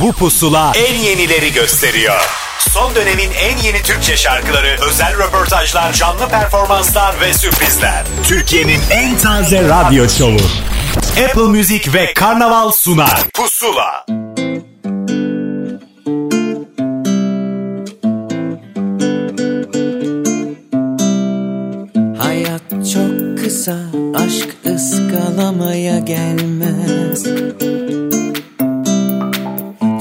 Bu 0.00 0.12
pusula 0.12 0.72
en 0.76 0.94
yenileri 0.94 1.52
gösteriyor. 1.52 2.20
Son 2.58 2.94
dönemin 2.94 3.30
en 3.30 3.56
yeni 3.58 3.82
Türkçe 3.82 4.16
şarkıları, 4.16 4.76
özel 4.88 5.18
röportajlar, 5.18 5.92
canlı 5.92 6.28
performanslar 6.28 7.20
ve 7.20 7.34
sürprizler. 7.34 8.04
Türkiye'nin 8.24 8.80
en 8.90 9.18
taze 9.18 9.68
radyo 9.68 10.08
şovu. 10.08 10.38
Apple 11.24 11.42
Music 11.42 11.92
ve 11.94 12.14
Karnaval 12.14 12.70
sunar. 12.70 13.20
Pusula. 13.34 14.06
Hayat 22.18 22.62
çok 22.92 23.38
kısa, 23.44 23.76
aşk 24.14 24.48
ıskalamaya 24.66 25.98
gelmez. 25.98 27.24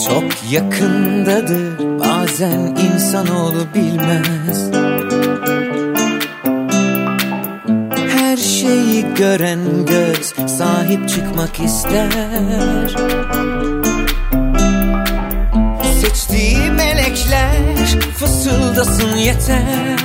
Çok 0.08 0.52
yakındadır, 0.52 1.80
bazen 2.00 2.60
insanoğlu 2.60 3.68
bilmez. 3.76 4.72
Her 8.18 8.38
şeyi 8.38 9.06
gören 9.16 9.60
göz 9.86 10.50
sahip 10.58 11.10
çıkmak 11.10 11.60
ister. 11.60 12.96
Seçtiği 16.02 16.72
melekler 16.72 18.02
fısıldasın 18.18 19.16
yeter. 19.16 20.00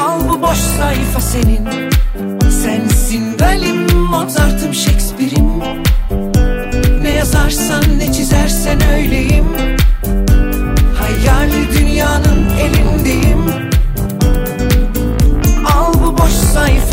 Al 0.00 0.20
bu 0.28 0.42
boş 0.42 0.58
sayfa 0.58 1.20
senin 1.20 1.68
Sensin 2.50 3.38
Dalim, 3.38 3.92
Mozart'ım, 3.92 4.74
Shakespeare'im 4.74 5.87
yazarsan 7.38 7.98
ne 7.98 8.12
çizersen 8.12 8.78
öyleyim. 8.94 9.46
Hayal 10.98 11.50
dünyanın 11.78 12.46
elindeyim. 12.60 13.44
Al 15.66 15.94
bu 15.94 16.18
boş 16.18 16.32
sayfa 16.32 16.87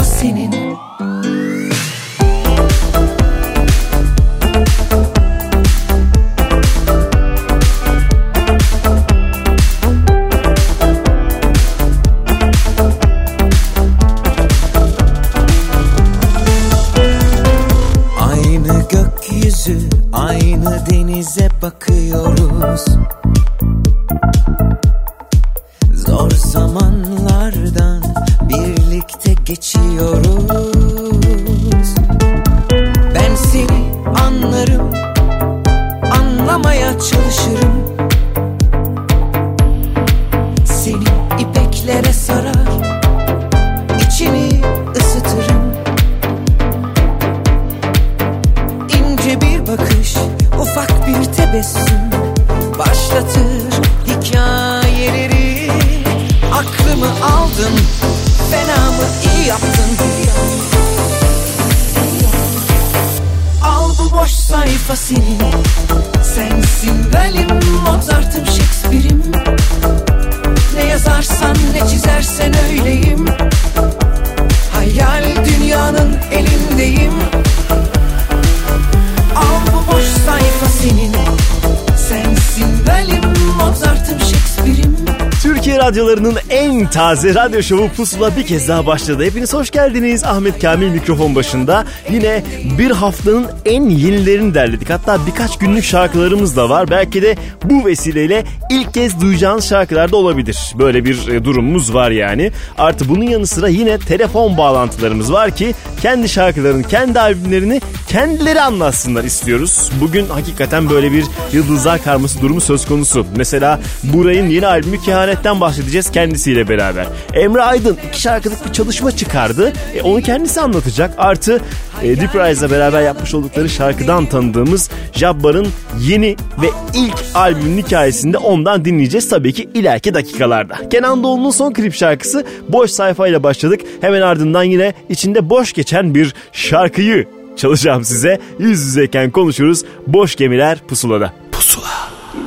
taze 86.96 87.36
radyo 87.36 87.64
şovu 87.64 87.90
Pusula 87.90 88.38
bir 88.38 88.46
kez 88.46 88.68
daha 88.68 88.86
başladı. 88.86 89.24
Hepiniz 89.24 89.54
hoş 89.54 89.72
geldiniz. 89.72 90.24
Ahmet 90.24 90.62
Kamil 90.62 90.90
mikrofon 90.90 91.36
başında. 91.36 91.86
Yine 92.12 92.44
bir 92.78 92.92
haftanın 92.92 93.48
en 93.66 93.90
yenilerini 93.90 94.54
derledik. 94.54 94.90
Hatta 94.90 95.20
birkaç 95.28 95.58
günlük 95.58 95.84
şarkılarımız 95.84 96.58
da 96.58 96.70
var. 96.70 96.92
Belki 96.92 97.22
de 97.22 97.36
bu 97.64 97.86
vesileyle 97.86 98.44
ilk 98.70 98.94
kez 98.94 99.22
duyacağınız 99.22 99.70
şarkılar 99.70 100.12
da 100.12 100.18
olabilir. 100.18 100.58
Böyle 100.80 101.06
bir 101.06 101.28
e, 101.28 101.44
durumumuz 101.44 101.94
var 101.94 102.12
yani. 102.12 102.52
Artı 102.78 103.10
bunun 103.10 103.24
yanı 103.24 103.48
sıra 103.48 103.68
yine 103.68 103.98
telefon 103.98 104.58
bağlantılarımız 104.58 105.34
var 105.34 105.52
ki 105.52 105.74
kendi 106.02 106.30
şarkılarını, 106.30 106.84
kendi 106.84 107.20
albümlerini 107.20 107.82
kendileri 108.16 108.62
anlatsınlar 108.62 109.24
istiyoruz. 109.24 109.92
Bugün 110.02 110.26
hakikaten 110.26 110.90
böyle 110.90 111.12
bir 111.12 111.26
yıldızlar 111.54 112.04
karması 112.04 112.42
durumu 112.42 112.62
söz 112.62 112.86
konusu. 112.86 113.26
Mesela 113.36 113.80
Buray'ın 114.04 114.50
yeni 114.50 114.68
albümü 114.68 115.02
Kehanet'ten 115.02 115.62
bahsedeceğiz 115.62 116.12
kendisiyle 116.12 116.70
beraber. 116.70 117.08
Emre 117.34 117.62
Aydın 117.62 117.98
iki 118.10 118.22
şarkılık 118.22 118.68
bir 118.68 118.74
çalışma 118.74 119.12
çıkardı. 119.12 119.74
E, 119.96 120.02
onu 120.02 120.22
kendisi 120.22 120.62
anlatacak. 120.62 121.14
Artı 121.18 121.62
e, 122.04 122.20
Deep 122.22 122.36
Rise'la 122.36 122.72
beraber 122.72 123.02
yapmış 123.02 123.34
oldukları 123.34 123.70
şarkıdan 123.70 124.26
tanıdığımız 124.26 124.90
Jabbar'ın 125.14 125.68
yeni 126.02 126.36
ve 126.62 126.68
ilk 126.94 127.24
albümün 127.34 127.84
hikayesinde 127.84 128.38
ondan 128.38 128.86
dinleyeceğiz 128.86 129.30
tabii 129.30 129.54
ki 129.54 129.70
ileriki 129.74 130.14
dakikalarda. 130.14 130.90
Kenan 130.90 131.24
Doğulu'nun 131.24 131.52
son 131.52 131.74
klip 131.74 131.94
şarkısı 131.94 132.46
Boş 132.70 132.92
Sayfayla 132.92 133.44
başladık. 133.44 133.82
Hemen 134.02 134.22
ardından 134.22 134.64
yine 134.64 134.94
içinde 135.10 135.50
boş 135.50 135.74
geçen 135.74 136.16
bir 136.16 136.34
şarkıyı 136.52 137.35
çalacağım 137.56 138.04
size. 138.04 138.40
Yüz 138.60 138.80
yüzeyken 138.80 139.32
konuşuruz. 139.32 139.84
Boş 140.08 140.36
gemiler 140.36 140.80
pusulada. 140.88 141.34
Pusula. 141.52 141.86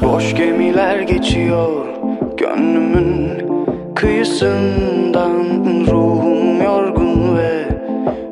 Boş 0.02 0.34
gemiler 0.34 1.00
geçiyor 1.00 1.88
gönlümün 2.36 3.28
kıyısından 3.94 5.32
Ruhum 5.90 6.62
yorgun 6.62 7.36
ve 7.36 7.68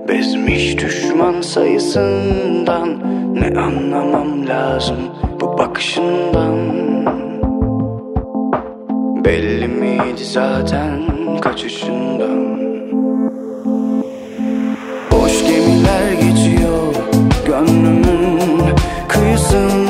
bezmiş 0.08 0.78
düşman 0.78 1.40
sayısından 1.40 2.88
Ne 3.34 3.60
anlamam 3.60 4.46
lazım 4.46 4.98
bu 5.40 5.58
bakışından 5.58 6.56
Belli 9.24 9.68
miydi 9.68 10.24
zaten 10.24 11.00
kaçışından 11.40 12.45
gönlümün 17.56 18.76
kıyısından 19.08 19.85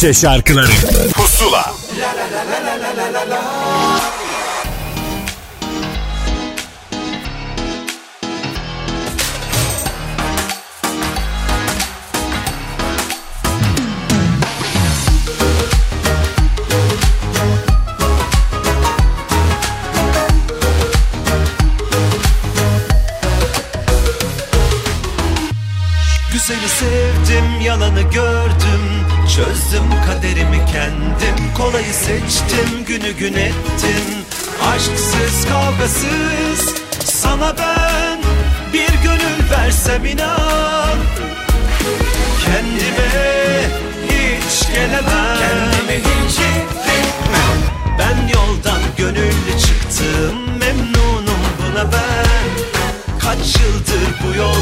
Türkçe 0.00 0.20
şarkıları 0.20 0.70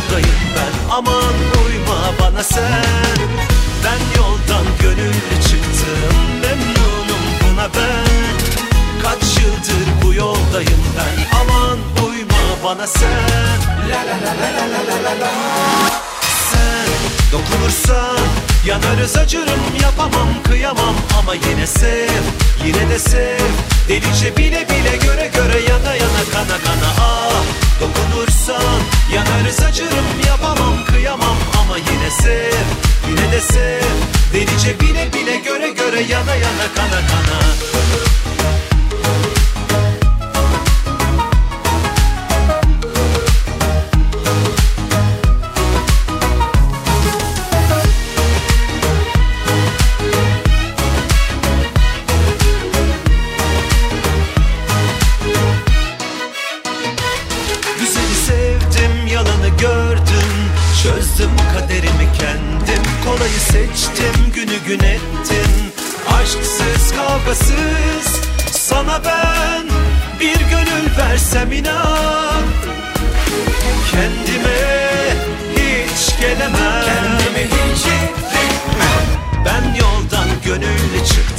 yoldayım 0.08 0.36
ben. 0.56 0.94
Aman 0.94 1.34
uyma 1.66 2.12
bana 2.20 2.42
sen. 2.42 2.84
Ben 3.84 4.20
yoldan 4.20 4.66
gönüllü 4.82 5.42
çıktım 5.42 6.16
Memnunum 6.42 7.24
buna 7.42 7.64
ben. 7.64 8.38
Kaç 9.02 9.38
yıldır 9.38 10.02
bu 10.04 10.14
yoldayım 10.14 10.84
ben. 10.96 11.38
Aman 11.40 11.78
uyma 12.08 12.64
bana 12.64 12.86
sen. 12.86 13.10
La 13.90 13.98
la 13.98 14.16
la 14.24 14.32
la 14.40 14.50
la 14.56 14.78
la 14.88 15.04
la 15.04 15.20
la. 15.20 15.30
Sen 16.50 16.88
dokunursan 17.32 18.47
Yanarız 18.66 19.16
acırım 19.16 19.60
yapamam 19.82 20.28
kıyamam. 20.44 20.94
Ama 21.18 21.34
yine 21.34 21.66
sev 21.66 22.22
yine 22.64 22.90
de 22.90 22.98
sev. 22.98 23.38
Delice 23.88 24.36
bile 24.36 24.68
bile 24.68 24.96
göre 24.96 25.30
göre 25.34 25.60
yana 25.60 25.94
yana 25.94 26.22
kana 26.32 26.58
kana. 26.64 26.90
Ah 27.00 27.42
Dokunursan 27.80 28.80
yanarız 29.14 29.60
acırım 29.60 30.06
yapamam 30.26 30.84
kıyamam. 30.84 31.36
Ama 31.60 31.76
yine 31.76 32.10
sev 32.10 32.64
yine 33.08 33.32
de 33.32 33.40
sev. 33.40 33.82
Delice 34.32 34.80
bile 34.80 35.12
bile 35.12 35.36
göre 35.36 35.70
göre 35.70 36.00
yana 36.00 36.34
yana 36.34 36.66
kana 36.74 37.00
kana 37.08 37.38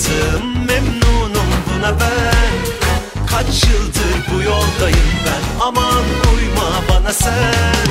çıktım 0.10 0.66
Memnunum 0.68 1.50
buna 1.70 2.00
ben. 2.00 3.26
Kaç 3.28 3.64
yıldır 3.64 4.34
bu 4.34 4.42
yoldayım 4.42 5.10
ben. 5.26 5.66
Aman 5.66 6.04
uyma 6.34 6.70
bana 6.90 7.14
sen. 7.14 7.88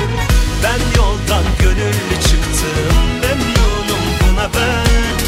Ben 0.63 0.97
yoldan 0.97 1.43
gönüllü 1.59 2.21
çıktım 2.21 2.97
Memnunum 3.21 4.03
buna 4.21 4.49
ben. 4.55 5.19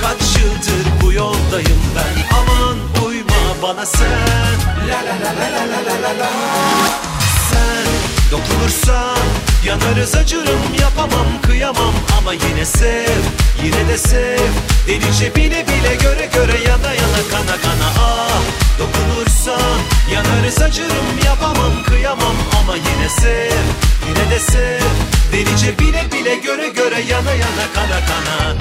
Kaç 0.00 0.36
yıldır 0.36 1.02
bu 1.02 1.12
yoldayım 1.12 1.82
ben. 1.96 2.36
Aman 2.38 3.06
uyma 3.06 3.62
bana 3.62 3.86
sen. 3.86 4.08
La 4.88 4.96
la 4.96 5.14
la 5.24 5.32
la 5.40 5.48
la 5.54 5.80
la 5.86 6.02
la 6.02 6.18
la. 6.18 6.30
Sen 7.50 7.86
dokunursan 8.30 9.47
Yanarız 9.64 10.14
acırım 10.14 10.60
yapamam 10.80 11.26
kıyamam. 11.42 11.94
Ama 12.18 12.32
yine 12.32 12.64
sev 12.64 13.20
yine 13.64 13.88
de 13.88 13.98
sev. 13.98 14.50
Delice 14.86 15.34
bile 15.36 15.66
bile 15.66 15.94
göre 15.94 16.28
göre 16.34 16.58
yana 16.68 16.92
yana 16.92 17.22
kana 17.30 17.56
kana 17.62 17.88
ah. 18.00 18.40
Dokunursan 18.78 19.78
yanarız 20.14 20.62
acırım 20.62 21.18
yapamam 21.24 21.82
kıyamam. 21.86 22.36
Ama 22.60 22.76
yine 22.76 23.08
sev 23.08 23.64
yine 24.08 24.30
de 24.30 24.38
sev. 24.38 24.80
Delice 25.32 25.78
bile 25.78 26.04
bile 26.12 26.34
göre 26.34 26.68
göre 26.68 27.00
yana 27.00 27.32
yana 27.32 27.66
kana 27.74 28.00
kana 28.06 28.56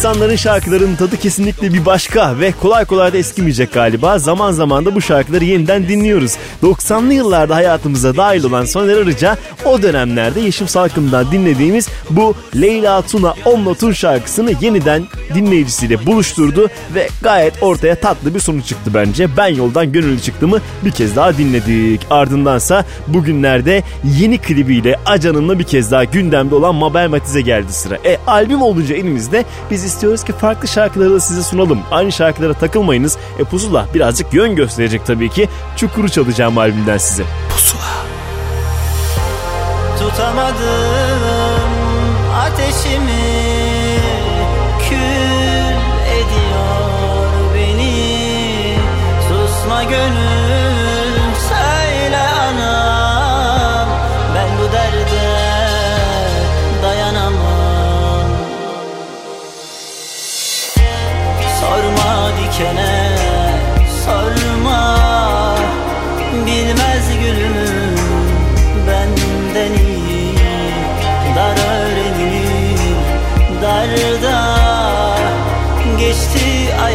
...90'ların 0.00 0.36
şarkılarının 0.36 0.96
tadı 0.96 1.16
kesinlikle 1.16 1.72
bir 1.72 1.86
başka 1.86 2.40
ve 2.40 2.52
kolay 2.52 2.84
kolay 2.84 3.12
da 3.12 3.16
eskimeyecek 3.16 3.72
galiba. 3.72 4.18
Zaman 4.18 4.52
zaman 4.52 4.84
da 4.84 4.94
bu 4.94 5.00
şarkıları 5.00 5.44
yeniden 5.44 5.88
dinliyoruz. 5.88 6.36
90'lı 6.62 7.14
yıllarda 7.14 7.54
hayatımıza 7.54 8.16
dahil 8.16 8.44
olan 8.44 8.64
Soner 8.64 8.96
Arıca 8.96 9.36
o 9.64 9.82
dönemlerde 9.82 10.40
Yeşim 10.40 10.68
Salkım'dan 10.68 11.32
dinlediğimiz 11.32 11.88
bu 12.10 12.34
Leyla 12.60 13.02
Tuna 13.02 13.34
Omnot'un 13.44 13.92
şarkısını 13.92 14.52
yeniden 14.60 15.04
dinleyicisiyle 15.34 16.06
buluşturdu 16.06 16.68
ve 16.94 17.08
gayet 17.22 17.62
ortaya 17.62 17.94
tatlı 17.94 18.34
bir 18.34 18.40
sonuç 18.40 18.66
çıktı 18.66 18.90
bence. 18.94 19.36
Ben 19.36 19.48
yoldan 19.48 19.92
gönüllü 19.92 20.20
çıktımı 20.20 20.58
bir 20.84 20.90
kez 20.90 21.16
daha 21.16 21.38
dinledik. 21.38 22.00
Ardındansa 22.10 22.84
bugünlerde 23.06 23.82
yeni 24.20 24.38
klibiyle 24.38 24.96
Acan'ınla 25.06 25.58
bir 25.58 25.64
kez 25.64 25.90
daha 25.90 26.04
gündemde 26.04 26.54
olan 26.54 26.74
Mabel 26.74 27.08
Matiz'e 27.08 27.40
geldi 27.40 27.72
sıra. 27.72 27.96
E 28.04 28.18
albüm 28.26 28.62
olunca 28.62 28.94
elimizde 28.94 29.44
biz 29.70 29.89
istiyoruz 29.90 30.24
ki 30.24 30.32
farklı 30.32 30.68
şarkıları 30.68 31.14
da 31.14 31.20
size 31.20 31.42
sunalım. 31.42 31.80
Aynı 31.90 32.12
şarkılara 32.12 32.54
takılmayınız. 32.54 33.18
E 33.38 33.44
Pusula 33.44 33.86
birazcık 33.94 34.34
yön 34.34 34.56
gösterecek 34.56 35.06
tabii 35.06 35.30
ki. 35.30 35.48
Çukuru 35.76 36.08
çalacağım 36.08 36.58
albümden 36.58 36.98
size. 36.98 37.24
Tutamadım 39.98 40.79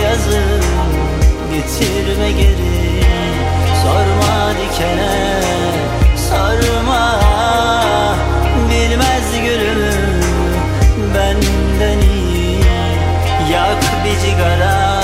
yazı 0.04 0.42
Getirme 1.52 2.32
geri. 2.32 3.04
Sorma 3.84 4.54
dikene 4.60 5.42
Sarma 6.30 7.20
Bilmez 8.70 9.44
gülümü 9.46 10.22
Benden 11.16 12.00
iyi. 12.00 12.60
Yak 13.52 13.84
bir 14.06 14.20
cigara 14.26 15.02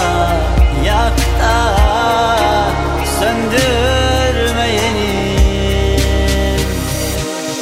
Yak 0.86 1.18
da 1.42 1.76
Söndürme 3.20 4.68
yeni. 4.68 5.32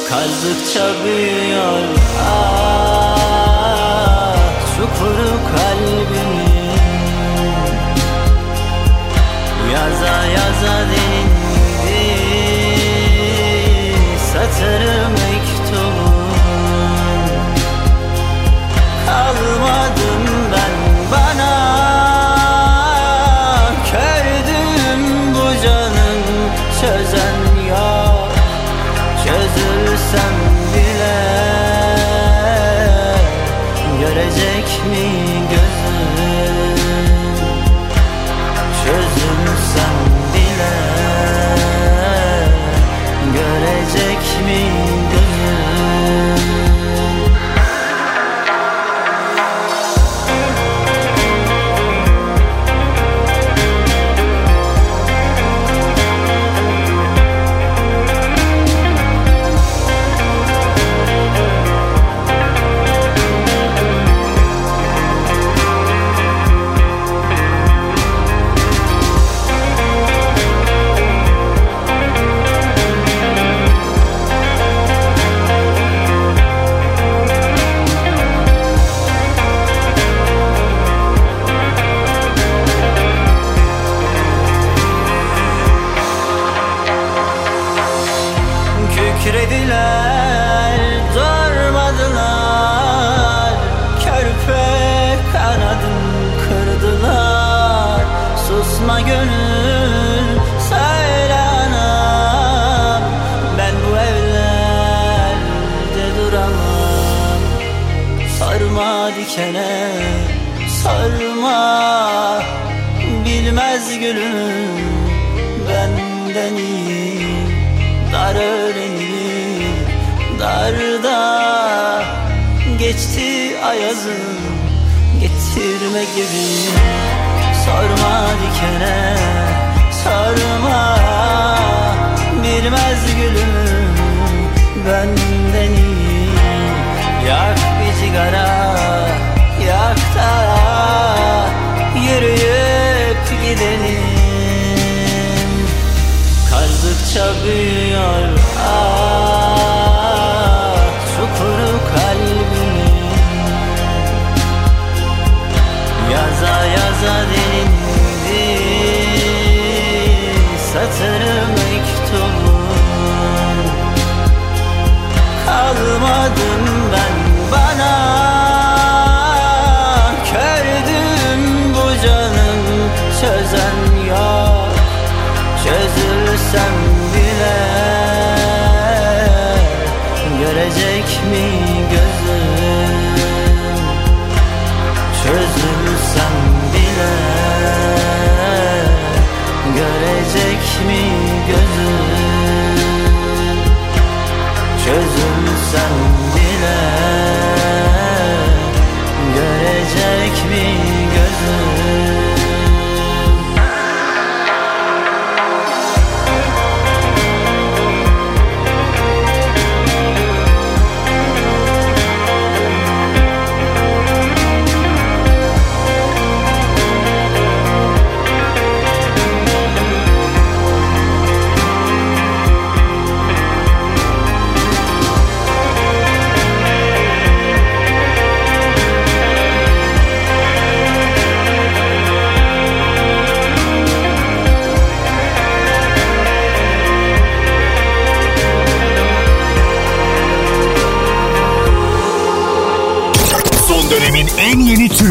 Kazdıkça 0.08 1.04
büyür 1.04 1.49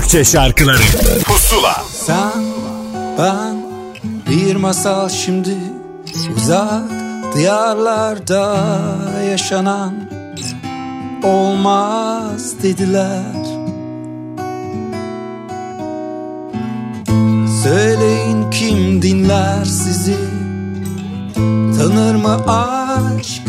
Bahçe 0.10 0.26
şarkıları. 0.26 0.78
Pusula. 1.26 1.84
Sen, 1.94 2.44
ben, 3.18 3.58
bir 4.30 4.56
masal 4.56 5.10
şimdi 5.10 5.56
Uzak 6.36 6.84
diyarlarda 7.36 8.58
yaşanan 9.30 9.94
Olmaz 11.24 12.64
dediler. 12.64 13.24
Söyleyin 17.64 18.52
kim 18.52 19.02
dinler 19.02 19.66
sizi? 19.66 20.18
Tanır 21.78 22.16
mı 22.16 22.36
aşk 22.48 23.42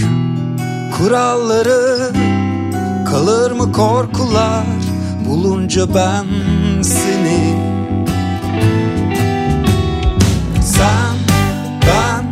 kuralları? 0.98 2.12
Kalır 3.10 3.50
mı 3.50 3.72
korkular? 3.72 4.79
bulunca 5.30 5.94
ben 5.94 6.26
seni. 6.82 7.54
Sen, 10.62 11.16
ben 11.86 12.24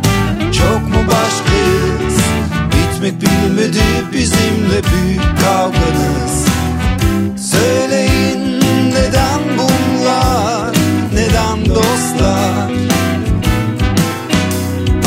çok 0.51 0.81
mu 0.81 1.01
başkayız? 1.07 2.17
Bitmek 2.71 3.21
bilmedi 3.21 3.83
bizimle 4.13 4.81
büyük 4.83 5.21
kavganız. 5.41 6.45
Söyleyin 7.51 8.59
neden 8.89 9.39
bunlar, 9.57 10.75
neden 11.13 11.75
dostlar? 11.75 12.71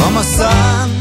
Ama 0.07 0.23
sen 0.23 0.92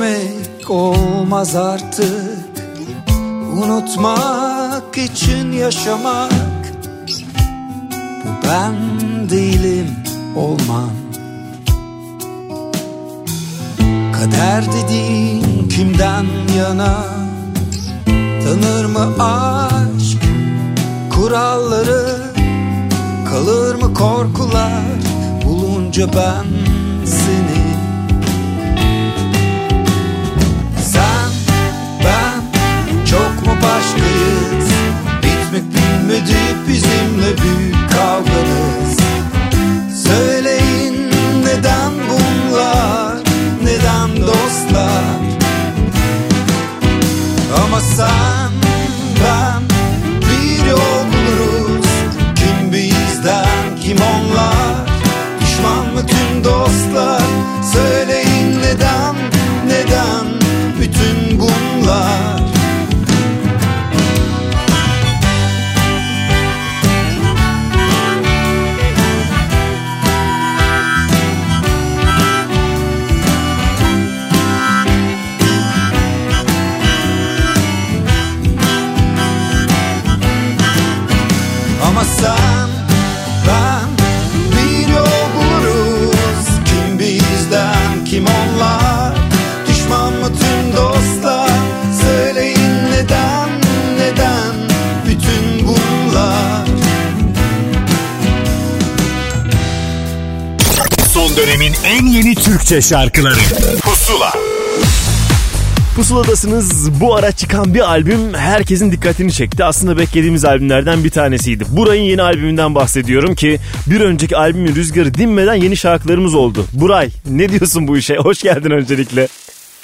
Vazgeçmek 0.00 0.70
olmaz 0.70 1.56
artık. 1.56 2.38
Unutmak 3.52 4.98
için 4.98 5.52
yaşamak. 5.52 6.32
Bu 8.24 8.48
ben 8.48 8.74
değilim 9.30 9.86
olmam. 10.36 10.90
Kader 14.12 14.64
dediğin 14.72 15.68
kimden 15.68 16.26
yana? 16.58 17.04
Tanır 18.44 18.84
mı 18.84 19.24
aşk 19.24 20.22
kuralları? 21.10 22.32
Kalır 23.30 23.74
mı 23.74 23.94
korkular? 23.94 24.82
Bulunca 25.44 26.06
ben 26.12 26.49
bilmedi 36.20 36.68
bizimle 36.68 37.36
büyük 37.42 37.90
kavganız 37.90 38.89
Türkçe 102.50 102.82
şarkıları 102.82 103.34
Pusula 103.82 104.32
Pusuladasınız. 105.96 107.00
Bu 107.00 107.14
ara 107.14 107.32
çıkan 107.32 107.74
bir 107.74 107.80
albüm 107.80 108.34
herkesin 108.34 108.92
dikkatini 108.92 109.32
çekti. 109.32 109.64
Aslında 109.64 109.98
beklediğimiz 109.98 110.44
albümlerden 110.44 111.04
bir 111.04 111.10
tanesiydi. 111.10 111.64
Buray'ın 111.68 112.02
yeni 112.02 112.22
albümünden 112.22 112.74
bahsediyorum 112.74 113.34
ki 113.34 113.58
bir 113.86 114.00
önceki 114.00 114.36
albümün 114.36 114.74
rüzgarı 114.74 115.14
dinmeden 115.14 115.54
yeni 115.54 115.76
şarkılarımız 115.76 116.34
oldu. 116.34 116.66
Buray 116.72 117.08
ne 117.30 117.48
diyorsun 117.48 117.88
bu 117.88 117.96
işe? 117.96 118.16
Hoş 118.18 118.42
geldin 118.42 118.70
öncelikle. 118.70 119.28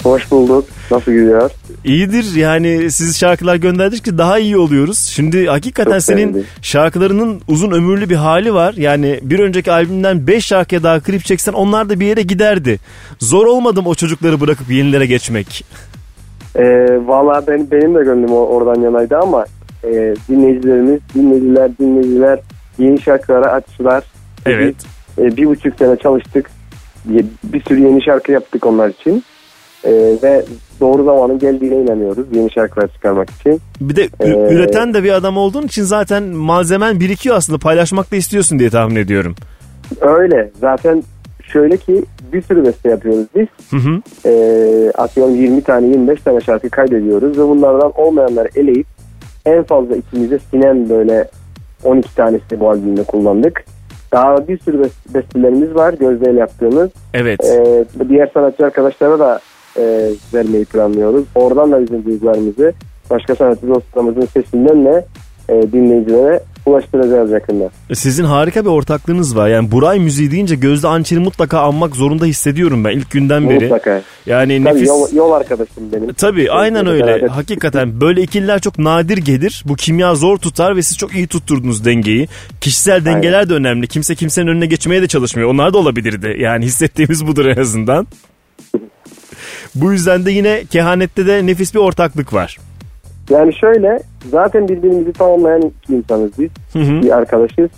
Hoş 0.03 0.31
bulduk. 0.31 0.65
Nasıl 0.91 1.11
gidiyor? 1.11 1.51
İyidir 1.83 2.35
yani 2.35 2.91
siz 2.91 3.17
şarkılar 3.19 3.55
gönderdikçe 3.55 4.17
daha 4.17 4.39
iyi 4.39 4.57
oluyoruz. 4.57 4.97
Şimdi 4.99 5.45
hakikaten 5.47 5.91
Çok 5.91 6.01
senin 6.01 6.17
sevindim. 6.17 6.45
şarkılarının 6.61 7.41
uzun 7.47 7.71
ömürlü 7.71 8.09
bir 8.09 8.15
hali 8.15 8.53
var. 8.53 8.73
Yani 8.77 9.19
bir 9.21 9.39
önceki 9.39 9.71
albümden 9.71 10.27
5 10.27 10.45
şarkıya 10.45 10.83
daha 10.83 10.99
klip 10.99 11.25
çeksen 11.25 11.53
onlar 11.53 11.89
da 11.89 11.99
bir 11.99 12.05
yere 12.05 12.21
giderdi. 12.21 12.79
Zor 13.19 13.45
olmadım 13.45 13.87
o 13.87 13.95
çocukları 13.95 14.41
bırakıp 14.41 14.69
yenilere 14.71 15.05
geçmek. 15.05 15.65
Ee, 16.55 16.63
Valla 17.05 17.43
ben, 17.47 17.71
benim 17.71 17.95
de 17.95 18.03
gönlüm 18.03 18.31
oradan 18.31 18.81
yanaydı 18.81 19.17
ama 19.17 19.45
e, 19.83 19.89
dinleyicilerimiz, 20.29 20.99
dinleyiciler, 21.15 21.77
dinleyiciler 21.77 22.39
yeni 22.79 23.01
şarkılara 23.01 23.51
açtılar. 23.51 24.03
Evet. 24.45 24.75
Biz, 25.17 25.25
e, 25.25 25.37
bir 25.37 25.45
buçuk 25.45 25.77
sene 25.79 25.95
çalıştık. 25.95 26.49
Bir 27.43 27.63
sürü 27.63 27.79
yeni 27.81 28.03
şarkı 28.03 28.31
yaptık 28.31 28.65
onlar 28.65 28.89
için. 28.89 29.23
E, 29.83 29.91
ve 30.23 30.45
doğru 30.79 31.03
zamanın 31.03 31.39
geldiğine 31.39 31.75
inanıyoruz 31.75 32.25
yeni 32.31 32.51
şarkılar 32.51 32.87
çıkarmak 32.87 33.29
için. 33.29 33.61
Bir 33.81 33.95
de 33.95 34.09
Ee, 34.19 34.53
üreten 34.53 34.93
de 34.93 35.03
bir 35.03 35.11
adam 35.11 35.37
olduğun 35.37 35.63
için 35.63 35.83
zaten 35.83 36.23
malzemen 36.23 36.99
birikiyor 36.99 37.35
aslında 37.35 37.59
paylaşmak 37.59 38.11
da 38.11 38.15
istiyorsun 38.15 38.59
diye 38.59 38.69
tahmin 38.69 38.95
ediyorum. 38.95 39.35
Öyle. 40.01 40.51
Zaten 40.59 41.03
şöyle 41.43 41.77
ki 41.77 42.03
bir 42.33 42.41
sürü 42.41 42.65
beste 42.65 42.89
yapıyoruz 42.89 43.25
biz. 43.35 43.47
Hı 43.71 43.77
hı. 43.77 44.01
E, 44.29 44.91
atıyorum 44.91 45.35
20 45.35 45.61
tane 45.61 45.87
25 45.87 46.21
tane 46.21 46.41
şarkı 46.41 46.69
kaydediyoruz 46.69 47.37
ve 47.37 47.43
bunlardan 47.43 47.91
olmayanları 47.95 48.49
eleyip 48.55 48.87
en 49.45 49.63
fazla 49.63 49.95
ikimize 49.95 50.39
sinen 50.51 50.89
böyle 50.89 51.27
12 51.83 52.15
tanesini 52.15 52.59
bu 52.59 52.69
albümde 52.69 53.03
kullandık. 53.03 53.63
Daha 54.11 54.47
bir 54.47 54.59
sürü 54.59 54.81
bes- 54.81 55.13
bestelerimiz 55.13 55.75
var 55.75 55.93
gözdeyle 55.93 56.39
yaptığımız. 56.39 56.89
Evet. 57.13 57.43
E, 57.45 57.85
diğer 58.09 58.29
sanatçı 58.33 58.65
arkadaşlara 58.65 59.19
da 59.19 59.39
e, 59.77 60.09
vermeyi 60.33 60.65
planlıyoruz. 60.65 61.25
Oradan 61.35 61.71
da 61.71 61.81
bizim 61.81 62.05
duygularımızı 62.05 62.73
başka 63.09 63.35
sanatçı 63.35 63.67
dostlarımızın 63.67 64.25
sesinden 64.25 64.85
de 64.85 65.05
e, 65.49 65.71
dinleyicilere 65.71 66.39
ulaştıracağız 66.65 67.31
yakında. 67.31 67.69
Sizin 67.93 68.23
harika 68.23 68.65
bir 68.65 68.69
ortaklığınız 68.69 69.35
var. 69.35 69.47
Yani 69.47 69.71
Buray 69.71 69.99
müziği 69.99 70.31
deyince 70.31 70.55
Gözde 70.55 70.87
Ançer'i 70.87 71.19
mutlaka 71.19 71.59
anmak 71.59 71.95
zorunda 71.95 72.25
hissediyorum 72.25 72.83
ben 72.85 72.91
ilk 72.91 73.11
günden 73.11 73.49
beri. 73.49 73.63
Mutlaka. 73.63 74.01
Yani 74.25 74.63
Tabii 74.63 74.75
nefis... 74.75 74.87
yol, 74.87 75.07
yol 75.13 75.31
arkadaşım 75.31 75.91
benim. 75.93 76.13
Tabii 76.13 76.51
aynen 76.51 76.87
öyle. 76.87 77.05
beraber. 77.05 77.27
Hakikaten 77.27 78.01
böyle 78.01 78.21
ikililer 78.21 78.59
çok 78.59 78.79
nadir 78.79 79.17
gelir. 79.17 79.63
Bu 79.65 79.75
kimya 79.75 80.15
zor 80.15 80.37
tutar 80.37 80.75
ve 80.75 80.81
siz 80.81 80.97
çok 80.97 81.15
iyi 81.15 81.27
tutturdunuz 81.27 81.85
dengeyi. 81.85 82.27
Kişisel 82.61 83.05
dengeler 83.05 83.49
de 83.49 83.53
önemli. 83.53 83.87
Kimse 83.87 84.15
kimsenin 84.15 84.47
önüne 84.47 84.65
geçmeye 84.65 85.01
de 85.01 85.07
çalışmıyor. 85.07 85.49
Onlar 85.49 85.73
da 85.73 85.77
olabilirdi. 85.77 86.35
Yani 86.39 86.65
hissettiğimiz 86.65 87.27
budur 87.27 87.45
en 87.45 87.61
azından. 87.61 88.07
Bu 89.75 89.91
yüzden 89.91 90.25
de 90.25 90.31
yine 90.31 90.63
kehanette 90.65 91.27
de 91.27 91.45
nefis 91.45 91.73
bir 91.73 91.79
ortaklık 91.79 92.33
var. 92.33 92.57
Yani 93.29 93.53
şöyle 93.53 93.99
zaten 94.31 94.67
birbirimizi 94.67 95.13
tamamlayan 95.13 95.61
iki 95.61 95.95
insanız 95.95 96.31
biz. 96.39 96.49
Hı 96.73 96.79
hı. 96.79 97.01
Bir 97.01 97.17
arkadaşız. 97.17 97.69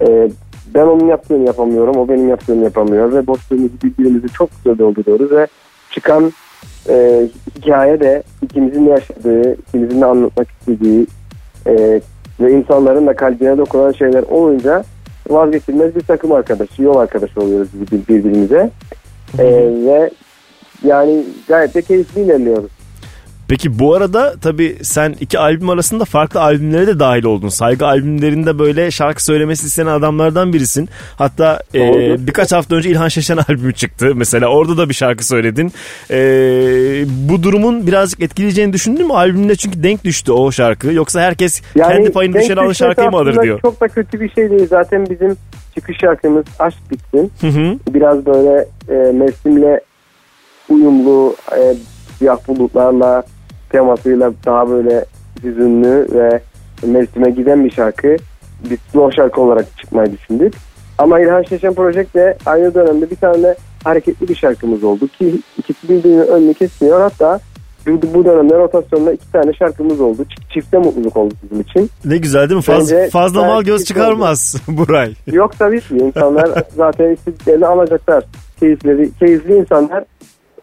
Ee, 0.00 0.30
ben 0.74 0.86
onun 0.86 1.06
yaptığını 1.06 1.46
yapamıyorum. 1.46 1.96
O 1.96 2.08
benim 2.08 2.28
yaptığımı 2.28 2.64
yapamıyor. 2.64 3.12
Ve 3.12 3.26
boşluğumuzu 3.26 3.72
birbirimizi 3.82 4.28
çok 4.28 4.50
güzel 4.56 4.78
dolduruyoruz. 4.78 5.30
Ve 5.30 5.46
çıkan 5.90 6.32
e, 6.88 7.26
hikaye 7.56 8.00
de 8.00 8.22
ikimizin 8.42 8.86
de 8.86 8.90
yaşadığı, 8.90 9.54
ikimizin 9.54 10.00
de 10.00 10.06
anlatmak 10.06 10.48
istediği 10.50 11.06
e, 11.66 12.00
ve 12.40 12.52
insanların 12.52 13.06
da 13.06 13.16
kalbine 13.16 13.58
dokunan 13.58 13.92
şeyler 13.92 14.22
olunca 14.22 14.84
vazgeçilmez 15.28 15.96
bir 15.96 16.00
takım 16.00 16.32
arkadaşı, 16.32 16.82
yol 16.82 16.96
arkadaşı 16.96 17.40
oluyoruz 17.40 17.68
birbirimize. 18.08 18.70
E, 19.38 19.44
ve 19.86 20.10
yani 20.84 21.24
gayet 21.48 21.74
de 21.74 21.82
keyifli 21.82 22.20
ilerliyoruz. 22.20 22.70
Peki 23.50 23.78
bu 23.78 23.94
arada 23.94 24.34
tabii 24.42 24.76
sen 24.82 25.14
iki 25.20 25.38
albüm 25.38 25.70
arasında 25.70 26.04
farklı 26.04 26.40
albümlere 26.40 26.86
de 26.86 26.98
dahil 26.98 27.24
oldun. 27.24 27.48
Saygı 27.48 27.86
albümlerinde 27.86 28.58
böyle 28.58 28.90
şarkı 28.90 29.24
söylemesi 29.24 29.66
istenen 29.66 29.90
adamlardan 29.90 30.52
birisin. 30.52 30.88
Hatta 31.16 31.60
e, 31.74 31.80
birkaç 32.26 32.52
hafta 32.52 32.76
önce 32.76 32.90
İlhan 32.90 33.08
Şeşen 33.08 33.36
albümü 33.48 33.74
çıktı. 33.74 34.12
Mesela 34.14 34.46
orada 34.46 34.76
da 34.76 34.88
bir 34.88 34.94
şarkı 34.94 35.26
söyledin. 35.26 35.72
E, 36.10 36.18
bu 37.28 37.42
durumun 37.42 37.86
birazcık 37.86 38.22
etkileyeceğini 38.22 38.72
düşündün 38.72 39.06
mü? 39.06 39.12
Albümde 39.12 39.56
çünkü 39.56 39.82
denk 39.82 40.04
düştü 40.04 40.32
o 40.32 40.52
şarkı. 40.52 40.92
Yoksa 40.92 41.20
herkes 41.20 41.62
kendi 41.76 42.12
payını 42.12 42.34
düşen 42.34 42.56
düşmesi 42.56 42.78
şarkıyı 42.78 43.10
mı 43.10 43.16
alır 43.16 43.42
diyor. 43.42 43.60
Çok 43.60 43.80
da 43.80 43.88
kötü 43.88 44.20
bir 44.20 44.30
şey 44.30 44.50
değil. 44.50 44.66
Zaten 44.70 45.06
bizim 45.10 45.36
çıkış 45.74 45.98
şarkımız 46.00 46.44
Aşk 46.58 46.78
Bitsin. 46.90 47.32
Hı 47.40 47.46
hı. 47.46 47.78
Biraz 47.94 48.26
böyle 48.26 48.68
e, 48.88 49.12
mevsimle 49.12 49.80
uyumlu 50.70 51.34
e, 51.56 51.74
siyah 52.18 52.48
bulutlarla 52.48 53.22
temasıyla 53.70 54.32
daha 54.46 54.70
böyle 54.70 55.04
hüzünlü 55.44 56.08
ve 56.12 56.40
mevsime 56.86 57.30
giden 57.30 57.64
bir 57.64 57.70
şarkı. 57.70 58.16
Biz 58.70 58.78
slow 58.92 59.16
şarkı 59.16 59.40
olarak 59.40 59.78
çıkmayı 59.78 60.12
düşündük. 60.12 60.54
Ama 60.98 61.20
İlhan 61.20 61.42
Şeşen 61.42 61.74
Project'le 61.74 62.46
aynı 62.46 62.74
dönemde 62.74 63.10
bir 63.10 63.16
tane 63.16 63.54
hareketli 63.84 64.28
bir 64.28 64.34
şarkımız 64.34 64.84
oldu 64.84 65.08
ki 65.08 65.40
ikisi 65.58 65.88
birbirinin 65.88 66.26
önünü 66.26 66.54
kesmiyor. 66.54 67.00
Hatta 67.00 67.40
bu, 67.86 68.14
bu 68.14 68.24
dönemde 68.24 68.58
rotasyonda 68.58 69.12
iki 69.12 69.32
tane 69.32 69.52
şarkımız 69.52 70.00
oldu. 70.00 70.24
Çifte 70.54 70.78
mutluluk 70.78 71.16
oldu 71.16 71.34
bizim 71.42 71.60
için. 71.60 71.90
Ne 72.04 72.16
güzel 72.16 72.48
değil 72.48 72.56
mi? 72.56 72.62
Faz, 72.62 72.92
Bence 72.92 73.10
fazla 73.10 73.44
mal 73.44 73.62
göz 73.62 73.84
çıkarmaz 73.84 74.56
Buray. 74.68 75.14
Yok 75.26 75.58
tabii 75.58 75.80
ki 75.80 75.96
insanlar 75.96 76.64
zaten 76.76 77.10
istediklerini 77.10 77.66
alacaklar. 77.66 78.24
Keyifleri, 78.60 79.10
keyifli 79.18 79.56
insanlar 79.56 80.04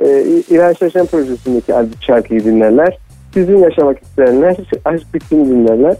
e, 0.03 0.23
İlhan 0.49 0.73
Şaşen 0.73 1.05
projesindeki 1.05 1.73
şarkıyı 2.01 2.43
dinlerler. 2.43 2.97
Sizin 3.33 3.57
yaşamak 3.57 4.01
isteyenler 4.03 4.55
aşk 4.85 5.13
bitsin 5.13 5.45
dinlerler. 5.45 5.95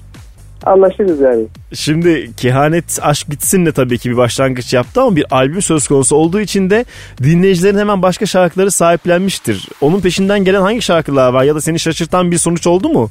Anlaşırız 0.65 1.19
yani. 1.19 1.45
Şimdi 1.73 2.29
kehanet 2.37 2.99
aşk 3.01 3.29
bitsinle 3.31 3.71
tabii 3.71 3.97
ki 3.97 4.11
bir 4.11 4.17
başlangıç 4.17 4.73
yaptı 4.73 5.01
ama 5.01 5.15
bir 5.15 5.25
albüm 5.31 5.61
söz 5.61 5.87
konusu 5.87 6.15
olduğu 6.15 6.39
için 6.39 6.69
de 6.69 6.85
dinleyicilerin 7.23 7.77
hemen 7.77 8.01
başka 8.01 8.25
şarkıları 8.25 8.71
sahiplenmiştir. 8.71 9.69
Onun 9.81 9.99
peşinden 10.01 10.43
gelen 10.43 10.61
hangi 10.61 10.81
şarkılar 10.81 11.33
var 11.33 11.43
ya 11.43 11.55
da 11.55 11.61
seni 11.61 11.79
şaşırtan 11.79 12.31
bir 12.31 12.37
sonuç 12.37 12.67
oldu 12.67 12.89
mu? 12.89 13.09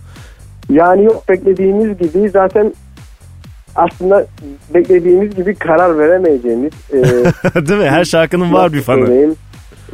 Yani 0.70 1.04
yok 1.04 1.28
beklediğimiz 1.28 1.98
gibi 1.98 2.28
zaten 2.30 2.74
aslında 3.76 4.26
beklediğimiz 4.74 5.36
gibi 5.36 5.54
karar 5.54 5.98
veremeyeceğimiz 5.98 6.72
e, 6.92 6.96
Değil 7.68 7.80
mi? 7.80 7.90
Her 7.90 8.04
şarkının 8.04 8.52
var 8.52 8.72
bir 8.72 8.80
fanı. 8.82 9.06
söyleyeyim? 9.06 9.34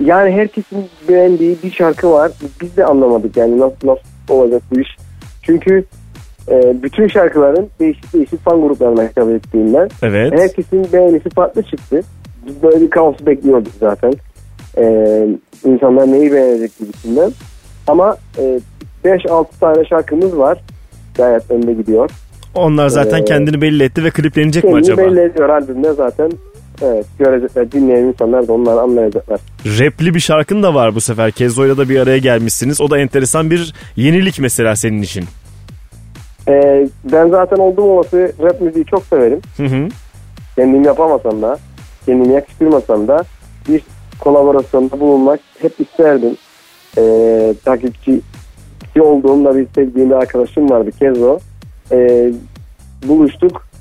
Yani 0.05 0.31
herkesin 0.33 0.87
beğendiği 1.09 1.57
bir 1.65 1.71
şarkı 1.71 2.11
var. 2.11 2.33
Biz 2.61 2.77
de 2.77 2.85
anlamadık 2.85 3.37
yani 3.37 3.61
nasıl, 3.61 3.77
nasıl 3.85 4.03
olacak 4.29 4.63
bu 4.75 4.81
iş. 4.81 4.89
Çünkü 5.43 5.85
e, 6.51 6.83
bütün 6.83 7.09
şarkıların 7.09 7.69
değişik 7.81 8.13
değişik 8.15 8.45
fan 8.45 8.63
gruplarına 8.63 9.03
hitap 9.03 9.29
ettiğinden 9.31 9.89
Evet. 10.03 10.33
herkesin 10.41 10.93
beğenisi 10.93 11.31
farklı 11.31 11.63
çıktı. 11.63 12.01
Biz 12.47 12.63
böyle 12.63 12.81
bir 12.81 12.91
kaos 12.91 13.17
bekliyorduk 13.27 13.73
zaten. 13.81 14.13
E, 14.79 14.85
insanlar 15.65 16.13
neyi 16.13 16.33
beğenecek 16.33 16.79
gibisinden. 16.79 17.31
Ama 17.87 18.17
e, 18.39 18.61
5-6 19.05 19.45
tane 19.61 19.85
şarkımız 19.85 20.39
var. 20.39 20.59
Gayet 21.17 21.51
önde 21.51 21.73
gidiyor. 21.73 22.11
Onlar 22.55 22.89
zaten 22.89 23.23
Ee, 23.23 23.25
kendini 23.25 23.61
belli 23.63 23.83
etti 23.83 24.05
ve 24.05 24.11
kliplenecek 24.11 24.65
mi 24.65 24.71
Kendini 24.71 24.93
acaba? 24.93 25.03
belli 25.11 25.21
ediyor 25.21 25.49
albümde 25.49 25.93
zaten. 25.93 26.33
Evet 26.83 27.07
görecekler. 27.19 27.73
Dinleyen 27.73 28.03
insanlar 28.03 28.49
da 28.49 28.53
onları 28.53 28.81
anlayacaklar. 28.81 29.41
Rapli 29.67 30.15
bir 30.15 30.21
şarkın 30.21 30.63
da 30.63 30.75
var 30.75 30.95
bu 30.95 31.01
sefer. 31.01 31.31
Kezzo'yla 31.31 31.77
da 31.77 31.89
bir 31.89 32.01
araya 32.01 32.19
gelmişsiniz. 32.19 32.81
O 32.81 32.91
da 32.91 32.99
enteresan 32.99 33.51
bir 33.51 33.75
yenilik 33.97 34.39
mesela 34.41 34.77
senin 34.77 35.03
için. 35.03 35.25
Ee, 36.49 36.89
ben 37.13 37.29
zaten 37.29 37.57
olduğum 37.57 37.83
olası 37.83 38.33
rap 38.43 38.61
müziği 38.61 38.85
çok 38.85 39.05
severim. 39.05 39.41
Hı 39.57 39.67
hı. 39.67 39.89
Kendim 40.57 40.83
yapamasam 40.85 41.43
da, 41.43 41.59
kendimi 42.07 42.33
yakıştırmasam 42.33 43.09
da 43.09 43.25
bir 43.69 43.81
kolaborasyonda 44.21 45.01
bulunmak 45.01 45.41
hep 45.59 45.81
isterdim. 45.81 46.37
Ee, 46.99 47.55
takipçi 47.65 48.21
olduğumda 49.01 49.57
bir 49.57 49.67
sevdiğim 49.75 50.11
bir 50.11 50.15
arkadaşım 50.15 50.71
vardı 50.71 50.91
Kezo. 50.99 51.39
Ee, 51.93 52.33
buluştuk. 53.09 53.72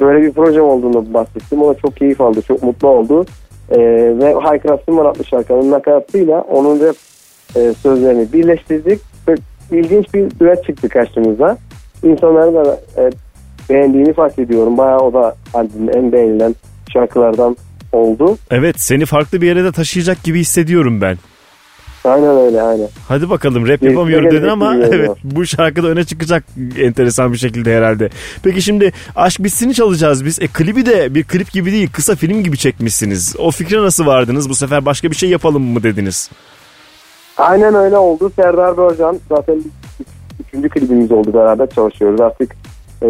Böyle 0.00 0.26
bir 0.26 0.32
projem 0.32 0.64
olduğunu 0.64 1.14
bahsettim. 1.14 1.62
O 1.62 1.74
da 1.74 1.78
çok 1.78 1.96
keyif 1.96 2.20
aldı, 2.20 2.42
çok 2.42 2.62
mutlu 2.62 2.88
oldu. 2.88 3.26
Ee, 3.70 3.78
ve 4.18 4.34
Haykırasım 4.34 4.96
var 4.96 5.06
adlı 5.06 5.24
şarkının 5.24 5.70
nakaratıyla 5.70 6.40
onun 6.40 6.80
rap 6.80 6.96
e, 7.56 7.74
sözlerini 7.82 8.32
birleştirdik. 8.32 9.00
Ve 9.28 9.34
ilginç 9.70 10.14
bir 10.14 10.30
düet 10.40 10.64
çıktı 10.64 10.88
karşımıza. 10.88 11.58
İnsanların 12.02 12.54
da 12.54 12.80
e, 12.96 13.10
beğendiğini 13.70 14.12
fark 14.12 14.38
ediyorum. 14.38 14.78
Bayağı 14.78 14.98
o 14.98 15.12
da 15.12 15.36
albümün 15.54 15.88
en 15.88 16.12
beğenilen 16.12 16.54
şarkılardan 16.92 17.56
oldu. 17.92 18.36
Evet 18.50 18.80
seni 18.80 19.06
farklı 19.06 19.40
bir 19.40 19.46
yere 19.46 19.64
de 19.64 19.72
taşıyacak 19.72 20.24
gibi 20.24 20.40
hissediyorum 20.40 21.00
ben. 21.00 21.16
Aynen 22.04 22.36
öyle 22.38 22.62
aynen. 22.62 22.88
Hadi 23.08 23.30
bakalım 23.30 23.68
rap 23.68 23.82
yapamıyorum 23.82 24.30
dedin 24.30 24.48
ama 24.48 24.76
evet 24.76 25.10
bu 25.24 25.46
şarkıda 25.46 25.88
öne 25.88 26.04
çıkacak 26.04 26.44
enteresan 26.78 27.32
bir 27.32 27.38
şekilde 27.38 27.76
herhalde. 27.76 28.08
Peki 28.42 28.62
şimdi 28.62 28.92
Aşk 29.16 29.44
Bitsin'i 29.44 29.74
çalacağız 29.74 30.24
biz. 30.24 30.42
E 30.42 30.46
klibi 30.46 30.86
de 30.86 31.14
bir 31.14 31.24
klip 31.24 31.52
gibi 31.52 31.72
değil 31.72 31.90
kısa 31.92 32.14
film 32.16 32.42
gibi 32.42 32.58
çekmişsiniz. 32.58 33.36
O 33.38 33.50
fikre 33.50 33.82
nasıl 33.82 34.06
vardınız? 34.06 34.48
Bu 34.48 34.54
sefer 34.54 34.86
başka 34.86 35.10
bir 35.10 35.16
şey 35.16 35.30
yapalım 35.30 35.62
mı 35.62 35.82
dediniz? 35.82 36.30
Aynen 37.36 37.74
öyle 37.74 37.96
oldu. 37.96 38.32
Serdar 38.36 38.76
Börcan 38.76 39.18
zaten 39.28 39.54
üç- 40.00 40.06
üçüncü 40.46 40.68
klibimiz 40.68 41.12
oldu 41.12 41.34
beraber 41.34 41.70
çalışıyoruz. 41.70 42.20
Artık 42.20 42.56
e, 43.02 43.08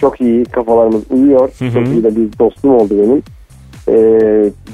çok 0.00 0.20
iyi 0.20 0.44
kafalarımız 0.44 1.02
uyuyor. 1.10 1.50
Hı 1.58 1.64
hı. 1.64 1.72
Çok 1.72 1.88
iyi 1.88 2.04
de 2.04 2.16
bir 2.16 2.38
dostum 2.38 2.70
oldu 2.74 2.94
benim. 2.98 3.22
E, 3.88 3.96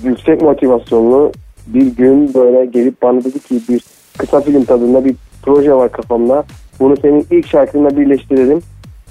yüksek 0.04 0.42
motivasyonlu 0.42 1.32
bir 1.66 1.86
gün 1.96 2.34
böyle 2.34 2.66
gelip 2.66 3.02
bana 3.02 3.24
dedi 3.24 3.38
ki 3.38 3.60
bir 3.68 3.84
kısa 4.18 4.40
film 4.40 4.64
tadında 4.64 5.04
bir 5.04 5.14
proje 5.42 5.74
var 5.74 5.92
kafamda. 5.92 6.44
Bunu 6.80 6.94
senin 7.02 7.26
ilk 7.30 7.48
şarkınla 7.48 7.96
birleştirelim. 7.96 8.60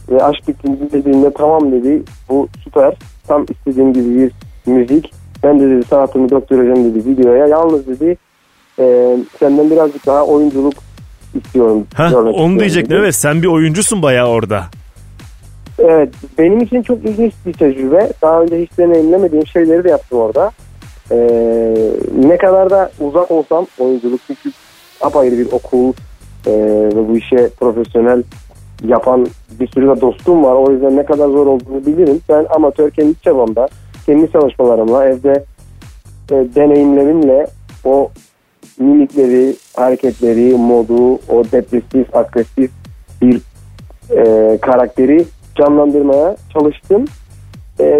Ve 0.09 0.23
aşk 0.23 0.47
bitti 0.47 0.67
dediğinde 0.91 1.31
tamam 1.33 1.71
dedi. 1.71 2.03
Bu 2.29 2.47
süper. 2.63 2.97
Tam 3.27 3.45
istediğim 3.51 3.93
gibi 3.93 4.15
bir 4.15 4.31
müzik. 4.71 5.11
Ben 5.43 5.59
de 5.59 5.69
dedi 5.69 5.83
sanatımı 5.83 6.29
doktoracağım 6.29 6.93
dedi 6.93 7.09
videoya. 7.09 7.47
Yalnız 7.47 7.87
dedi 7.87 8.17
e, 8.79 9.17
senden 9.39 9.71
birazcık 9.71 10.05
daha 10.05 10.25
oyunculuk 10.25 10.73
istiyorum. 11.35 11.87
Heh, 11.95 12.03
onu 12.03 12.29
istiyorum 12.29 12.59
diyecektim 12.59 12.95
dedi. 12.95 13.01
evet 13.03 13.15
sen 13.15 13.41
bir 13.41 13.47
oyuncusun 13.47 14.01
bayağı 14.01 14.27
orada. 14.27 14.63
Evet 15.79 16.09
benim 16.37 16.61
için 16.61 16.81
çok 16.81 17.05
ilginç 17.05 17.33
bir 17.45 17.53
tecrübe. 17.53 18.09
Daha 18.21 18.41
önce 18.41 18.61
hiç 18.61 18.77
deneyimlemediğim 18.77 19.47
şeyleri 19.47 19.83
de 19.83 19.89
yaptım 19.89 20.19
orada. 20.19 20.51
Ee, 21.11 21.75
ne 22.25 22.37
kadar 22.37 22.69
da 22.69 22.91
uzak 22.99 23.31
olsam 23.31 23.67
oyunculuk 23.79 24.19
çünkü 24.27 24.51
apayrı 25.01 25.37
bir 25.37 25.51
okul 25.51 25.93
ee, 26.47 26.51
ve 26.95 27.09
bu 27.09 27.17
işe 27.17 27.49
profesyonel 27.59 28.23
yapan 28.83 29.27
bir 29.59 29.67
sürü 29.67 29.87
de 29.87 30.01
dostum 30.01 30.43
var. 30.43 30.55
O 30.55 30.71
yüzden 30.71 30.97
ne 30.97 31.05
kadar 31.05 31.27
zor 31.27 31.47
olduğunu 31.47 31.85
bilirim. 31.85 32.21
Ben 32.29 32.45
amatör 32.55 32.91
kendi 32.91 33.21
çabamda, 33.21 33.67
kendi 34.05 34.31
çalışmalarımla 34.31 35.05
evde 35.05 35.45
e, 36.31 36.35
deneyimlerimle 36.55 37.47
o 37.85 38.09
mimikleri, 38.79 39.55
hareketleri, 39.75 40.55
modu, 40.55 41.13
o 41.13 41.43
depresif, 41.51 42.15
agresif 42.15 42.71
bir 43.21 43.41
e, 44.11 44.57
karakteri 44.61 45.25
canlandırmaya 45.55 46.35
çalıştım. 46.53 47.05
E, 47.79 47.99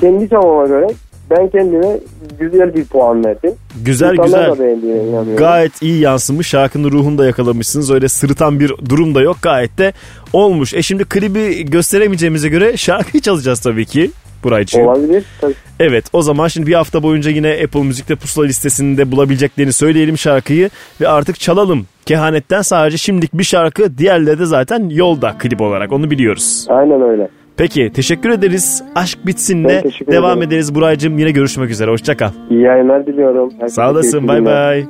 kendi 0.00 0.28
çabama 0.28 0.66
göre 0.66 0.86
ben 1.30 1.48
kendime 1.48 1.98
güzel 2.38 2.74
bir 2.74 2.84
puan 2.84 3.24
verdim. 3.24 3.52
Güzel 3.84 4.12
İnsanlar 4.12 4.50
güzel. 4.50 5.36
Gayet 5.36 5.82
iyi 5.82 6.00
yansımış. 6.00 6.48
Şarkının 6.48 6.90
ruhunu 6.90 7.18
da 7.18 7.26
yakalamışsınız. 7.26 7.90
Öyle 7.90 8.08
sırıtan 8.08 8.60
bir 8.60 8.72
durum 8.88 9.14
da 9.14 9.22
yok. 9.22 9.36
Gayet 9.42 9.78
de 9.78 9.92
olmuş. 10.32 10.74
E 10.74 10.82
şimdi 10.82 11.04
klibi 11.04 11.64
gösteremeyeceğimize 11.64 12.48
göre 12.48 12.76
şarkıyı 12.76 13.20
çalacağız 13.20 13.60
tabii 13.60 13.86
ki. 13.86 14.10
Buraycığım. 14.44 14.86
Olabilir. 14.86 15.24
Tabii. 15.40 15.54
Evet 15.80 16.04
o 16.12 16.22
zaman 16.22 16.48
şimdi 16.48 16.66
bir 16.66 16.74
hafta 16.74 17.02
boyunca 17.02 17.30
yine 17.30 17.60
Apple 17.64 17.82
Müzik'te 17.82 18.16
pusula 18.16 18.44
listesinde 18.46 19.12
bulabileceklerini 19.12 19.72
söyleyelim 19.72 20.18
şarkıyı 20.18 20.70
ve 21.00 21.08
artık 21.08 21.40
çalalım. 21.40 21.86
Kehanetten 22.06 22.62
sadece 22.62 22.96
şimdilik 22.96 23.34
bir 23.34 23.44
şarkı 23.44 23.98
diğerleri 23.98 24.38
de 24.38 24.46
zaten 24.46 24.88
yolda 24.88 25.34
klip 25.38 25.60
olarak 25.60 25.92
onu 25.92 26.10
biliyoruz. 26.10 26.66
Aynen 26.68 27.02
öyle. 27.02 27.28
Peki 27.56 27.92
teşekkür 27.94 28.30
ederiz. 28.30 28.82
Aşk 28.94 29.26
bitsin 29.26 29.64
de 29.64 29.84
devam 30.10 30.38
ederim. 30.38 30.48
ederiz 30.48 30.74
Buraycığım. 30.74 31.18
Yine 31.18 31.30
görüşmek 31.30 31.70
üzere. 31.70 31.90
Hoşçakal. 31.90 32.30
İyi 32.50 32.60
yayınlar 32.60 33.06
diliyorum. 33.06 33.50
Herkese 33.50 33.74
Sağ 33.74 33.90
olasın. 33.90 34.28
Bay 34.28 34.44
bay. 34.44 34.84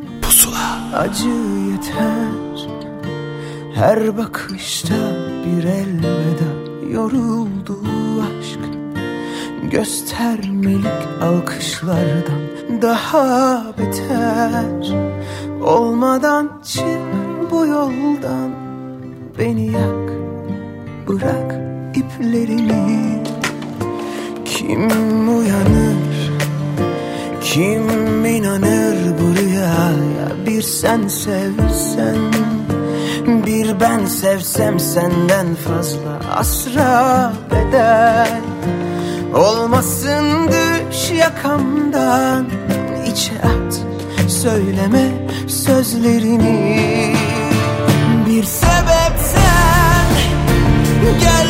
Acı 0.95 1.29
yeter 1.29 2.69
Her 3.75 4.17
bakışta 4.19 4.95
bir 5.45 5.65
elveda 5.65 6.51
Yoruldu 6.93 7.79
aşk 8.21 8.61
Göstermelik 9.73 11.09
alkışlardan 11.23 12.43
Daha 12.83 13.65
beter 13.79 14.95
Olmadan 15.63 16.61
çık 16.65 17.01
bu 17.51 17.67
yoldan 17.67 18.51
Beni 19.39 19.67
yak 19.67 20.13
Bırak 21.09 21.61
iplerini. 21.95 23.23
Kim 24.45 24.89
uyanır? 25.39 26.33
Kim 27.43 28.25
inanır 28.25 28.97
bu 29.21 29.37
rüyaya 29.37 30.47
bir 30.47 30.63
sen 30.63 31.09
sevsen 31.09 32.17
Bir 33.27 33.81
ben 33.81 34.07
sevsem 34.07 34.81
senden 34.81 35.55
fazla 35.55 36.21
asra 36.37 37.33
bedel. 37.51 38.41
Olmasın 39.35 40.49
düş 40.49 41.11
yakamdan 41.11 42.47
içe 43.07 43.33
at 43.33 43.81
Söyleme 44.29 45.29
sözlerini. 45.49 47.15
Bir 48.27 48.45
sebepten 48.45 50.09
geldin 51.21 51.44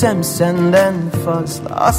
sevsem 0.00 0.24
senden 0.24 1.10
fazla 1.24 1.92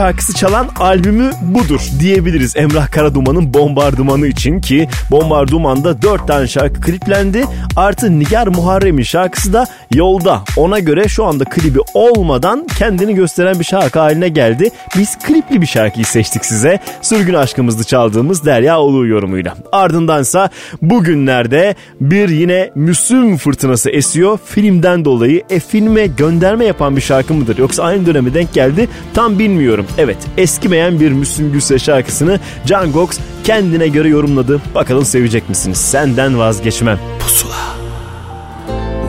sürgün 0.00 0.19
şarkısı 0.20 0.38
çalan 0.38 0.68
albümü 0.80 1.30
budur 1.42 1.80
diyebiliriz 2.00 2.56
Emrah 2.56 2.90
Karaduman'ın 2.90 3.54
Bombardımanı 3.54 4.26
için 4.26 4.60
ki 4.60 4.88
Bombardıman'da 5.10 6.02
4 6.02 6.26
tane 6.26 6.46
şarkı 6.46 6.80
kliplendi. 6.80 7.44
Artı 7.76 8.18
Nigar 8.18 8.46
Muharrem'in 8.46 9.02
şarkısı 9.02 9.52
da 9.52 9.66
yolda. 9.94 10.42
Ona 10.56 10.78
göre 10.78 11.08
şu 11.08 11.24
anda 11.24 11.44
klibi 11.44 11.78
olmadan 11.94 12.66
kendini 12.78 13.14
gösteren 13.14 13.58
bir 13.58 13.64
şarkı 13.64 13.98
haline 13.98 14.28
geldi. 14.28 14.70
Biz 14.98 15.18
klipli 15.18 15.60
bir 15.60 15.66
şarkıyı 15.66 16.04
seçtik 16.04 16.44
size. 16.44 16.78
Sürgün 17.02 17.34
aşkımızdı 17.34 17.84
çaldığımız 17.84 18.44
Derya 18.44 18.80
Ulu 18.80 19.06
yorumuyla. 19.06 19.54
Ardındansa 19.72 20.50
bugünlerde 20.82 21.74
bir 22.00 22.28
yine 22.28 22.70
Müslüm 22.74 23.36
fırtınası 23.36 23.90
esiyor. 23.90 24.38
Filmden 24.44 25.04
dolayı 25.04 25.42
e 25.50 25.60
filme 25.60 26.06
gönderme 26.06 26.64
yapan 26.64 26.96
bir 26.96 27.02
şarkı 27.02 27.34
mıdır 27.34 27.58
yoksa 27.58 27.82
aynı 27.82 28.06
döneme 28.06 28.34
denk 28.34 28.52
geldi 28.52 28.88
tam 29.14 29.38
bilmiyorum. 29.38 29.86
Evet 29.98 30.19
eskimeyen 30.36 31.00
bir 31.00 31.12
Müslüm 31.12 31.52
Gürses 31.52 31.82
şarkısını 31.82 32.40
Can 32.66 32.92
Gox 32.92 33.18
kendine 33.44 33.88
göre 33.88 34.08
yorumladı. 34.08 34.60
Bakalım 34.74 35.04
sevecek 35.04 35.48
misiniz? 35.48 35.78
Senden 35.78 36.38
vazgeçmem. 36.38 36.98
Pusula. 37.20 37.54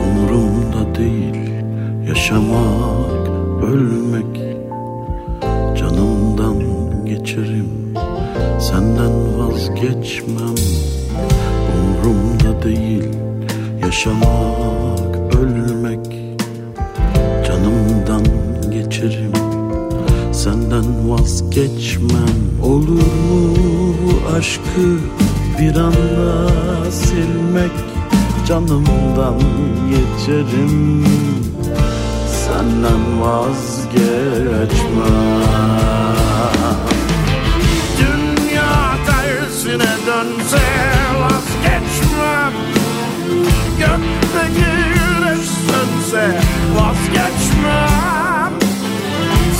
Umurumda 0.04 0.94
değil 0.94 1.50
yaşamak, 2.08 3.28
ölmek 3.64 4.42
Canımdan 5.78 6.58
geçerim, 7.04 7.94
senden 8.60 9.38
vazgeçmem 9.38 10.54
Umurumda 11.74 12.62
değil 12.62 13.04
yaşamak, 13.82 15.34
ölmek 15.36 15.81
senden 20.44 21.10
vazgeçmem. 21.10 22.38
Olur 22.62 23.02
mu 23.28 23.56
bu 24.02 24.36
aşkı 24.36 24.98
bir 25.58 25.76
anda 25.76 26.90
silmek? 26.90 27.72
Canımdan 28.48 29.38
geçerim. 29.90 31.06
Senden 32.28 33.20
vazgeçmem. 33.20 34.72
Dünya 37.98 38.94
tersine 39.06 39.92
dönse 40.06 40.62
vazgeçmem. 41.20 42.52
Gökteki 43.78 44.70
güneş 44.94 45.48
sönse 45.48 46.40
vazgeçmem 46.76 48.31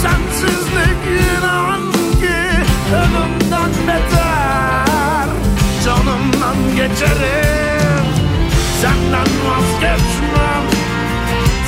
Sensizlik 0.03 1.03
inan 1.07 1.93
ki? 2.21 2.41
Ölümden 2.95 3.73
beter. 3.87 5.29
Canımdan 5.85 6.57
geçerim. 6.77 8.07
Senden 8.81 9.31
vazgeçmem. 9.47 10.65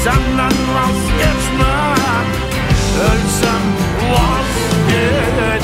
Senden 0.05 0.57
vazgeçmem. 0.75 2.27
Ölsem 3.01 3.65
vazgeçmem 4.11 5.64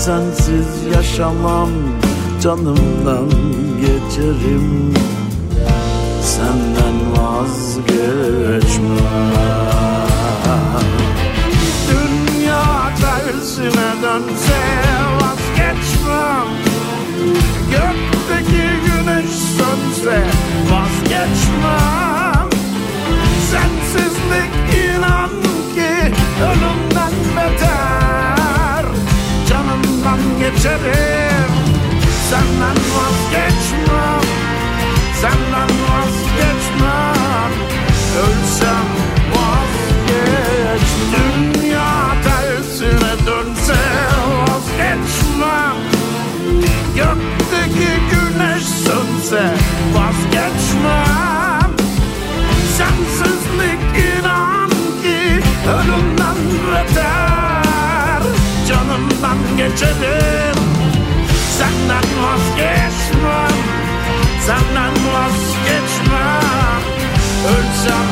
sensiz 0.00 0.66
yaşamam 0.96 1.68
Canımdan 2.42 3.30
geçerim. 3.80 4.94
Senden 6.22 7.16
vazgeçmem. 7.16 8.90
Dünya 11.90 12.90
tersine 13.00 13.90
dönse 14.02 14.60
vazgeçmem. 15.20 16.48
Gökteki 17.70 18.66
güneş 18.84 19.30
sönse 19.30 20.22
vazgeçmem. 20.70 22.48
Sensizlik 23.50 24.54
inan 24.84 25.30
ki 25.74 26.14
ölümden 26.42 26.89
geçerim. 30.38 31.50
Senden 32.30 32.78
vazgeçmem. 32.94 34.24
Senden 35.20 35.70
vazgeçmem. 35.86 37.52
Ölsem 38.22 38.88
vazgeçmem. 39.34 39.70
Dünya 41.12 41.92
tersine 42.24 43.26
dönse 43.26 43.80
vazgeçmem. 44.40 45.76
Gökteki 46.96 47.92
güneş 48.10 48.64
sönse 48.64 49.54
vazgeçmem. 49.94 51.70
Sensizlik 52.76 53.82
inan 54.18 54.70
ki 55.02 55.42
ölümden 55.68 56.36
beter 56.72 57.19
Canımdan 59.30 59.56
geçerim 59.56 60.54
Senden 61.58 62.22
vazgeçmem. 62.22 63.56
Senden 64.46 64.92
vazgeçmem. 65.12 66.80
Ölsem 67.46 68.09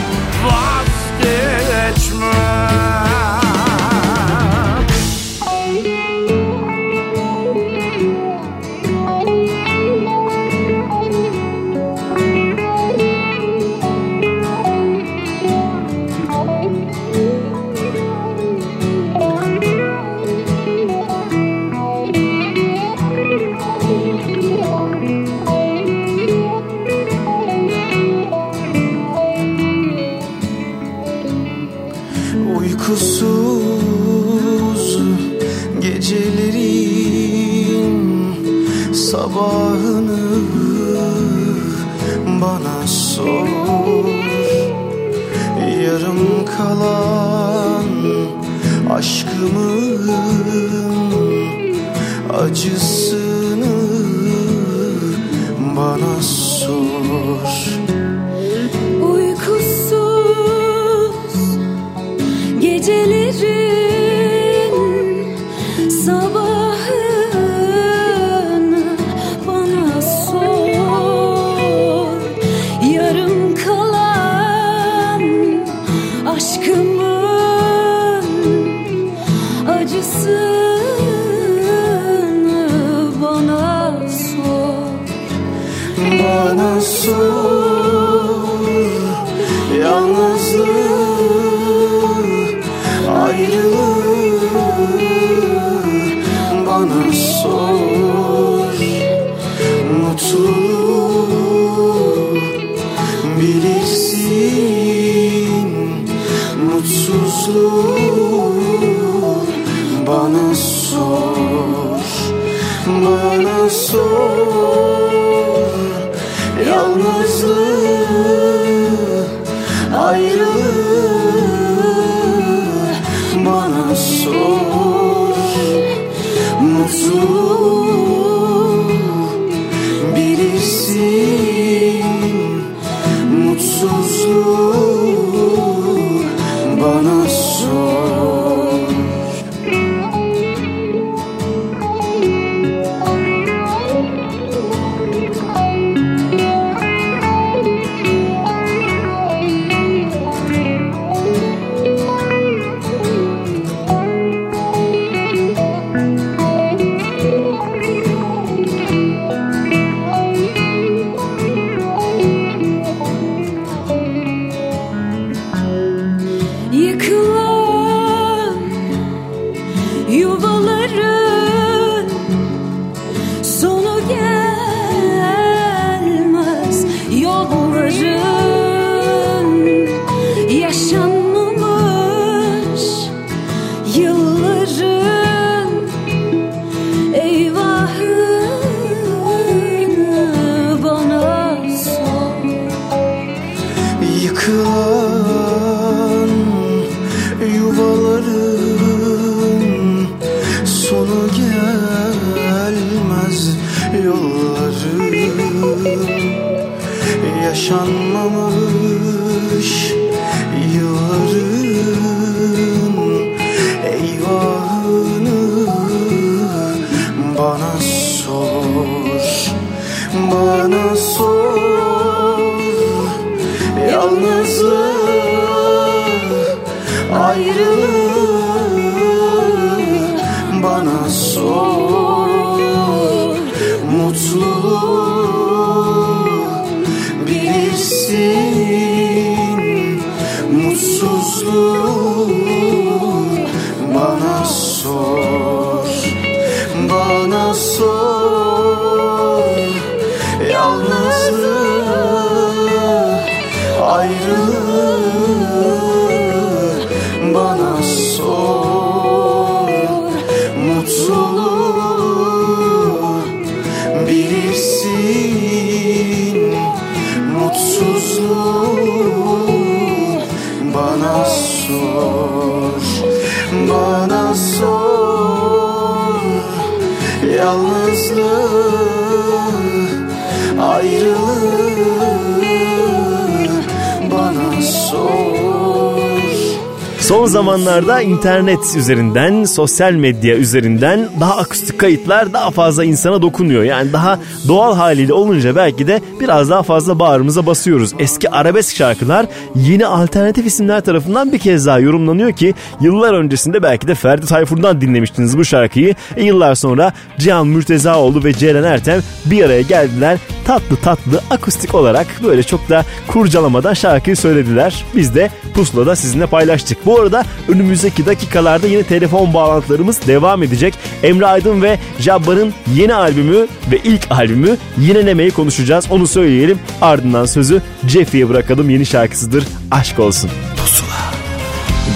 internet 288.18 288.76
üzerinden, 288.76 289.44
sosyal 289.44 289.92
medya 289.92 290.36
üzerinden 290.36 291.08
daha 291.20 291.36
akustik 291.36 291.78
kayıtlar 291.78 292.32
daha 292.32 292.50
fazla 292.50 292.84
insana 292.84 293.22
dokunuyor. 293.22 293.62
Yani 293.62 293.92
daha 293.92 294.18
doğal 294.48 294.76
haliyle 294.76 295.12
olunca 295.12 295.56
belki 295.56 295.86
de 295.86 296.00
biraz 296.20 296.50
daha 296.50 296.62
fazla 296.62 296.98
bağrımıza 296.98 297.46
basıyoruz. 297.46 297.92
Eski 297.98 298.30
arabesk 298.30 298.76
şarkılar 298.76 299.26
yeni 299.54 299.86
alternatif 299.86 300.46
isimler 300.46 300.80
tarafından 300.80 301.32
bir 301.32 301.38
kez 301.38 301.66
daha 301.66 301.78
yorumlanıyor 301.78 302.32
ki 302.32 302.54
yıllar 302.80 303.14
öncesinde 303.14 303.62
belki 303.62 303.88
de 303.88 303.94
Ferdi 303.94 304.26
Tayfur'dan 304.26 304.80
dinlemiştiniz 304.80 305.38
bu 305.38 305.44
şarkıyı. 305.44 305.94
E, 306.16 306.24
yıllar 306.24 306.54
sonra 306.54 306.92
Cihan 307.18 307.46
Mürtezaoğlu 307.46 308.24
ve 308.24 308.32
Ceren 308.32 308.64
Ertem 308.64 309.00
bir 309.24 309.44
araya 309.44 309.62
geldiler. 309.62 310.18
Tatlı 310.48 310.76
tatlı 310.76 311.20
akustik 311.30 311.74
olarak 311.74 312.06
böyle 312.24 312.42
çok 312.42 312.68
da 312.68 312.84
kurcalamadan 313.06 313.74
şarkıyı 313.74 314.16
söylediler. 314.16 314.84
Biz 314.96 315.14
de 315.14 315.30
Pusula'da 315.54 315.96
sizinle 315.96 316.26
paylaştık. 316.26 316.86
Bu 316.86 317.00
arada 317.00 317.24
önümüzdeki 317.48 318.06
dakikalarda 318.06 318.66
yine 318.66 318.82
telefon 318.82 319.34
bağlantılarımız 319.34 320.06
devam 320.06 320.42
edecek. 320.42 320.74
Emre 321.02 321.26
Aydın 321.26 321.62
ve 321.62 321.78
Jabbar'ın 321.98 322.54
yeni 322.74 322.94
albümü 322.94 323.46
ve 323.70 323.78
ilk 323.84 324.10
albümü 324.10 324.56
Yinelemeyi 324.78 325.30
konuşacağız. 325.30 325.86
Onu 325.90 326.06
söyleyelim. 326.06 326.58
Ardından 326.82 327.26
sözü 327.26 327.62
Jeffy'ye 327.86 328.28
bırakalım. 328.28 328.70
Yeni 328.70 328.86
şarkısıdır. 328.86 329.44
Aşk 329.70 329.98
olsun. 329.98 330.30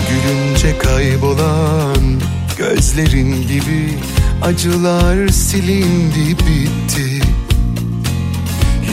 Gülünce 0.09 0.79
kaybolan 0.79 2.21
gözlerin 2.59 3.33
gibi 3.49 3.99
acılar 4.43 5.29
silindi 5.29 6.31
bitti 6.31 7.02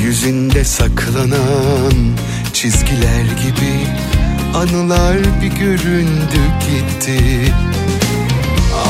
Yüzünde 0.10 0.64
saklanan 0.64 1.94
çizgiler 2.54 3.24
gibi 3.24 3.88
anılar 4.56 5.18
bir 5.42 5.48
göründü 5.48 6.42
gitti. 6.60 7.54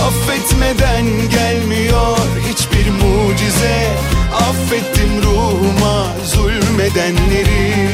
Affetmeden 0.07 1.05
gelmiyor 1.31 2.17
hiçbir 2.49 2.91
mucize. 2.91 3.87
Affettim 4.33 5.23
ruhuma 5.23 6.07
zulmedenleri. 6.25 7.89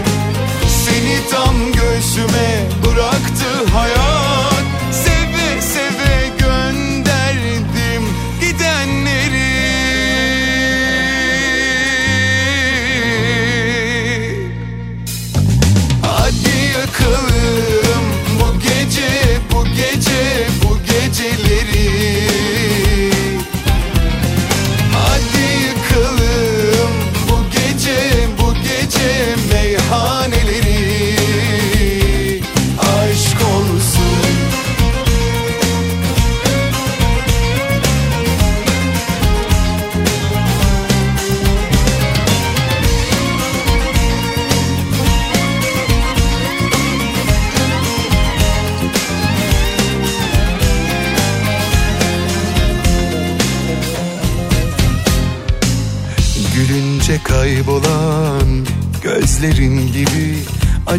Seni 0.68 1.18
tam 1.32 1.56
göğsüme 1.72 2.64
bıraktı 2.86 3.74
hayat 3.74 4.35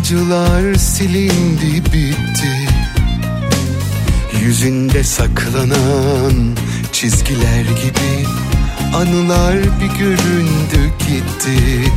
acılar 0.06 0.74
silindi 0.74 1.84
bitti. 1.92 2.68
Yüzünde 4.40 5.04
saklanan 5.04 6.56
çizgiler 6.92 7.60
gibi 7.60 8.28
anılar 8.94 9.56
bir 9.56 9.98
göründü 9.98 10.92
gitti. 10.98 11.92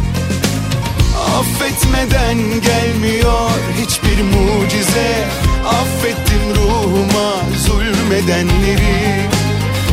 Affetmeden 1.39 2.37
gelmiyor 2.61 3.51
hiçbir 3.81 4.23
mucize. 4.23 5.27
Affettim 5.67 6.55
ruhuma 6.55 7.41
zulmedenleri. 7.65 9.25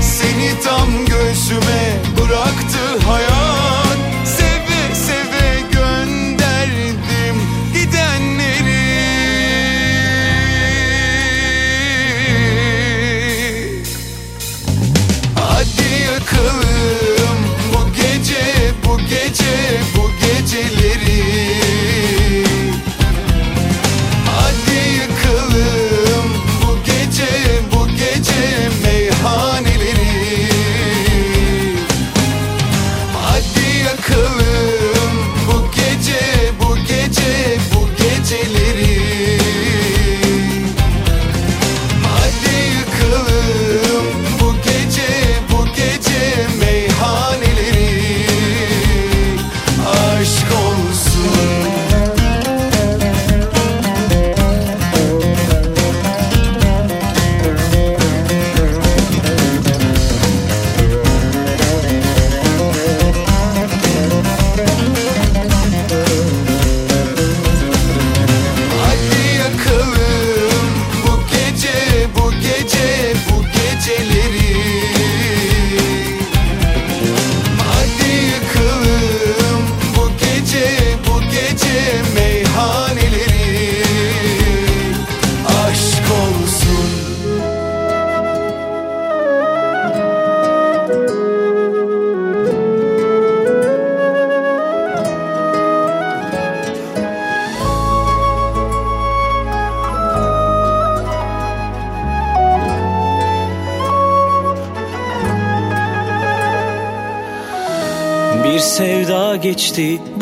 Seni 0.00 0.50
tam 0.64 1.06
göğsüme 1.06 1.96
bıraktı 2.18 3.08
hayat 3.08 3.35
gece 19.08 19.80
bu 19.96 20.10
gece 20.10 20.10
bu 20.10 20.10
geceleri 20.20 21.05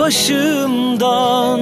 başımdan. 0.04 1.60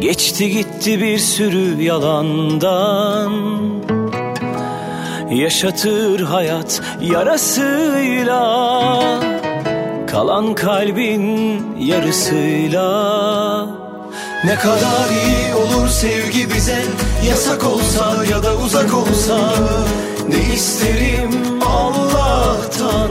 Geçti 0.00 0.50
gitti 0.50 1.00
bir 1.00 1.18
sürü 1.18 1.82
yalandan. 1.82 3.32
Yaşatır 5.30 6.20
hayat 6.20 6.82
yarasıyla. 7.00 8.42
Kalan 10.06 10.54
kalbin 10.54 11.62
yarısıyla. 11.78 12.86
Ne 14.44 14.54
kadar 14.54 15.08
iyi 15.26 15.54
olur 15.54 15.88
sevgi 15.88 16.54
bize 16.54 16.82
Yasak 17.28 17.64
olsa 17.64 18.24
ya 18.30 18.42
da 18.42 18.56
uzak 18.56 18.94
olsa. 18.94 19.38
Ne 20.28 20.54
isterim 20.54 21.30
Allah'tan 21.66 23.10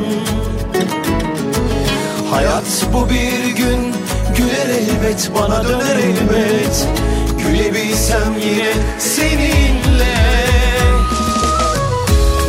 Hayat 2.32 2.88
bu 2.94 3.10
bir 3.10 3.56
gün 3.56 3.94
güler 4.38 4.70
elbet 4.70 5.32
bana 5.36 5.64
döner 5.64 5.96
elbet. 5.96 6.88
Gülebilsem 7.44 8.34
yine 8.42 8.74
seninle. 9.00 10.18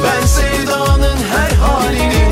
Ben 0.04 0.26
sevdanın 0.26 1.16
her 1.36 1.50
halini 1.50 2.27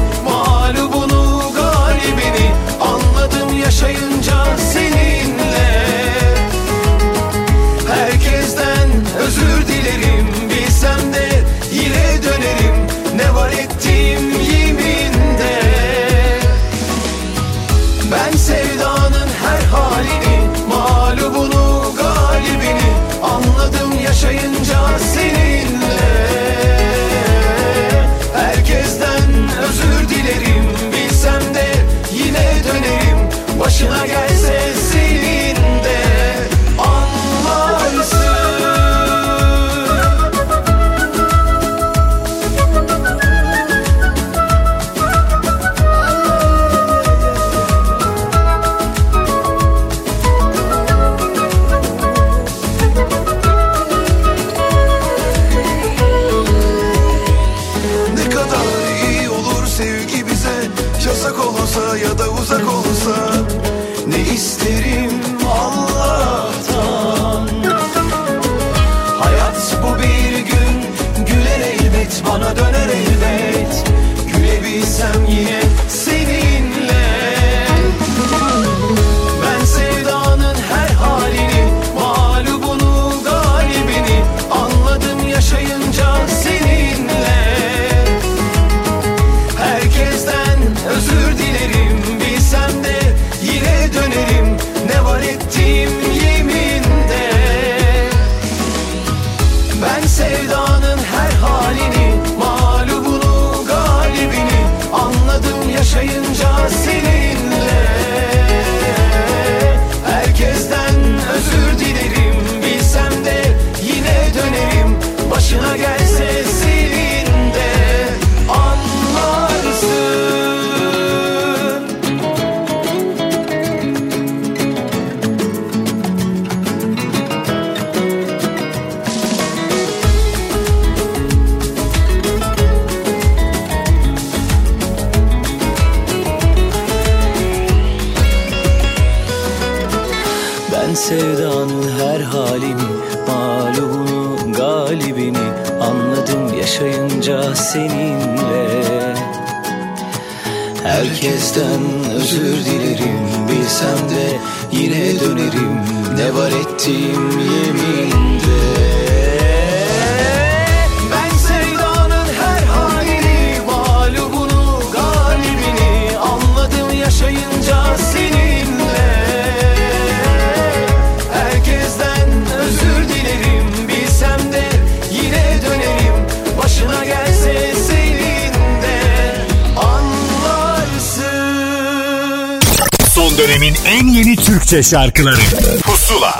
Türkçe 184.76 184.90
şarkıları 184.90 185.36
Pusula 185.82 186.34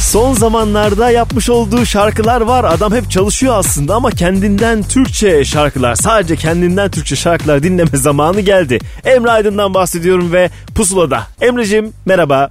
Son 0.00 0.34
zamanlarda 0.34 1.10
yapmış 1.10 1.50
olduğu 1.50 1.86
şarkılar 1.86 2.40
var. 2.40 2.64
Adam 2.64 2.92
hep 2.92 3.10
çalışıyor 3.10 3.54
aslında 3.56 3.94
ama 3.94 4.10
kendinden 4.10 4.82
Türkçe 4.82 5.44
şarkılar, 5.44 5.94
sadece 5.94 6.36
kendinden 6.36 6.90
Türkçe 6.90 7.16
şarkılar 7.16 7.62
dinleme 7.62 7.90
zamanı 7.94 8.40
geldi. 8.40 8.78
Emre 9.04 9.30
Aydın'dan 9.30 9.74
bahsediyorum 9.74 10.32
ve 10.32 10.50
Pusula'da. 10.76 11.22
Emre'cim 11.40 11.92
merhaba. 12.06 12.50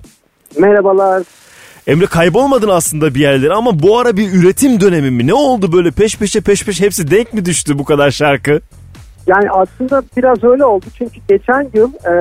Merhabalar. 0.59 1.23
Emre 1.87 2.05
kaybolmadın 2.05 2.69
aslında 2.69 3.15
bir 3.15 3.19
yerlere 3.19 3.53
ama 3.53 3.79
bu 3.79 3.99
ara 3.99 4.17
bir 4.17 4.33
üretim 4.33 4.81
dönemi 4.81 5.11
mi? 5.11 5.27
Ne 5.27 5.33
oldu 5.33 5.71
böyle 5.71 5.91
peş 5.91 6.17
peşe 6.17 6.41
peş 6.41 6.65
peşe 6.65 6.85
hepsi 6.85 7.11
denk 7.11 7.33
mi 7.33 7.45
düştü 7.45 7.79
bu 7.79 7.85
kadar 7.85 8.11
şarkı? 8.11 8.61
Yani 9.27 9.51
aslında 9.51 10.03
biraz 10.17 10.43
öyle 10.43 10.65
oldu 10.65 10.85
çünkü 10.97 11.19
geçen 11.29 11.69
yıl 11.73 11.93
e, 11.93 12.13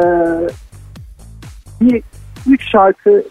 şarkı 2.73 3.23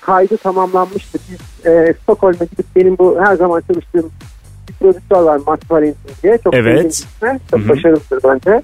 kaydı 0.00 0.36
tamamlanmıştı. 0.36 1.18
Biz 1.30 1.66
e, 1.66 1.94
Stockholm'a 2.02 2.44
gidip 2.44 2.66
benim 2.76 2.98
bu 2.98 3.20
her 3.20 3.36
zaman 3.36 3.62
çalıştığım 3.72 4.10
bir 4.68 4.74
prodüktör 4.74 5.22
var 5.22 5.40
Matt 5.46 5.70
Valentin 5.70 6.12
diye. 6.22 6.38
Çok 6.44 6.54
Evet. 6.54 7.06
Çok 7.50 7.68
başarılıdır 7.68 8.20
bence. 8.24 8.62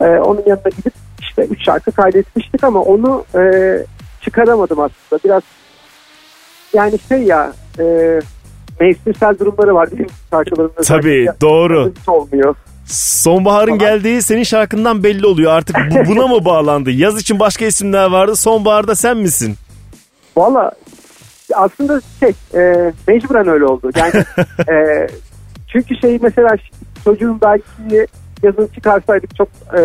E, 0.00 0.04
onun 0.04 0.42
yanına 0.46 0.68
gidip 0.76 0.92
işte 1.20 1.42
üç 1.44 1.64
şarkı 1.64 1.92
kaydetmiştik 1.92 2.64
ama 2.64 2.82
onu 2.82 3.24
e, 3.34 3.42
çıkaramadım 4.22 4.80
aslında. 4.80 5.22
Biraz 5.24 5.42
yani 6.72 6.98
şey 7.08 7.22
ya 7.22 7.52
e, 7.78 7.84
mevsimsel 8.80 9.38
durumları 9.38 9.74
var 9.74 9.90
değil 9.90 10.00
mi 10.02 10.08
şarkıların? 10.30 10.72
Tabii 10.86 11.26
doğru. 11.40 11.92
Olmuyor. 12.06 12.54
Sonbaharın 12.86 13.78
geldiği 13.78 14.22
senin 14.22 14.42
şarkından 14.42 15.04
belli 15.04 15.26
oluyor. 15.26 15.52
Artık 15.52 15.76
bu, 15.90 16.08
buna 16.08 16.26
mı 16.26 16.44
bağlandı? 16.44 16.90
Yaz 16.90 17.20
için 17.20 17.40
başka 17.40 17.64
isimler 17.64 18.10
vardı. 18.10 18.36
Sonbaharda 18.36 18.94
sen 18.94 19.16
misin? 19.16 19.56
Valla 20.38 20.72
aslında 21.54 22.00
şey 22.20 22.32
e, 22.54 22.92
mecburen 23.08 23.48
öyle 23.48 23.64
oldu. 23.64 23.90
Yani 23.96 24.12
e, 24.70 25.06
çünkü 25.72 25.96
şey 26.00 26.18
mesela 26.22 26.56
çocuğun 27.04 27.40
belki 27.40 28.06
yazın 28.42 28.66
çıkarsaydık 28.74 29.36
çok 29.36 29.48
e, 29.78 29.80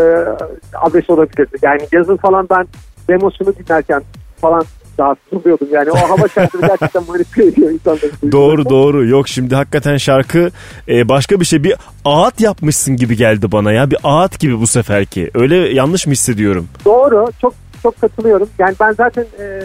adres 0.81 1.09
olabilirdi. 1.09 1.57
Yani 1.61 1.81
yazın 1.91 2.17
falan 2.17 2.47
ben 2.49 2.67
demosunu 3.07 3.55
dinlerken 3.55 4.01
falan 4.41 4.63
rahatsız 4.99 5.33
oluyordum. 5.33 5.67
Yani 5.71 5.91
o 5.91 5.95
hava 5.95 6.27
şartları 6.27 6.67
gerçekten 6.67 7.03
manipüle 7.07 7.45
ediyor 7.47 7.71
insanları. 7.71 8.31
Doğru 8.31 8.69
doğru. 8.69 9.07
Yok 9.07 9.27
şimdi 9.27 9.55
hakikaten 9.55 9.97
şarkı 9.97 10.51
e, 10.87 11.09
başka 11.09 11.39
bir 11.39 11.45
şey. 11.45 11.63
Bir 11.63 11.75
ağıt 12.05 12.41
yapmışsın 12.41 12.95
gibi 12.95 13.17
geldi 13.17 13.51
bana 13.51 13.71
ya. 13.71 13.91
Bir 13.91 13.97
ağıt 14.03 14.39
gibi 14.39 14.59
bu 14.59 14.67
seferki. 14.67 15.31
Öyle 15.33 15.55
yanlış 15.55 16.07
mı 16.07 16.11
hissediyorum? 16.13 16.67
Doğru. 16.85 17.29
Çok 17.41 17.53
çok 17.83 18.01
katılıyorum. 18.01 18.49
Yani 18.59 18.75
ben 18.79 18.91
zaten 18.91 19.25
e, 19.39 19.63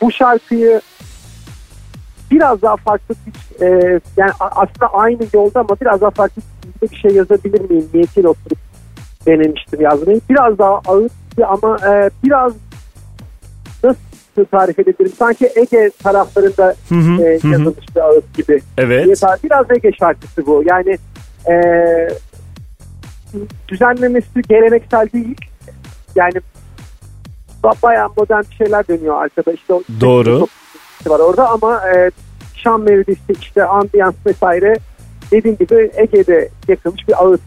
bu 0.00 0.12
şarkıyı 0.12 0.80
biraz 2.30 2.62
daha 2.62 2.76
farklı 2.76 3.14
bir 3.26 3.66
e, 3.66 4.00
yani 4.16 4.30
aslında 4.40 4.86
aynı 4.92 5.22
yolda 5.34 5.60
ama 5.60 5.76
biraz 5.80 6.00
daha 6.00 6.10
farklı 6.10 6.42
bir 6.82 6.96
şey 6.96 7.10
yazabilir 7.10 7.70
miyim 7.70 7.88
niyetiyle 7.94 8.28
oturup 8.28 8.58
denemiştim 9.26 9.80
yazmayı. 9.80 10.20
Biraz 10.30 10.58
daha 10.58 10.80
ağır 10.86 11.10
ama 11.46 11.76
e, 11.88 12.10
biraz 12.24 12.52
nasıl 13.84 14.44
tarif 14.50 14.78
edebilirim? 14.78 15.12
Sanki 15.18 15.50
Ege 15.56 15.90
taraflarında 16.02 16.74
Hı 16.88 16.94
hı, 16.94 17.22
e, 17.22 17.30
yazılmış 17.32 17.96
bir 17.96 18.00
ağıt 18.00 18.34
gibi. 18.34 18.60
Evet. 18.78 19.22
Biraz 19.44 19.70
Ege 19.70 19.92
şarkısı 19.98 20.46
bu. 20.46 20.62
Yani 20.66 20.98
e, 21.50 21.54
düzenlemesi 23.68 24.42
geleneksel 24.48 25.08
değil. 25.12 25.36
Yani 26.16 26.40
bayağı 27.64 28.08
modern 28.16 28.42
bir 28.50 28.56
şeyler 28.56 28.88
dönüyor 28.88 29.22
arkada. 29.22 29.52
İşte 29.52 29.72
o 29.72 29.82
Doğru. 30.00 30.46
var 31.06 31.18
orada 31.20 31.48
ama 31.48 31.80
e, 31.88 32.10
Şam 32.54 32.82
melodisi 32.82 33.32
işte 33.40 33.64
ambiyans 33.64 34.14
vesaire 34.26 34.76
dediğim 35.30 35.56
gibi 35.56 35.90
Ege'de 35.96 36.48
yakılmış 36.68 37.08
bir 37.08 37.24
ağıt 37.24 37.40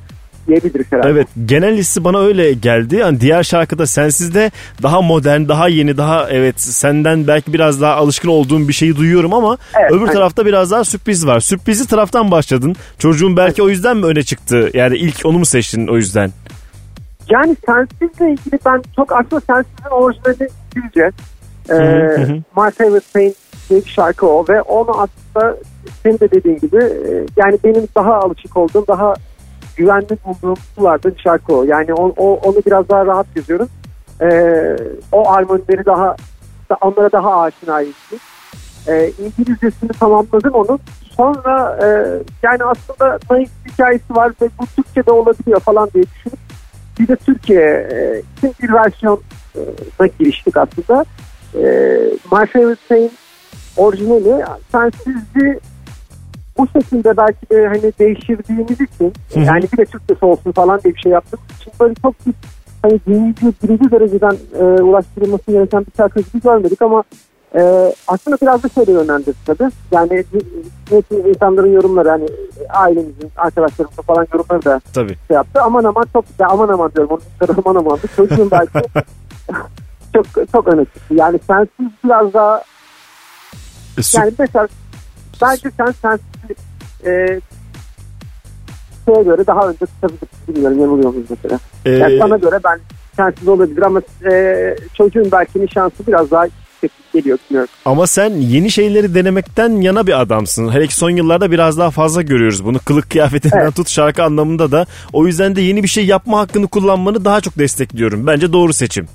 diyebiliriz 0.48 0.86
herhalde. 0.92 1.10
Evet 1.10 1.28
genel 1.46 1.78
hissi 1.78 2.04
bana 2.04 2.20
öyle 2.20 2.54
geldi. 2.54 2.96
Yani 2.96 3.22
diğer 3.22 3.44
şarkıda 3.44 3.88
Sensiz'de 3.88 4.52
daha 4.84 5.02
modern, 5.02 5.48
daha 5.48 5.68
yeni, 5.68 5.98
daha 5.98 6.30
evet 6.30 6.62
senden 6.62 7.28
belki 7.28 7.54
biraz 7.54 7.82
daha 7.82 7.96
alışkın 7.96 8.30
olduğum 8.30 8.68
bir 8.68 8.74
şeyi 8.74 8.96
duyuyorum 8.96 9.34
ama 9.34 9.58
Evet, 9.80 9.92
öbür 9.92 10.02
aynen. 10.02 10.14
tarafta 10.14 10.46
biraz 10.46 10.72
daha 10.72 10.84
sürpriz 10.84 11.28
var. 11.28 11.40
Sürprizi 11.40 11.88
taraftan 11.88 12.32
başladın. 12.32 12.76
Çocuğun 13.00 13.38
belki 13.38 13.64
o 13.64 13.70
yüzden 13.70 13.98
mi 13.98 14.06
öne 14.06 14.24
çıktı? 14.24 14.70
Yani 14.74 14.98
ilk 14.98 15.26
onu 15.26 15.38
mu 15.38 15.46
seçtin 15.46 15.88
o 15.88 15.96
yüzden? 15.96 16.32
Yani 17.32 17.56
Sensiz'le 17.66 18.22
ilgili 18.22 18.60
ben 18.66 18.82
çok 18.96 19.12
aslında 19.12 19.42
Sensiz'in 19.42 19.90
orijinali 19.92 20.50
İngilizce. 20.76 21.12
Ee, 21.70 21.74
hı 21.74 22.22
hı. 22.22 22.34
My 22.34 22.72
Favorite 22.72 23.06
Pain 23.14 23.36
diye 23.70 23.80
bir 23.86 23.90
şarkı 23.90 24.28
o 24.28 24.46
ve 24.50 24.62
onu 24.62 24.90
aslında 24.92 25.58
senin 26.04 26.20
de 26.20 26.32
dediğin 26.32 26.60
gibi 26.60 26.78
e, 26.78 27.26
yani 27.38 27.58
benim 27.64 27.88
daha 27.96 28.14
alışık 28.16 28.58
olduğum 28.58 28.88
daha 28.88 29.14
güvenli 29.78 30.18
bulduğum 30.26 30.56
sularda 30.76 31.16
bir 31.16 31.20
şarkı 31.22 31.56
o. 31.56 31.64
Yani 31.64 31.94
o, 31.94 32.14
o- 32.18 32.40
onu 32.44 32.56
biraz 32.66 32.90
daha 32.90 33.06
rahat 33.06 33.28
yazıyorum. 33.36 33.68
Ee, 34.22 34.76
o 35.12 35.30
armonileri 35.32 35.86
daha 35.86 36.16
da- 36.70 36.78
onlara 36.82 37.12
daha 37.12 37.42
aşinayım. 37.42 37.94
Ee, 38.88 39.12
İngilizcesini 39.20 39.90
tamamladım 39.90 40.54
onun. 40.54 40.80
Sonra 41.18 41.80
e, 41.84 41.88
yani 42.44 42.64
aslında 42.64 43.20
naif 43.32 43.50
hikayesi 43.72 44.16
var 44.16 44.32
ve 44.42 44.50
bu 44.60 44.66
Türkçe'de 44.76 45.12
olabiliyor 45.12 45.60
falan 45.60 45.90
diye 45.94 46.04
düşünüp 46.04 46.40
bir 47.02 47.08
de 47.08 47.16
Türkiye 47.16 47.88
e, 47.92 48.22
için 48.38 48.56
bir 48.64 48.74
versiyona 48.74 50.08
giriştik 50.20 50.58
aslında. 50.58 51.06
E, 51.56 51.62
My 52.32 52.46
Favorite 52.54 52.82
Pain 52.90 53.12
orijinali 53.78 54.46
sensizci 54.72 55.60
bu 56.58 56.68
şekilde 56.68 57.18
belki 57.18 57.50
de 57.52 57.68
hani 57.68 57.94
değiştirdiğimiz 58.00 58.82
için 58.82 59.14
Hı 59.34 59.40
hı. 59.40 59.44
yani 59.44 59.64
bir 59.74 59.78
de 59.78 59.86
Türkçesi 59.86 60.26
olsun 60.26 60.52
falan 60.52 60.82
diye 60.84 60.94
bir 60.94 61.00
şey 61.00 61.12
yaptık. 61.12 61.40
Şimdi 61.64 61.80
böyle 61.80 61.94
çok 62.02 62.26
bir 62.26 62.34
hani 62.82 63.00
dinleyici 63.08 63.54
birinci 63.64 63.92
dereceden 63.92 64.38
e, 64.60 64.64
ulaştırılması 64.64 65.52
gereken 65.52 65.82
bir 65.82 65.92
şarkı 65.98 66.20
gibi 66.20 66.42
görmedik 66.44 66.82
ama 66.82 67.04
e, 67.56 67.94
aslında 68.08 68.38
biraz 68.42 68.64
da 68.64 68.70
şöyle 68.70 68.92
yönlendirdi 68.92 69.38
tabii. 69.46 69.70
Yani 69.92 70.26
insanların 71.30 71.74
yorumları 71.74 72.10
hani 72.10 72.28
ailemizin, 72.70 73.32
arkadaşlarımızın 73.38 74.02
falan 74.04 74.28
yorumları 74.34 74.66
da 74.66 74.82
Tabii. 74.94 75.16
şey 75.28 75.36
yaptı. 75.36 75.62
Aman 75.62 75.84
aman 75.84 76.06
çok 76.14 76.26
ya 76.40 76.48
aman 76.48 76.70
aman 76.70 76.92
diyorum. 76.96 77.20
Onun 77.42 77.56
aman 77.66 77.76
aman. 77.76 78.00
Çocuğun 78.16 78.52
belki 78.52 78.80
çok 80.16 80.26
çok 80.52 80.68
öne 80.68 80.86
çıktı. 80.86 81.14
Yani 81.14 81.40
sensiz 81.48 81.88
biraz 82.06 82.34
daha 82.34 82.64
E, 83.98 84.02
yani 84.14 84.34
mesela 84.40 84.68
bence 85.42 85.70
sen 85.78 85.92
sensiz 86.02 86.58
e, 87.06 87.40
şeye 89.06 89.24
göre 89.24 89.48
daha 89.48 89.68
önce 89.70 89.86
tutabilirsin. 89.86 90.28
Bilmiyorum 90.48 90.80
yanılıyor 90.80 91.14
muyuz 91.14 91.28
mesela. 91.30 91.60
e, 91.86 91.92
Yani 91.92 92.20
sana 92.20 92.38
göre 92.38 92.60
ben 92.64 92.80
sensiz 93.16 93.48
olabilir 93.48 93.82
ama 93.82 94.02
e, 94.32 94.76
çocuğun 94.94 95.30
belki 95.32 95.68
şansı 95.74 96.08
biraz 96.08 96.32
daha 96.32 96.46
geliyor 97.14 97.38
bilmiyorum. 97.50 97.70
Ama 97.86 98.08
sen 98.08 98.30
yeni 98.30 98.72
şeyleri 98.72 99.16
denemekten 99.16 99.82
yana 99.82 100.08
bir 100.08 100.22
adamsın. 100.22 100.72
Hele 100.72 100.88
ki 100.88 100.96
son 100.96 101.10
yıllarda 101.10 101.52
biraz 101.52 101.78
daha 101.78 101.92
fazla 101.92 102.22
görüyoruz 102.22 102.66
bunu. 102.66 102.80
Kılık 102.80 103.10
kıyafetinden 103.10 103.60
Evet. 103.64 103.76
tut 103.76 103.90
şarkı 103.90 104.24
anlamında 104.24 104.72
da. 104.72 104.86
O 105.14 105.28
yüzden 105.28 105.56
de 105.56 105.62
yeni 105.62 105.84
bir 105.84 105.88
şey 105.88 106.06
yapma 106.06 106.40
hakkını 106.40 106.68
kullanmanı 106.68 107.26
daha 107.26 107.42
çok 107.42 107.60
destekliyorum. 107.60 108.28
Bence 108.28 108.54
doğru 108.54 108.74
seçim. 108.74 109.08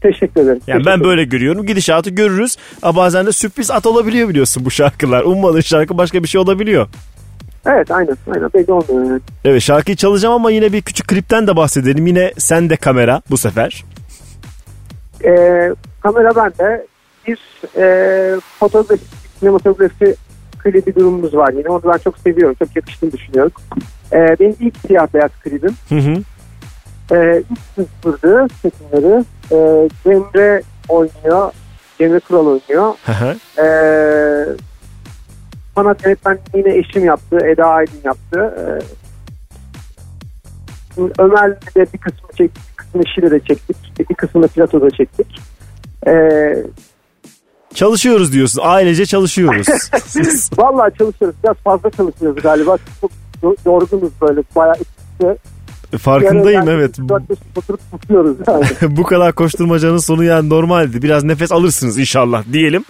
Teşekkür 0.00 0.40
ederim. 0.40 0.60
Yani 0.66 0.84
Teşekkür 0.84 1.00
ben 1.00 1.04
böyle 1.08 1.24
görüyorum. 1.24 1.66
Gidişatı 1.66 2.10
görürüz. 2.10 2.56
Ama 2.82 2.96
bazen 2.96 3.26
de 3.26 3.32
sürpriz 3.32 3.70
at 3.70 3.86
olabiliyor 3.86 4.28
biliyorsun 4.28 4.64
bu 4.64 4.70
şarkılar. 4.70 5.22
Ummadığın 5.22 5.60
şarkı 5.60 5.98
başka 5.98 6.22
bir 6.22 6.28
şey 6.28 6.40
olabiliyor. 6.40 6.88
Evet 7.66 7.90
aynen. 7.90 8.16
aynen 8.34 8.50
belli 8.54 8.72
olmuyor 8.72 9.10
yani. 9.10 9.20
Evet 9.44 9.62
şarkıyı 9.62 9.96
çalacağım 9.96 10.34
ama 10.34 10.50
yine 10.50 10.72
bir 10.72 10.82
küçük 10.82 11.08
klipten 11.08 11.46
de 11.46 11.56
bahsedelim. 11.56 12.06
Yine 12.06 12.32
sen 12.38 12.70
de 12.70 12.76
kamera 12.76 13.22
bu 13.30 13.36
sefer. 13.36 13.84
E, 15.24 15.72
kamera 16.02 16.36
bende. 16.36 16.86
bir 17.26 17.38
e, 17.76 18.40
fotoğrafi, 18.40 18.96
sinematografi 19.40 20.14
klibi 20.58 20.94
durumumuz 20.94 21.34
var 21.34 21.52
yine. 21.52 21.68
Onu 21.68 21.82
ben 21.92 21.98
çok 21.98 22.18
seviyorum. 22.18 22.56
Çok 22.58 22.76
yakıştığını 22.76 23.12
düşünüyorum. 23.12 23.52
E, 24.12 24.36
benim 24.40 24.56
ilk 24.60 24.74
siyah 24.86 25.06
beyaz 25.14 25.30
klibim. 25.44 25.76
Hı 25.88 25.94
hı. 25.94 26.14
E, 27.16 27.42
ilk 27.50 27.58
sıfırdı 27.74 28.46
çekimleri. 28.62 29.24
E, 29.52 29.88
Cemre 30.04 30.62
oynuyor. 30.88 31.52
Cemre 31.98 32.20
Kural 32.20 32.46
oynuyor. 32.46 32.94
Hı 33.06 33.12
hı. 33.12 33.62
E, 33.62 33.66
sanat 35.74 36.06
yönetmen 36.06 36.38
yine 36.54 36.76
eşim 36.76 37.04
yaptı. 37.04 37.38
Eda 37.46 37.66
Aydın 37.66 38.00
yaptı. 38.04 38.54
E, 38.58 38.62
Ömer'le 41.18 41.56
de 41.76 41.86
bir 41.92 41.98
kısmı 41.98 42.28
çektik. 42.36 42.73
Bir 42.94 42.98
kısmı 42.98 43.10
eşiyle 43.12 43.30
de 43.30 43.40
çektik. 43.40 43.76
Bir 44.10 44.14
kısmını 44.14 44.48
platoda 44.48 44.90
çektik. 44.90 45.26
E, 46.06 46.12
Çalışıyoruz 47.74 48.32
diyorsun. 48.32 48.60
Ailece 48.64 49.06
çalışıyoruz. 49.06 49.66
Vallahi 50.58 50.98
çalışıyoruz. 50.98 51.36
Biraz 51.44 51.56
fazla 51.56 51.90
çalışıyoruz 51.90 52.42
galiba. 52.42 52.76
Çok 53.00 53.10
yo- 53.42 53.54
yorgunuz 53.66 54.12
böyle. 54.20 54.42
Bayağı 54.56 54.74
işte. 54.74 55.36
Farkındayım 55.98 56.68
evet. 56.68 56.98
Oturup 57.56 57.80
tutuyoruz 57.90 58.36
yani. 58.48 58.64
Bu 58.96 59.02
kadar 59.02 59.32
koşturmacanın 59.32 59.98
sonu 59.98 60.24
yani 60.24 60.48
normaldi. 60.48 61.02
Biraz 61.02 61.24
nefes 61.24 61.52
alırsınız 61.52 61.98
inşallah 61.98 62.44
diyelim. 62.52 62.84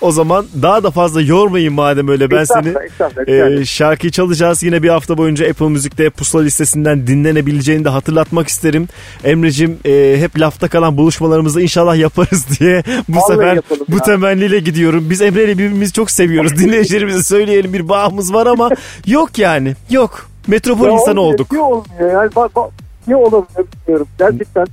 O 0.00 0.12
zaman 0.12 0.46
daha 0.62 0.82
da 0.82 0.90
fazla 0.90 1.22
yormayın 1.22 1.72
madem 1.72 2.08
öyle. 2.08 2.30
Ben 2.30 2.44
seni 2.44 2.68
Estağfurullah, 2.68 3.60
e, 3.60 3.64
şarkıyı 3.64 4.10
çalacağız. 4.10 4.62
Yine 4.62 4.82
bir 4.82 4.88
hafta 4.88 5.18
boyunca 5.18 5.48
Apple 5.50 5.68
Müzik'te 5.68 6.10
pusula 6.10 6.42
listesinden 6.42 7.06
dinlenebileceğini 7.06 7.84
de 7.84 7.88
hatırlatmak 7.88 8.48
isterim. 8.48 8.88
Emre'cim 9.24 9.78
e, 9.84 10.16
hep 10.18 10.40
lafta 10.40 10.68
kalan 10.68 10.96
buluşmalarımızı 10.96 11.60
inşallah 11.62 11.96
yaparız 11.96 12.46
diye 12.60 12.82
bu 13.08 13.16
Vallahi 13.16 13.28
sefer 13.32 13.58
bu 13.88 13.96
ya. 13.96 14.02
temenniyle 14.02 14.60
gidiyorum. 14.60 15.10
Biz 15.10 15.22
Emre 15.22 15.44
ile 15.44 15.58
birbirimizi 15.58 15.92
çok 15.92 16.10
seviyoruz. 16.10 16.56
Dinleyicilerimize 16.58 17.22
söyleyelim 17.22 17.72
bir 17.72 17.88
bağımız 17.88 18.34
var 18.34 18.46
ama 18.46 18.70
yok 19.06 19.38
yani 19.38 19.74
yok. 19.90 20.28
Metropol 20.48 20.86
Ya 20.86 20.92
insanı 20.92 21.20
olmuyor, 21.20 21.34
olduk. 21.34 21.52
Niye 21.52 21.62
olmuyor 21.62 22.12
yani? 22.12 22.30
Bak, 22.36 22.56
bak, 22.56 22.70
niye 23.06 23.16
olamıyor 23.16 23.66
bilmiyorum. 23.86 24.08
Gerçekten. 24.18 24.66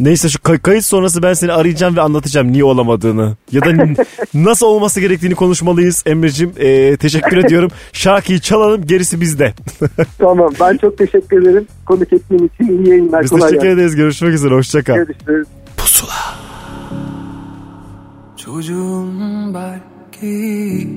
Neyse 0.00 0.28
şu 0.28 0.42
kay- 0.42 0.58
kayıt 0.58 0.84
sonrası 0.84 1.22
ben 1.22 1.32
seni 1.32 1.52
arayacağım 1.52 1.96
ve 1.96 2.00
anlatacağım 2.00 2.52
niye 2.52 2.64
olamadığını. 2.64 3.36
Ya 3.52 3.60
da 3.64 3.70
nasıl 4.34 4.66
olması 4.66 5.00
gerektiğini 5.00 5.34
konuşmalıyız 5.34 6.02
Emre'cim. 6.06 6.52
Ee, 6.58 6.96
teşekkür 6.96 7.36
ediyorum. 7.36 7.70
Şarkıyı 7.92 8.38
çalalım 8.38 8.86
gerisi 8.86 9.20
bizde. 9.20 9.54
tamam 10.18 10.50
ben 10.60 10.76
çok 10.76 10.98
teşekkür 10.98 11.42
ederim. 11.42 11.66
Konuk 11.86 12.12
ettiğin 12.12 12.50
için 12.54 12.78
iyi 12.78 12.88
yayınlar. 12.88 13.22
Biz 13.22 13.30
kolay 13.30 13.48
teşekkür 13.50 13.66
gelsin. 13.66 13.78
ederiz. 13.78 13.96
Görüşmek 13.96 14.34
üzere. 14.34 14.54
Hoşça 14.54 14.82
kal. 14.82 14.94
Görüşürüz. 14.94 15.46
Çocuğum 18.36 19.06
belki 19.54 20.88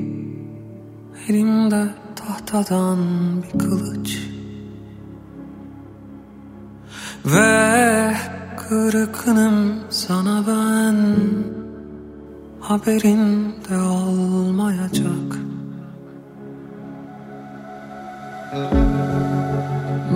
Elimde 1.30 1.88
tahtadan 2.28 3.00
bir 3.44 3.60
kılıç. 3.60 4.18
Ve 7.26 8.14
kırıkınım 8.58 9.80
sana 9.90 10.44
ben 10.48 10.96
Haberin 12.60 13.56
de 13.70 13.78
olmayacak. 13.78 15.38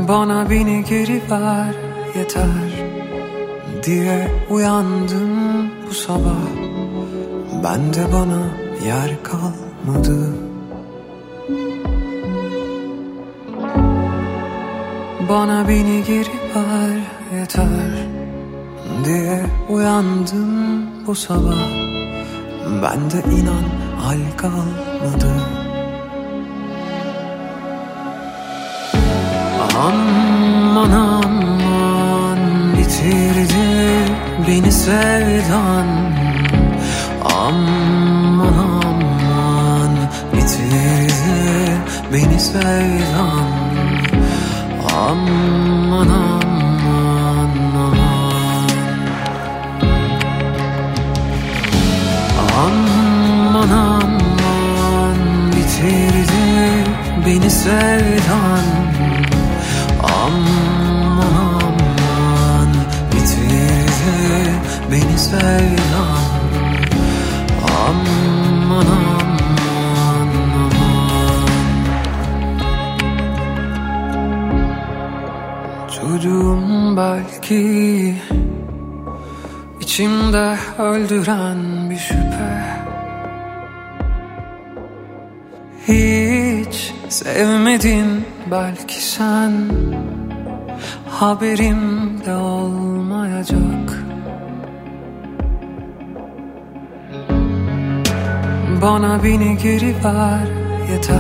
Bana 0.07 0.49
beni 0.49 0.83
geri 0.89 1.21
ver 1.31 1.75
yeter 2.15 2.85
Diye 3.83 4.31
uyandım 4.49 5.29
bu 5.89 5.93
sabah. 5.93 6.45
Bende 7.63 8.05
bana 8.13 8.41
yer 8.87 9.23
kalmadı 9.23 10.45
Bana 15.29 15.67
beni 15.67 16.03
geri 16.03 16.37
ver 16.55 16.99
yeter 17.37 17.67
Diye 19.05 19.45
uyandım 19.69 20.51
bu 21.07 21.15
sabah. 21.15 21.69
Bende 22.83 23.19
inan 23.37 23.65
hal 24.01 24.19
kalmadı. 24.37 25.31
Aman 29.75 30.91
aman 30.91 32.39
bitirdi 32.77 33.67
beni 34.47 34.71
sevdan. 34.71 35.87
Aman 37.41 38.43
aman 38.43 39.91
bitirdi 40.33 41.77
beni 42.13 42.39
sevdan 42.39 43.54
Aman 45.05 46.09
aman 46.09 46.81
aman 46.89 47.51
Aman. 52.55 53.05
Aman 53.85 55.19
bitirdi 55.53 56.47
beni 57.25 57.49
sevdan. 57.49 58.67
Aman 60.23 61.17
aman 61.43 62.69
bitirdi 63.11 64.17
beni 64.91 65.17
sevdan. 65.29 66.23
Aman 67.85 68.24
Çocuğum 76.25 76.97
belki 76.97 78.15
içimde 79.81 80.57
öldüren 80.79 81.89
bir 81.89 81.97
şüphe. 81.97 82.65
Hiç 85.87 86.93
sevmedin 87.09 88.25
belki 88.51 89.05
sen 89.05 89.51
Haberim 91.09 92.25
de 92.25 92.35
olmayacak. 92.35 94.03
Bana 98.81 99.23
beni 99.23 99.57
geri 99.57 99.95
ver 100.03 100.47
yeter 100.91 101.19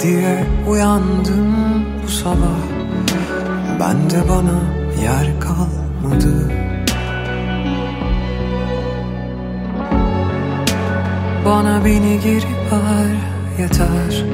Diye 0.00 0.46
uyandım 0.68 1.54
bu 2.04 2.08
sabah 2.08 2.77
Bende 3.80 4.28
bana 4.28 4.58
yer 5.02 5.40
kalmadı. 5.40 6.52
Bana 11.44 11.84
beni 11.84 12.20
geri 12.20 12.46
ver 12.72 13.16
yeter 13.58 14.24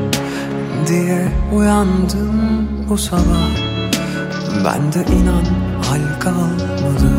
Diye 0.87 1.29
uyandım 1.53 2.69
bu 2.89 2.99
sabah. 2.99 3.51
Bende 4.65 5.05
inan 5.13 5.45
hal 5.83 6.21
kalmadı. 6.21 7.11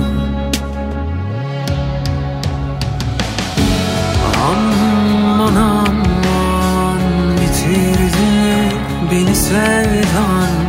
Aman 4.50 5.56
aman 5.56 7.02
bitirdi 7.38 8.76
beni 9.12 9.36
sevdan 9.36 10.65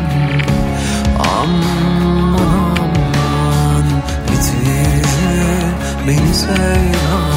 beni 6.07 6.35
sevdan 6.35 6.93
Aman 7.13 7.36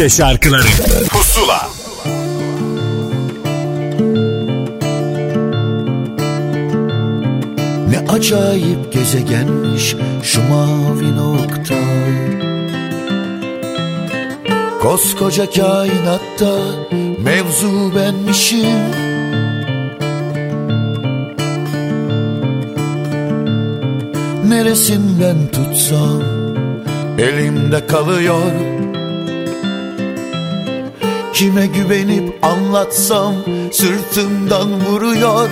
Türkçe 0.00 0.16
şarkıları. 0.16 0.66
Pusula. 1.10 1.68
Ne 7.88 7.98
acayip 8.08 8.92
gezegenmiş 8.92 9.96
şu 10.22 10.40
mavi 10.48 11.16
nokta. 11.16 11.74
Koskoca 14.82 15.50
kainatta 15.50 16.58
mevzu 17.24 17.92
benmişim. 17.96 18.80
Neresinden 24.48 25.36
tutsam 25.52 26.22
elimde 27.18 27.86
kalıyor 27.86 28.69
Kime 31.40 31.66
güvenip 31.66 32.44
anlatsam 32.44 33.34
sırtımdan 33.72 34.80
vuruyor 34.80 35.50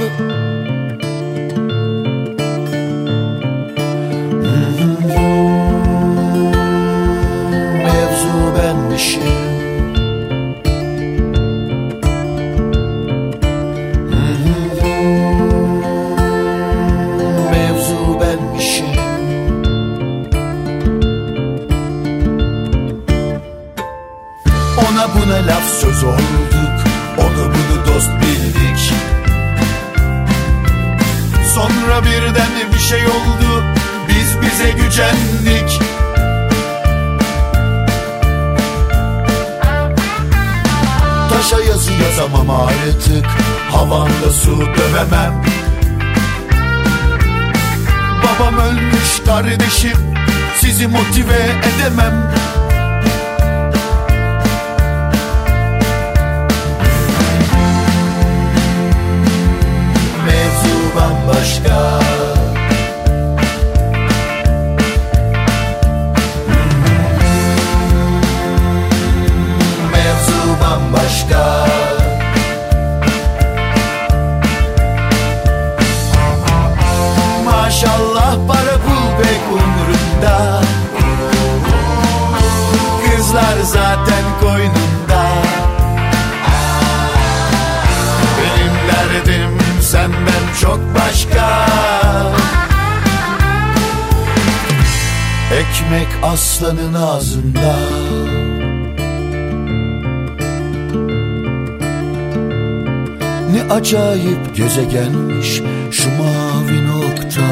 acayip 103.71 104.57
gezegenmiş 104.57 105.63
şu 105.91 106.09
mavi 106.11 106.87
nokta. 106.87 107.49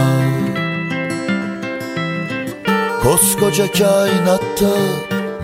Koskoca 3.02 3.72
kainatta 3.72 4.76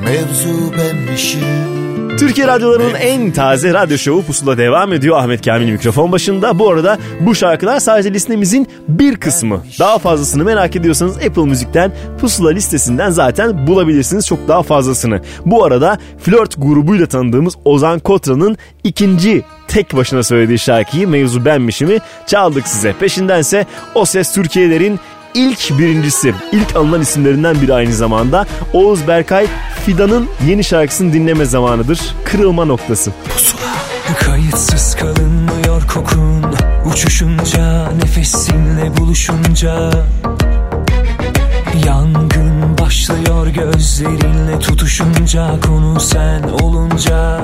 mevzu 0.04 0.72
benmişim 0.78 1.91
Türkiye 2.18 2.46
radyolarının 2.46 2.94
en 2.94 3.30
taze 3.30 3.74
radyo 3.74 3.98
şovu 3.98 4.22
Pusula 4.22 4.58
devam 4.58 4.92
ediyor. 4.92 5.18
Ahmet 5.18 5.44
Kamil 5.44 5.72
mikrofon 5.72 6.12
başında. 6.12 6.58
Bu 6.58 6.70
arada 6.70 6.98
bu 7.20 7.34
şarkılar 7.34 7.80
sadece 7.80 8.12
listemizin 8.12 8.68
bir 8.88 9.16
kısmı. 9.16 9.62
Daha 9.78 9.98
fazlasını 9.98 10.44
merak 10.44 10.76
ediyorsanız 10.76 11.16
Apple 11.16 11.44
Müzik'ten 11.44 11.92
Pusula 12.20 12.50
listesinden 12.50 13.10
zaten 13.10 13.66
bulabilirsiniz 13.66 14.26
çok 14.26 14.48
daha 14.48 14.62
fazlasını. 14.62 15.20
Bu 15.46 15.64
arada 15.64 15.98
Flört 16.18 16.54
grubuyla 16.58 17.06
tanıdığımız 17.06 17.54
Ozan 17.64 17.98
Kotra'nın 17.98 18.56
ikinci 18.84 19.42
tek 19.68 19.96
başına 19.96 20.22
söylediği 20.22 20.58
şarkıyı 20.58 21.08
Mevzu 21.08 21.44
Benmişim'i 21.44 21.98
çaldık 22.26 22.68
size. 22.68 22.92
Peşindense 22.92 23.66
O 23.94 24.04
Ses 24.04 24.34
Türkiye'lerin 24.34 25.00
ilk 25.34 25.78
birincisi, 25.78 26.34
ilk 26.52 26.76
alınan 26.76 27.00
isimlerinden 27.00 27.62
biri 27.62 27.74
aynı 27.74 27.92
zamanda. 27.92 28.46
Oğuz 28.72 29.08
Berkay 29.08 29.46
Fidan'ın 29.86 30.28
yeni 30.46 30.64
şarkısını 30.64 31.12
dinleme 31.12 31.44
zamanıdır. 31.44 32.00
Kırılma 32.24 32.64
noktası. 32.64 33.12
Kayıtsız 34.20 34.96
kalınmıyor 34.96 35.82
kokun. 35.94 36.44
Uçuşunca 36.92 37.92
nefesinle 37.92 38.96
buluşunca. 38.96 39.90
Yangın 41.86 42.78
başlıyor 42.80 43.46
gözlerinle 43.46 44.58
tutuşunca. 44.58 45.60
Konu 45.66 46.00
sen 46.00 46.42
olunca 46.42 47.40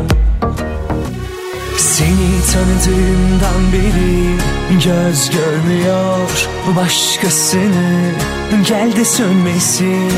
Seni 1.78 2.42
tanıdığımdan 2.52 3.72
beri 3.72 4.38
göz 4.84 5.30
görmüyor 5.30 6.48
başkasını. 6.76 8.12
Gel 8.68 8.96
de 8.96 9.04
sönmesin. 9.04 10.12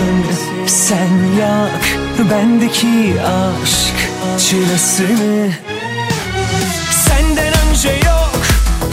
Sen 0.66 1.08
yak 1.40 1.98
bendeki 2.30 3.14
aşk 3.20 4.10
çırasını. 4.38 5.50
Senden 6.90 7.52
önce 7.70 7.88
yok 7.88 8.40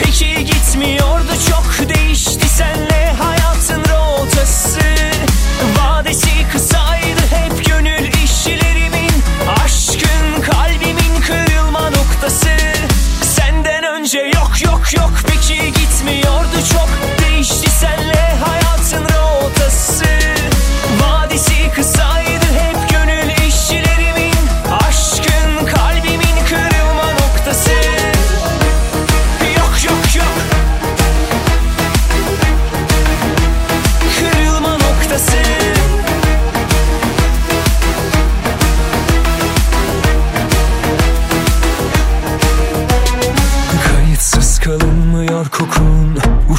Peki 0.04 0.46
gitmiyordu. 0.46 1.32
Çok 1.50 1.90
Değişti 1.90 2.50
senle 2.50 3.07
Değişti 17.82 18.17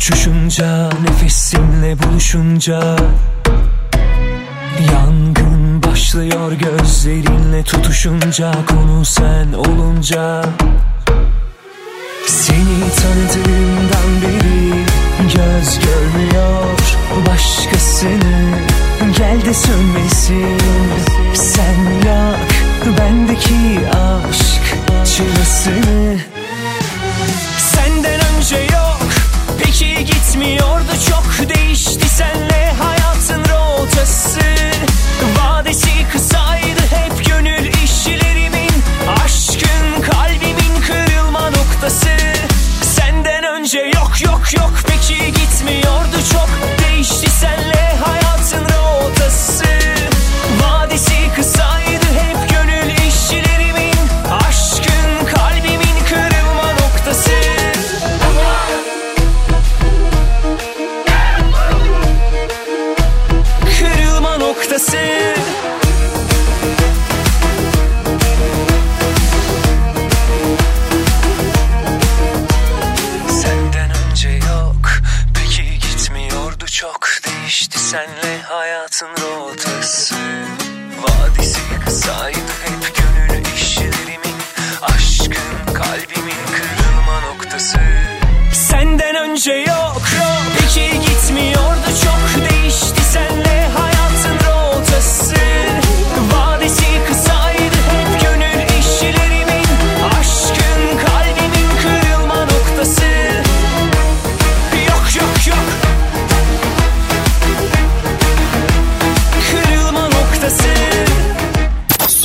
Uçuşunca 0.08 0.90
nefesimle 1.02 1.98
buluşunca 1.98 2.96
Yangın 4.92 5.82
başlıyor 5.82 6.52
gözlerinle 6.52 7.62
tutuşunca 7.62 8.52
Konu 8.66 9.04
sen 9.04 9.52
olunca 9.52 10.44
Seni 12.26 12.90
tanıdığımdan 12.96 14.22
beri 14.22 14.84
göz 15.22 15.78
görmüyor 15.78 16.64
başkasını. 17.26 18.58
Gel 19.18 19.44
de 19.44 19.54
sönmesin 19.54 20.58
sen 21.34 22.08
yak 22.08 22.54
bendeki 22.98 23.80
aşk 23.88 24.78
çırasını 25.04 26.18
Peki 30.38 30.46
gitmiyordu 30.46 30.77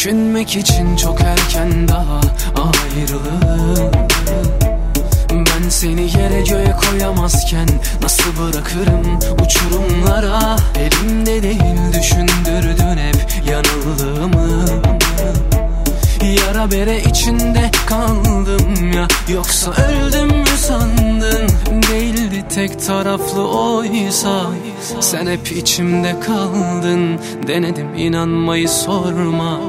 Düşünmek 0.00 0.56
için 0.56 0.96
çok 0.96 1.20
erken 1.20 1.88
daha 1.88 2.20
ayrılık 2.54 3.94
Ben 5.30 5.68
seni 5.68 6.02
yere 6.02 6.40
göğe 6.40 6.76
koyamazken 6.76 7.68
Nasıl 8.02 8.30
bırakırım 8.38 9.18
uçurumlara? 9.44 10.56
Elimde 10.78 11.42
değil 11.42 11.92
düşündürdün 11.92 12.96
hep 12.96 13.46
yanıldığımı. 13.50 14.64
Yara 16.46 16.70
bere 16.70 17.00
içinde 17.00 17.70
kaldım 17.86 18.92
ya 18.94 19.08
Yoksa 19.28 19.70
öldüm 19.70 20.38
mü 20.38 20.56
sandın? 20.56 21.48
Değildi 21.92 22.44
tek 22.54 22.86
taraflı 22.86 23.48
oysa 23.48 24.46
Sen 25.00 25.26
hep 25.26 25.52
içimde 25.52 26.20
kaldın. 26.20 27.20
Denedim 27.46 27.94
inanmayı 27.94 28.68
sorma 28.68 29.60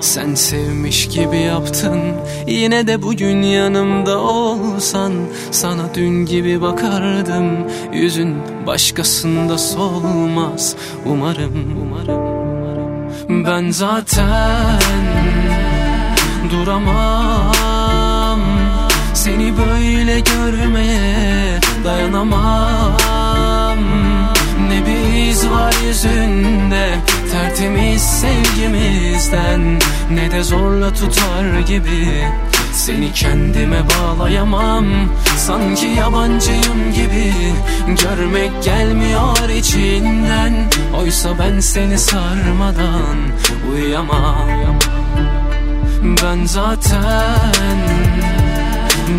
sen 0.00 0.34
sevmiş 0.34 1.08
gibi 1.08 1.38
yaptın 1.38 2.00
Yine 2.46 2.86
de 2.86 3.02
bugün 3.02 3.42
yanımda 3.42 4.18
olsan 4.18 5.12
Sana 5.50 5.94
dün 5.94 6.26
gibi 6.26 6.62
bakardım. 6.62 7.44
Yüzün 7.92 8.36
başkasında 8.66 9.58
solmaz 9.58 10.76
Umarım, 11.06 11.76
umarım, 11.82 12.26
umarım 12.26 13.44
Ben 13.44 13.70
zaten 13.70 14.80
duramam. 16.50 18.40
Seni 19.14 19.52
böyle 19.58 20.20
görmeye 20.20 21.60
dayanamam. 21.84 23.78
Ne 24.68 24.86
bir 24.86 25.28
iz 25.28 25.50
var 25.50 25.74
yüzünde 25.86 26.98
tertemiz 27.50 28.02
sevgimizden 28.02 29.78
Ne 30.10 30.30
de 30.30 30.42
zorla 30.42 30.92
tutar 30.92 31.60
gibi. 31.66 32.08
Seni 32.72 33.12
kendime 33.12 33.82
bağlayamam 33.90 34.86
Sanki 35.36 35.86
yabancıyım 35.86 36.92
gibi. 36.94 37.34
Görmek 37.86 38.62
gelmiyor 38.62 39.48
içinden 39.48 40.54
Oysa 41.00 41.38
ben 41.38 41.60
seni 41.60 41.98
sarmadan 41.98 43.16
uyuyamam. 43.72 44.48
Ben 46.02 46.44
zaten 46.44 47.78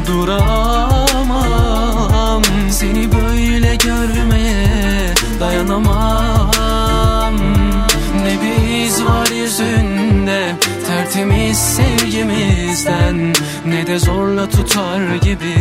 duramam 0.07 1.11
Seni 2.71 3.11
böyle 3.11 3.75
görmeye 3.75 5.13
dayanamam 5.39 7.60
Ne 8.31 8.37
bir 8.41 8.85
iz 8.85 9.05
var 9.05 9.27
yüzünde 9.27 10.55
Tertemiz 10.87 11.57
sevgimizden. 11.57 13.33
Ne 13.65 13.87
de 13.87 13.99
zorla 13.99 14.49
tutar 14.49 15.15
gibi 15.15 15.55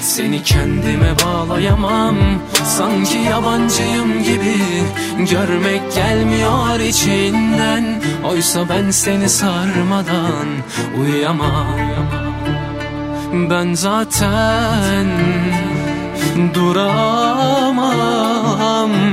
Seni 0.00 0.42
kendime 0.42 1.14
bağlayamam. 1.24 2.16
Sanki 2.64 3.18
yabancıyım 3.18 4.22
gibi 4.22 4.56
Görmek 5.30 5.94
gelmiyor 5.94 6.80
içinden. 6.80 8.02
Oysa 8.24 8.68
ben 8.68 8.90
seni 8.90 9.28
sarmadan 9.28 10.46
uyuyamam. 11.00 11.76
Ben 13.50 13.74
zaten 13.74 15.06
duramam. 16.54 18.06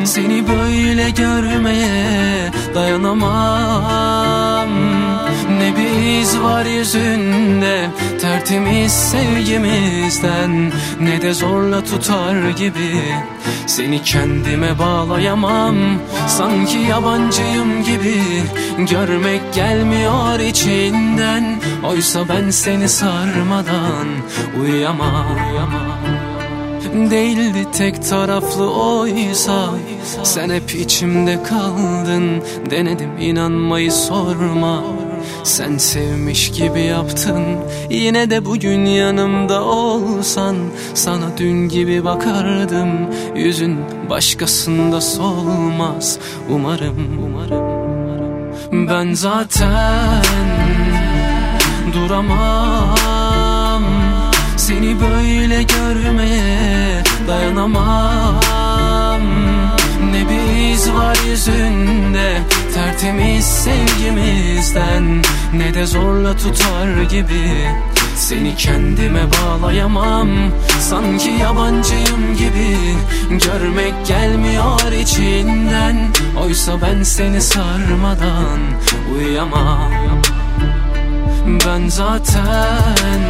Seni 0.05 0.47
böyle 0.47 1.09
görmeye 1.09 2.51
dayanamam. 2.75 4.69
Ne 5.59 5.73
bir 5.77 6.19
iz 6.21 6.39
var 6.39 6.65
yüzünde 6.65 7.89
tertemiz 8.21 8.91
sevgimizden. 8.91 10.71
Ne 10.99 11.21
de 11.21 11.33
zorla 11.33 11.83
tutar 11.83 12.49
gibi 12.49 13.01
Seni 13.67 14.03
kendime 14.03 14.79
bağlayamam. 14.79 15.75
Sanki 16.27 16.77
yabancıyım 16.77 17.83
gibi 17.83 18.23
Görmek 18.77 19.53
gelmiyor 19.53 20.39
içinden. 20.39 21.61
Oysa 21.83 22.29
ben 22.29 22.49
seni 22.49 22.89
sarmadan 22.89 24.07
uyuyamam, 24.61 25.37
uyuyamam. 25.47 26.12
Değildi 26.93 27.67
tek 27.77 28.09
taraflı 28.09 28.73
oysa. 28.73 29.69
Sen 30.23 30.49
hep 30.49 30.75
içimde 30.75 31.43
kaldın 31.43 32.43
Denedim 32.69 33.17
inanmayı 33.19 33.91
sorma. 33.91 34.83
Sen 35.43 35.77
sevmiş 35.77 36.51
gibi 36.51 36.81
yaptın 36.81 37.43
Yine 37.89 38.29
de 38.29 38.45
bugün 38.45 38.85
yanımda 38.85 39.63
olsan. 39.63 40.55
Sana 40.93 41.37
dün 41.37 41.69
gibi 41.69 42.05
bakardım 42.05 42.89
Yüzün 43.35 43.79
başkasında 44.09 45.01
solmaz. 45.01 46.19
Umarım, 46.49 47.19
umarım, 47.27 47.65
umarım 47.65 48.87
Ben 48.89 49.13
zaten 49.13 50.23
duramam. 51.93 53.83
Seni 54.57 54.95
böyle 55.01 55.63
görmeye 55.63 56.72
dayanamam. 57.27 59.21
Ne 60.11 60.29
bir 60.29 60.73
iz 60.73 60.93
var 60.93 61.17
yüzünde 61.29 62.41
tertemiz 62.73 63.45
sevgimizden. 63.45 65.21
Ne 65.53 65.73
de 65.73 65.85
zorla 65.85 66.37
tutar 66.37 67.01
gibi 67.09 67.51
seni 68.15 68.55
kendime 68.55 69.21
bağlayamam. 69.31 70.29
Sanki 70.79 71.29
yabancıyım 71.29 72.37
gibi 72.37 72.77
Görmek 73.29 74.07
gelmiyor 74.07 74.91
içinden. 75.01 76.07
Oysa 76.43 76.81
ben 76.81 77.03
seni 77.03 77.41
sarmadan 77.41 78.59
uyuyamam. 79.15 79.91
Ben 81.67 81.87
zaten 81.89 83.21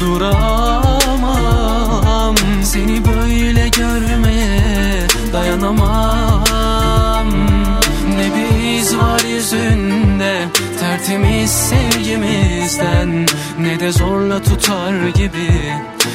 duramam 0.00 1.73
Seni 2.64 3.04
böyle 3.04 3.68
görmeye 3.68 5.06
dayanamam. 5.32 7.28
Ne 8.16 8.30
bir 8.34 8.78
iz 8.78 8.96
var 8.96 9.20
yüzünde 9.20 10.48
Tertemiz 10.84 11.50
sevgimizden 11.50 13.26
Ne 13.60 13.80
de 13.80 13.92
zorla 13.92 14.42
tutar 14.42 15.08
gibi 15.08 15.48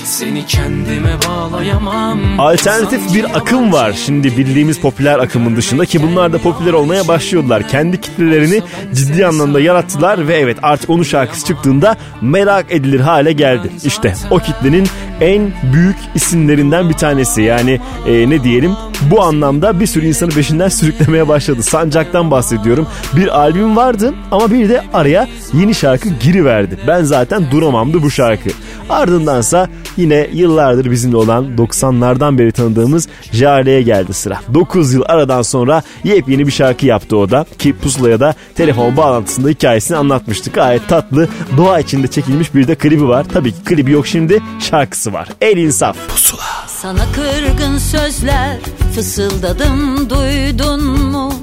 Seni 0.03 0.45
kendime 0.45 1.17
bağlayamam 1.27 2.39
Alternatif 2.39 3.13
bir 3.13 3.25
akım 3.37 3.73
var 3.73 3.93
şimdi 4.05 4.37
bildiğimiz 4.37 4.79
popüler 4.79 5.19
akımın 5.19 5.55
dışında 5.55 5.85
ki 5.85 6.03
bunlar 6.03 6.33
da 6.33 6.37
popüler 6.37 6.73
olmaya 6.73 7.07
başlıyorlar. 7.07 7.67
Kendi 7.67 8.01
kitlelerini 8.01 8.61
ciddi 8.93 9.25
anlamda 9.25 9.59
yarattılar 9.59 10.27
ve 10.27 10.37
evet 10.37 10.57
artık 10.61 10.89
onun 10.89 11.03
şarkısı 11.03 11.45
çıktığında 11.45 11.97
merak 12.21 12.65
edilir 12.69 12.99
hale 12.99 13.31
geldi. 13.33 13.71
İşte 13.83 14.15
o 14.29 14.39
kitlenin 14.39 14.87
en 15.21 15.51
büyük 15.73 15.97
isimlerinden 16.15 16.89
bir 16.89 16.93
tanesi 16.93 17.41
yani 17.41 17.79
e, 18.07 18.29
ne 18.29 18.43
diyelim 18.43 18.75
bu 19.01 19.21
anlamda 19.21 19.79
bir 19.79 19.87
sürü 19.87 20.05
insanı 20.05 20.29
peşinden 20.29 20.69
sürüklemeye 20.69 21.27
başladı. 21.27 21.63
Sancak'tan 21.63 22.31
bahsediyorum. 22.31 22.87
Bir 23.15 23.39
albüm 23.39 23.75
vardı 23.75 24.13
ama 24.31 24.51
bir 24.51 24.57
de 24.69 24.83
araya 24.93 25.27
yeni 25.53 25.75
şarkı 25.75 26.09
giriverdi. 26.09 26.77
Ben 26.87 27.03
zaten 27.03 27.51
duramamdı 27.51 28.01
bu 28.01 28.11
şarkı. 28.11 28.49
Ardındansa 28.89 29.67
yine 29.97 30.27
yıllardır 30.33 30.91
bizimle 30.91 31.17
olan 31.17 31.45
90'lardan 31.57 32.37
beri 32.37 32.51
tanıdığımız 32.51 33.07
Jale'ye 33.31 33.81
geldi 33.81 34.13
sıra. 34.13 34.39
9 34.53 34.93
yıl 34.93 35.01
aradan 35.05 35.41
sonra 35.41 35.83
yepyeni 36.03 36.47
bir 36.47 36.51
şarkı 36.51 36.85
yaptı 36.85 37.17
o 37.17 37.29
da 37.29 37.45
ki 37.59 37.75
Pusula'ya 37.75 38.19
da 38.19 38.33
telefon 38.55 38.97
bağlantısında 38.97 39.49
hikayesini 39.49 39.97
anlatmıştık. 39.97 40.53
Gayet 40.53 40.87
tatlı 40.87 41.27
doğa 41.57 41.79
içinde 41.79 42.07
çekilmiş 42.07 42.55
bir 42.55 42.67
de 42.67 42.75
klibi 42.75 43.07
var. 43.07 43.25
Tabii 43.33 43.51
ki 43.51 43.63
klibi 43.65 43.91
yok 43.91 44.07
şimdi 44.07 44.43
şarkısı 44.59 45.13
var. 45.13 45.27
El 45.41 45.57
insaf. 45.57 45.97
Pusula. 46.09 46.41
Sana 46.67 47.05
kırgın 47.15 47.77
sözler 47.77 48.57
fısıldadım 48.95 50.09
duydun 50.09 50.83
mu? 50.83 51.33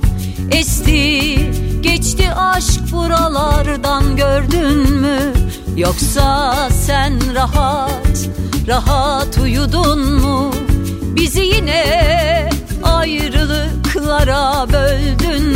Esti 0.51 1.37
geçti 1.81 2.33
aşk 2.37 2.93
buralardan 2.93 4.17
gördün 4.17 4.91
mü? 4.91 5.19
Yoksa 5.77 6.55
sen 6.71 7.35
rahat 7.35 8.29
rahat 8.67 9.39
uyudun 9.39 10.13
mu? 10.21 10.51
Bizi 11.17 11.41
yine 11.41 11.85
ayrılıklara 12.83 14.67
böldün 14.73 15.56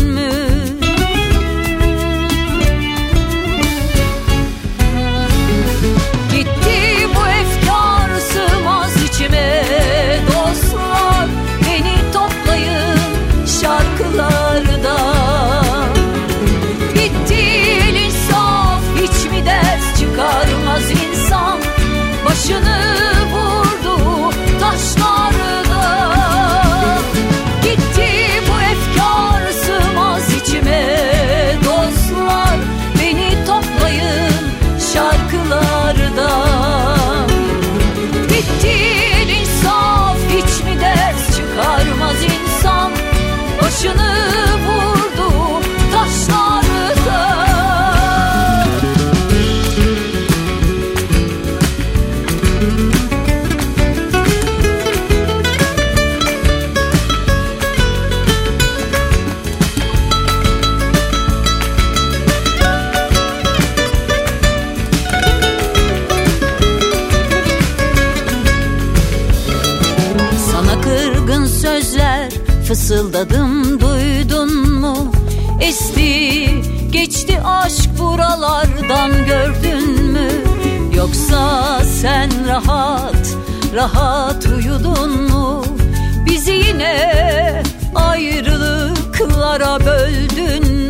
buralardan 78.90 79.26
gördün 79.26 80.02
mü? 80.12 80.28
Yoksa 80.96 81.80
sen 81.84 82.30
rahat 82.48 83.36
rahat 83.74 84.46
uyudun 84.46 85.22
mu? 85.22 85.64
Bizi 86.26 86.52
yine 86.52 87.62
ayrılıklara 87.94 89.80
böldün 89.80 90.72
mü? 90.72 90.89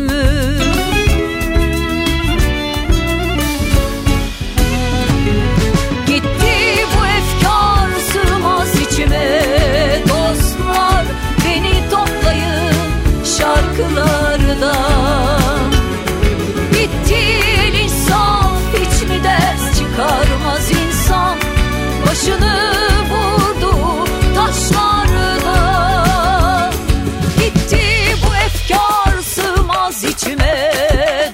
İçime 30.31 30.71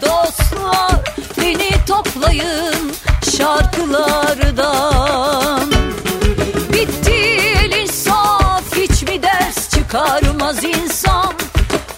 Dostlar 0.02 1.02
beni 1.42 1.86
toplayın 1.88 2.92
şarkılardan. 3.38 4.52
Bitti 6.74 7.14
el 7.64 7.72
insaf 7.72 8.76
hiç 8.76 9.04
mi 9.04 9.24
ders 9.24 9.70
çıkarmaz 9.70 10.64
insan. 10.64 11.34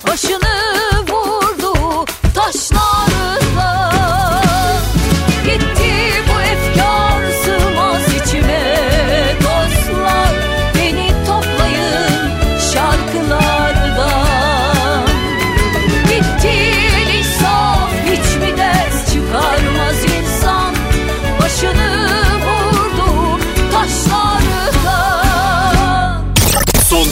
Başını 0.08 0.79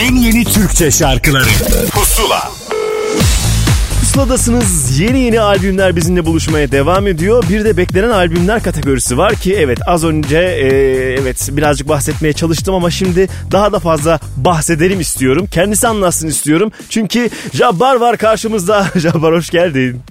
en 0.00 0.14
yeni 0.14 0.44
Türkçe 0.44 0.90
şarkıları 0.90 1.48
Pusula 1.90 2.50
Pusuladasınız. 4.00 5.00
Yeni 5.00 5.18
yeni 5.18 5.40
albümler 5.40 5.96
bizimle 5.96 6.24
buluşmaya 6.24 6.72
devam 6.72 7.06
ediyor. 7.06 7.44
Bir 7.50 7.64
de 7.64 7.76
beklenen 7.76 8.10
albümler 8.10 8.62
kategorisi 8.62 9.18
var 9.18 9.34
ki 9.34 9.54
evet 9.54 9.78
az 9.86 10.04
önce 10.04 10.38
e, 10.38 10.66
evet 11.20 11.48
birazcık 11.52 11.88
bahsetmeye 11.88 12.32
çalıştım 12.32 12.74
ama 12.74 12.90
şimdi 12.90 13.28
daha 13.52 13.72
da 13.72 13.78
fazla 13.78 14.20
bahsedelim 14.36 15.00
istiyorum. 15.00 15.48
Kendisi 15.50 15.88
anlatsın 15.88 16.28
istiyorum. 16.28 16.72
Çünkü 16.88 17.30
Jabbar 17.52 17.96
var 17.96 18.16
karşımızda. 18.16 18.86
Jabbar 18.96 19.34
hoş 19.34 19.50
geldin. 19.50 20.02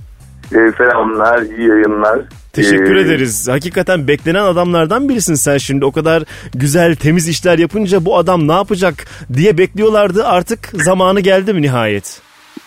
Ee, 0.52 0.72
selamlar, 0.78 1.42
iyi 1.42 1.68
yayınlar. 1.70 2.20
Teşekkür 2.54 2.96
Ee, 2.96 3.02
ederiz. 3.02 3.48
Hakikaten 3.50 4.08
beklenen 4.08 4.44
adamlardan 4.44 5.10
birisin 5.10 5.34
sen 5.36 5.58
şimdi. 5.58 5.86
O 5.86 5.92
kadar 5.92 6.24
güzel 6.54 6.96
temiz 6.96 7.28
işler 7.28 7.58
yapınca 7.60 8.06
bu 8.06 8.18
adam 8.18 8.48
ne 8.48 8.52
yapacak 8.54 8.94
diye 9.34 9.58
bekliyorlardı. 9.58 10.26
Artık 10.26 10.60
zamanı 10.74 11.20
geldi 11.20 11.54
mi 11.54 11.62
nihayet? 11.62 12.22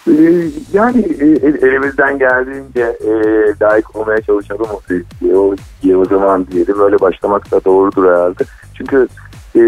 e, 0.09 0.12
yani 0.72 1.00
e, 1.20 1.24
el- 1.24 1.62
elimizden 1.62 2.18
geldiğince 2.18 2.80
e, 3.04 3.10
layık 3.62 3.96
olmaya 3.96 4.20
çalışalım 4.20 4.66
o 4.74 4.80
sevgiye, 4.88 5.96
o 5.96 6.04
zaman 6.04 6.46
diyelim. 6.52 6.80
Öyle 6.80 7.00
başlamak 7.00 7.50
da 7.50 7.64
doğrudur 7.64 8.04
herhalde. 8.04 8.44
Çünkü 8.78 9.09
e, 9.56 9.60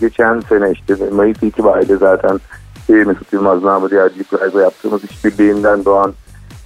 geçen 0.00 0.40
sene 0.40 0.72
işte 0.72 0.94
Mayıs 1.12 1.42
itibariyle 1.42 1.96
zaten 1.96 2.40
e, 2.88 2.92
Mesut 2.92 3.32
Yılmaz 3.32 3.62
namı 3.64 3.90
diğer 3.90 4.10
Libra'yla 4.18 4.62
yaptığımız 4.62 5.04
işbirliğinden 5.04 5.84
doğan 5.84 6.14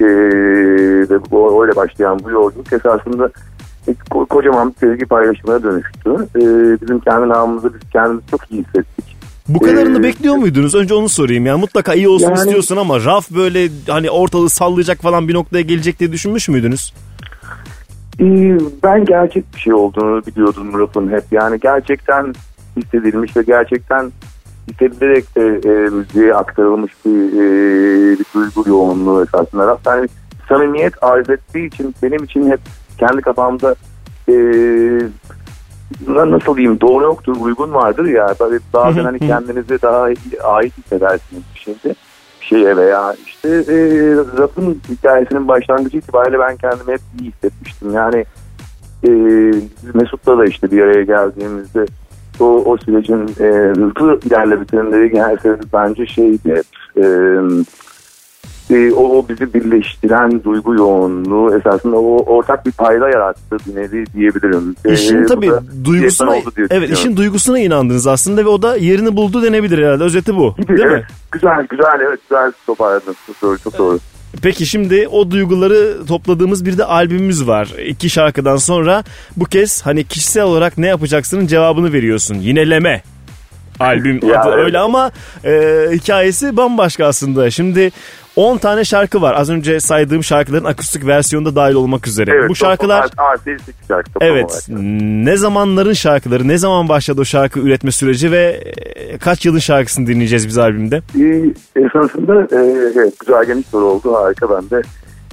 e, 0.00 0.06
ve 1.10 1.30
bu, 1.30 1.62
öyle 1.64 1.76
başlayan 1.76 2.18
bu 2.24 2.30
yolculuk 2.30 2.72
esasında 2.72 3.30
ko- 4.10 4.26
kocaman 4.26 4.70
bir 4.70 4.86
sevgi 4.86 5.06
paylaşımına 5.06 5.62
dönüştü. 5.62 6.10
E, 6.36 6.40
bizim 6.82 7.00
kendi 7.00 7.28
namımızı 7.28 7.74
biz 7.74 7.90
kendimiz 7.90 8.22
çok 8.30 8.50
iyi 8.52 8.64
hissettik. 8.64 9.16
Bu 9.48 9.58
kadarını 9.58 9.98
Ee, 9.98 10.02
bekliyor 10.02 10.34
muydunuz? 10.36 10.74
Önce 10.74 10.94
onu 10.94 11.08
sorayım 11.08 11.46
ya. 11.46 11.58
Mutlaka 11.58 11.94
iyi 11.94 12.08
olsun 12.08 12.26
Yani- 12.28 12.38
istiyorsun 12.38 12.76
ama 12.76 13.04
raf 13.04 13.30
böyle 13.30 13.68
hani 13.88 14.10
ortalığı 14.10 14.50
sallayacak 14.50 14.98
falan 15.02 15.28
bir 15.28 15.34
noktaya 15.34 15.60
gelecek 15.62 16.00
diye 16.00 16.12
düşünmüş 16.12 16.48
müydünüz? 16.48 16.92
Ee, 18.20 18.58
Ben 18.84 19.04
gerçek 19.04 19.54
bir 19.54 19.60
şey 19.60 19.74
olduğunu 19.74 20.22
biliyordum 20.26 20.78
rap'ın 20.78 21.08
hep. 21.12 21.24
Yani 21.30 21.60
gerçekten 21.60 22.34
hissedilmiş 22.76 23.36
ve 23.36 23.42
gerçekten 23.42 24.12
hissedilerek 24.68 25.36
de 25.36 25.60
e, 25.68 25.88
müziğe 25.88 26.34
aktarılmış 26.34 26.92
bir, 27.04 27.32
e, 27.32 28.18
bir 28.18 28.26
duygu 28.34 28.70
yoğunluğu 28.70 29.22
esasında 29.22 29.66
rap. 29.66 29.80
Yani 29.86 30.08
samimiyet 30.48 31.02
arz 31.02 31.30
ettiği 31.30 31.66
için 31.66 31.94
benim 32.02 32.24
için 32.24 32.50
hep 32.50 32.60
kendi 32.98 33.22
kafamda 33.22 33.74
e, 34.28 34.34
na- 36.08 36.30
nasıl 36.30 36.56
diyeyim 36.56 36.80
doğru 36.80 37.04
yoktur 37.04 37.36
uygun 37.40 37.74
vardır 37.74 38.04
ya. 38.04 38.34
Tabii 38.34 38.58
bazen 38.72 39.04
hani 39.04 39.18
kendinizi 39.18 39.82
daha 39.82 40.08
ait 40.44 40.78
hissedersiniz 40.78 41.42
bir 41.54 41.60
şeyde 41.60 41.94
şeye 42.40 42.76
veya 42.76 43.14
işte 43.26 43.48
e, 43.48 43.76
rap'ın 44.38 44.80
hikayesinin 44.88 45.48
başlangıcı 45.48 45.98
itibariyle 45.98 46.38
ben 46.38 46.56
kendimi 46.56 46.92
hep 46.92 47.00
iyi 47.20 47.32
hissetmiştim. 47.32 47.92
Yani 47.92 48.24
e, 49.04 49.10
Mesut'la 49.94 50.38
da 50.38 50.44
işte 50.44 50.70
bir 50.70 50.82
araya 50.82 51.02
geldiğimizde 51.02 51.86
o, 52.40 52.44
o 52.44 52.76
sürecin 52.76 53.22
e, 53.40 53.48
hızlı 53.80 54.20
ilerlemesinin 54.26 55.08
genel 55.08 55.36
sebebi 55.36 55.62
bence 55.72 56.06
şeydi 56.06 56.54
hep 56.54 56.64
e, 56.96 57.04
e, 58.70 58.92
o, 58.92 59.18
o 59.18 59.28
bizi 59.28 59.54
birleştiren 59.54 60.44
duygu 60.44 60.74
yoğunluğu 60.74 61.56
esasında 61.56 61.96
o 61.96 62.24
ortak 62.26 62.66
bir 62.66 62.72
payda 62.72 63.08
yarattı 63.08 63.56
bir 63.66 63.76
nevi 63.76 64.06
diyebilirim. 64.14 64.74
E, 64.84 64.92
İşin 64.92 65.24
bu 65.24 65.26
tabii 65.26 65.50
duygusuna 65.84 66.30
oldu 66.30 66.52
diye 66.56 66.66
evet 66.70 66.90
işin 66.90 67.16
duygusuna 67.16 67.58
inandınız 67.58 68.06
aslında 68.06 68.44
ve 68.44 68.48
o 68.48 68.62
da 68.62 68.76
yerini 68.76 69.16
buldu 69.16 69.42
denebilir 69.42 69.78
herhalde. 69.78 70.04
Özeti 70.04 70.36
bu. 70.36 70.54
Gibi, 70.56 70.68
değil 70.68 70.88
evet. 70.88 71.02
mi? 71.02 71.06
Güzel 71.32 71.66
güzel 71.70 72.00
evet 72.08 72.20
güzel 72.28 72.52
toparladın. 72.66 73.16
Çok 73.26 73.42
doğru 73.42 73.58
çok 73.58 73.78
doğru. 73.78 73.98
Peki 74.42 74.66
şimdi 74.66 75.08
o 75.08 75.30
duyguları 75.30 76.06
topladığımız 76.06 76.64
bir 76.64 76.78
de 76.78 76.84
albümümüz 76.84 77.46
var. 77.46 77.68
İki 77.86 78.10
şarkıdan 78.10 78.56
sonra 78.56 79.04
bu 79.36 79.44
kez 79.44 79.82
hani 79.82 80.04
kişisel 80.04 80.42
olarak 80.42 80.78
ne 80.78 80.86
yapacaksının 80.86 81.46
cevabını 81.46 81.92
veriyorsun. 81.92 82.34
Yineleme. 82.34 83.02
Albüm 83.80 84.28
Ya, 84.28 84.40
adı 84.40 84.48
evet. 84.54 84.64
öyle 84.64 84.78
ama 84.78 85.10
e, 85.44 85.50
hikayesi 85.92 86.56
bambaşka 86.56 87.06
aslında. 87.06 87.50
Şimdi 87.50 87.90
10 88.36 88.58
tane 88.58 88.84
şarkı 88.84 89.22
var. 89.22 89.34
Az 89.34 89.50
önce 89.50 89.80
saydığım 89.80 90.24
şarkıların 90.24 90.64
akustik 90.64 91.06
versiyonda 91.06 91.56
dahil 91.56 91.74
olmak 91.74 92.06
üzere. 92.06 92.30
Evet, 92.30 92.50
bu 92.50 92.54
şarkılar 92.54 93.10
Artı 93.16 93.56
şarkı. 93.88 94.10
Evet. 94.20 94.68
Ne 95.24 95.36
zamanların 95.36 95.92
şarkıları, 95.92 96.48
ne 96.48 96.58
zaman 96.58 96.88
başladı 96.88 97.20
o 97.20 97.24
şarkı 97.24 97.60
üretme 97.60 97.90
süreci 97.90 98.32
ve 98.32 98.60
e, 98.94 99.18
kaç 99.18 99.46
yılın 99.46 99.58
şarkısını 99.58 100.06
dinleyeceğiz 100.06 100.48
biz 100.48 100.58
albümde? 100.58 100.96
Ee, 100.96 101.52
esasında 101.76 102.40
e, 102.40 102.92
evet, 102.96 103.20
güzel 103.20 103.44
geniş 103.44 103.66
soru 103.66 103.84
oldu. 103.84 104.14
Harika 104.14 104.50
ben 104.50 104.70
de 104.70 104.82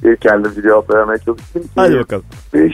e, 0.04 0.16
kendimce 0.16 0.62
cevap 0.62 0.94
vermeye 0.94 1.18
çalıştım. 1.18 1.64
Hadi 1.76 2.00
bakalım. 2.00 2.24
5 2.54 2.72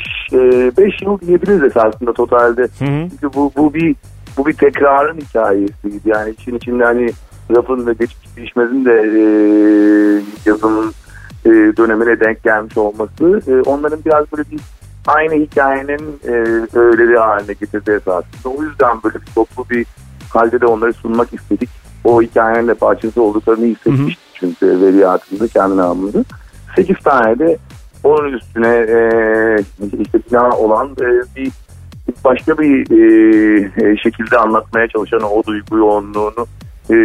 5 0.78 1.02
yıl 1.02 1.20
diyebiliriz 1.20 1.64
esasında 1.64 2.14
totalde. 2.14 2.68
Çünkü 2.80 3.34
bu 3.34 3.52
bu 3.58 3.74
bir 3.74 3.95
bu 4.38 4.45
bir 4.45 4.54
tekrarın 4.54 5.18
hikayesiydi. 5.18 5.99
Yani 6.06 6.32
için 6.32 6.56
içinde 6.56 6.84
hani 6.84 7.12
rapın 7.56 7.88
ve 7.88 7.91
geçmiş 7.91 8.38
değişmezin 8.38 8.86
de 8.86 8.91
e, 8.91 9.22
yazımın 10.45 10.94
e, 11.45 11.49
dönemine 11.49 12.19
denk 12.19 12.44
gelmiş 12.44 12.78
olması 12.78 13.41
e, 13.48 13.61
onların 13.61 13.99
biraz 14.06 14.32
böyle 14.32 14.52
bir 14.52 14.60
aynı 15.07 15.34
hikayenin 15.34 16.19
e, 16.24 16.32
öğeleri 16.78 17.18
haline 17.18 17.53
getirdi 17.53 17.91
esasında. 17.91 18.49
O 18.57 18.64
yüzden 18.64 19.03
böyle 19.03 19.15
bir 19.15 19.32
toplu 19.36 19.69
bir 19.69 19.86
halde 20.30 20.61
de 20.61 20.65
onları 20.65 20.94
sunmak 20.94 21.34
istedik. 21.34 21.69
O 22.03 22.22
hikayenin 22.22 22.68
de 22.68 22.74
parçası 22.74 23.22
olduklarını 23.22 23.65
hissetmiştik 23.65 24.28
çünkü 24.34 24.82
veriyatında 24.82 25.48
kendine 25.48 25.82
alındı. 25.82 26.24
8 26.76 26.98
tane 27.03 27.40
de 27.40 27.57
onun 28.03 28.34
üstüne 28.34 28.68
e, 28.68 28.99
işte 30.02 30.19
bina 30.32 30.49
olan 30.49 30.90
e, 31.02 31.36
bir 31.36 31.52
başka 32.26 32.57
bir 32.57 32.91
e, 32.91 33.98
şekilde 33.98 34.38
anlatmaya 34.38 34.88
çalışan 34.88 35.22
o 35.24 35.44
duygu 35.44 35.78
yoğunluğunu 35.78 36.48
e, 36.90 36.96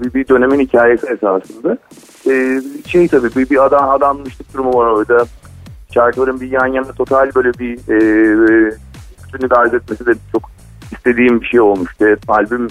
bir, 0.00 0.14
bir 0.14 0.28
dönemin 0.28 0.60
hikayesi 0.60 1.06
esasında. 1.06 1.78
E, 2.30 2.60
şey 2.86 3.08
tabii 3.08 3.30
bir, 3.36 3.50
bir 3.50 3.64
adam 3.64 3.90
adanmışlık 3.90 4.54
durumu 4.54 4.78
var 4.78 4.86
orada. 4.86 5.24
Şarkıların 5.94 6.40
bir 6.40 6.50
yan 6.50 6.66
yana 6.66 6.92
total 6.92 7.30
böyle 7.34 7.52
bir 7.52 7.74
e, 7.74 7.98
bütünlük 9.26 9.58
arz 9.58 9.74
etmesi 9.74 10.06
de 10.06 10.14
çok 10.32 10.50
istediğim 10.92 11.40
bir 11.40 11.46
şey 11.46 11.60
olmuştu. 11.60 12.04
Albüm 12.28 12.68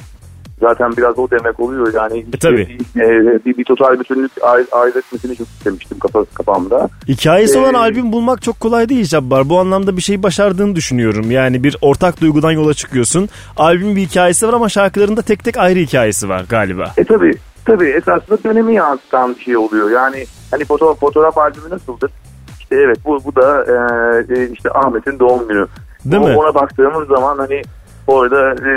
zaten 0.60 0.98
biraz 0.98 1.20
o 1.20 1.32
demek 1.32 1.60
oluyor. 1.60 1.94
Yani 1.94 2.26
E, 2.34 2.38
tabii. 2.42 2.78
Bir, 2.96 3.02
e, 3.02 3.46
bir, 3.46 3.58
bir 3.58 3.64
total 3.66 4.00
bütünlük 4.00 4.32
arz 4.72 4.96
etmesini 4.96 5.36
çok 5.38 5.48
istemiştim 5.48 6.00
kafa, 6.00 6.26
kafamda. 6.34 6.90
Hikayesi 7.08 7.58
olan 7.60 7.74
Ee, 7.74 7.78
albüm 7.78 8.12
bulmak 8.12 8.42
çok 8.42 8.60
kolay 8.60 8.90
değil 8.90 9.06
Cabbar. 9.06 9.50
Bu 9.50 9.60
anlamda 9.60 9.98
bir 9.98 10.02
şey 10.02 10.24
başardığını 10.24 10.76
düşünüyorum. 10.76 11.32
Yani 11.32 11.64
bir 11.64 11.78
ortak 11.82 12.22
duygudan 12.22 12.52
yola 12.52 12.74
çıkıyorsun. 12.74 13.30
Albümün 13.58 13.96
bir 13.96 14.02
hikayesi 14.02 14.48
var 14.48 14.54
ama 14.54 14.70
şarkılarında 14.70 15.22
tek 15.22 15.44
tek 15.44 15.58
ayrı 15.58 15.80
hikayesi 15.80 16.30
var 16.30 16.46
galiba. 16.50 16.92
E 16.98 17.04
tabi 17.04 17.32
tabi 17.66 17.86
esasında 17.90 18.44
dönemi 18.44 18.74
yansıtan 18.76 19.36
bir 19.36 19.42
şey 19.44 19.58
oluyor. 19.58 19.90
Yani 19.90 20.26
hani 20.52 20.66
fotoğraf, 20.66 21.00
fotoğraf 21.00 21.38
albümü 21.38 21.70
nasıldır? 21.70 22.12
İşte 22.60 22.76
evet 22.76 22.98
bu, 23.06 23.20
bu 23.26 23.36
da 23.36 23.64
e, 23.64 24.34
e, 24.40 24.50
işte 24.52 24.70
Ahmet'in 24.74 25.20
doğum 25.20 25.48
günü. 25.48 25.68
Değil 26.06 26.24
O- 26.24 26.28
mi? 26.30 26.36
Ona 26.38 26.56
baktığımız 26.56 27.08
zaman 27.08 27.38
hani 27.38 27.62
orada 28.08 28.52
e, 28.52 28.72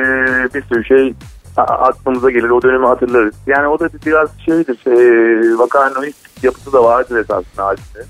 bir 0.54 0.62
sürü 0.62 0.84
şey 0.84 1.14
aklımıza 1.62 2.30
gelir. 2.30 2.50
O 2.50 2.62
dönemi 2.62 2.86
hatırlarız. 2.86 3.34
Yani 3.46 3.66
o 3.68 3.80
da 3.80 3.88
biraz 4.06 4.28
şeydir. 4.46 4.78
E, 4.86 5.58
vakarnoist 5.58 6.44
yapısı 6.44 6.72
da 6.72 6.84
vardır 6.84 7.16
esasında 7.16 7.64
albümde. 7.64 8.04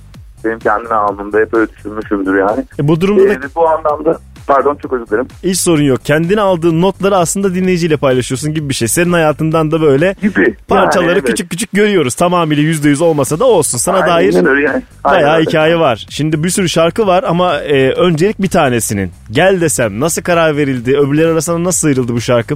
Benim 0.44 0.58
kendime 0.58 0.94
alnımda 0.94 1.38
hep 1.38 1.54
öyle 1.54 1.70
düşünmüşümdür 1.72 2.38
yani. 2.38 2.64
E, 2.80 2.88
bu 2.88 3.00
durumda 3.00 3.28
da 3.28 3.32
E, 3.32 3.38
bu 3.54 3.68
anlamda 3.68 4.18
pardon 4.46 4.74
çok 4.82 4.92
özür 4.92 5.06
dilerim. 5.06 5.26
hiç 5.44 5.58
sorun 5.60 5.82
yok. 5.82 6.00
Kendine 6.04 6.40
aldığın 6.40 6.80
notları 6.82 7.16
aslında 7.16 7.54
dinleyiciyle 7.54 7.96
paylaşıyorsun 7.96 8.54
gibi 8.54 8.68
bir 8.68 8.74
şey. 8.74 8.88
Senin 8.88 9.12
hayatından 9.12 9.70
da 9.70 9.80
böyle 9.80 10.14
parçaları 10.68 11.08
Yani 11.08 11.18
evet. 11.18 11.26
küçük 11.26 11.50
küçük 11.50 11.72
görüyoruz. 11.72 12.14
Tamamıyla 12.14 12.62
yüzde 12.62 12.88
yüz 12.88 13.00
olmasa 13.00 13.38
da 13.38 13.44
olsun. 13.44 13.78
Sana 13.78 13.96
Aynen 13.98 14.08
dair 14.08 14.46
öyle 14.46 14.66
yani. 14.66 14.82
Aynen 15.04 15.22
bayağı 15.24 15.36
öyle. 15.36 15.46
hikaye 15.50 15.78
var. 15.78 16.06
Şimdi 16.10 16.44
bir 16.44 16.50
sürü 16.50 16.68
şarkı 16.68 17.06
var 17.06 17.24
ama 17.28 17.56
e, 17.58 17.90
öncelik 17.92 18.42
bir 18.42 18.48
tanesinin. 18.50 19.12
Gel 19.30 19.60
desem 19.60 20.00
nasıl 20.00 20.22
karar 20.22 20.56
verildi? 20.56 20.98
Öbürleri 20.98 21.28
arasında 21.32 21.64
nasıl 21.64 21.80
sıyrıldı 21.88 22.12
bu 22.12 22.20
şarkı? 22.20 22.54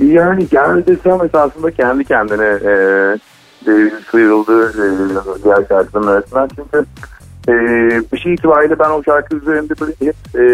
Yani 0.00 0.48
gel 0.48 0.86
desem 0.86 1.24
esasında 1.24 1.70
kendi 1.70 2.04
kendine 2.04 2.44
e, 2.44 2.72
e, 3.70 3.90
sıyrıldı 4.10 4.70
e, 4.70 5.44
diğer 5.44 5.64
şarkıların 5.68 6.06
arasından. 6.06 6.50
Çünkü 6.56 6.84
e, 7.48 7.54
bir 8.12 8.18
şey 8.18 8.34
itibariyle 8.34 8.78
ben 8.78 8.90
o 8.90 9.02
şarkı 9.02 9.36
üzerinde 9.36 9.74
böyle 9.80 9.92
hep 10.00 10.16
e, 10.34 10.44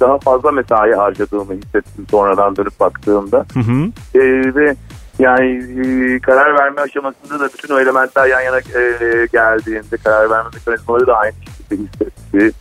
daha 0.00 0.18
fazla 0.18 0.52
mesai 0.52 0.92
harcadığımı 0.92 1.52
hissettim 1.52 2.06
sonradan 2.10 2.56
dönüp 2.56 2.80
baktığımda. 2.80 3.46
Hı 3.54 3.60
hı. 3.60 3.90
E, 4.14 4.54
ve 4.54 4.76
yani 5.18 5.64
e, 5.80 6.18
karar 6.18 6.58
verme 6.58 6.80
aşamasında 6.80 7.40
da 7.40 7.48
bütün 7.58 7.74
o 7.74 7.80
elementler 7.80 8.26
yan 8.26 8.40
yana 8.40 8.58
e, 8.58 9.26
geldiğinde 9.32 9.96
karar 10.04 10.30
verme 10.30 10.48
mekanizmaları 10.54 11.06
da 11.06 11.16
aynı 11.16 11.34
şekilde 11.34 11.82
hissetti. 11.82 12.52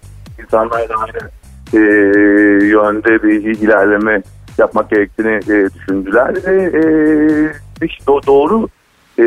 İnsanlar 0.44 0.90
da 0.90 0.96
aynı 0.96 1.30
e, 1.74 1.80
yönde 2.66 3.24
bir 3.24 3.44
ilerleme 3.44 4.22
yapmak 4.60 4.90
gerektiğini 4.90 5.36
e, 5.36 5.70
düşündüler 5.74 6.36
ve 6.46 6.64
e, 6.64 6.82
hiç 7.86 8.00
do- 8.08 8.28
doğru 8.28 8.68
e, 9.20 9.24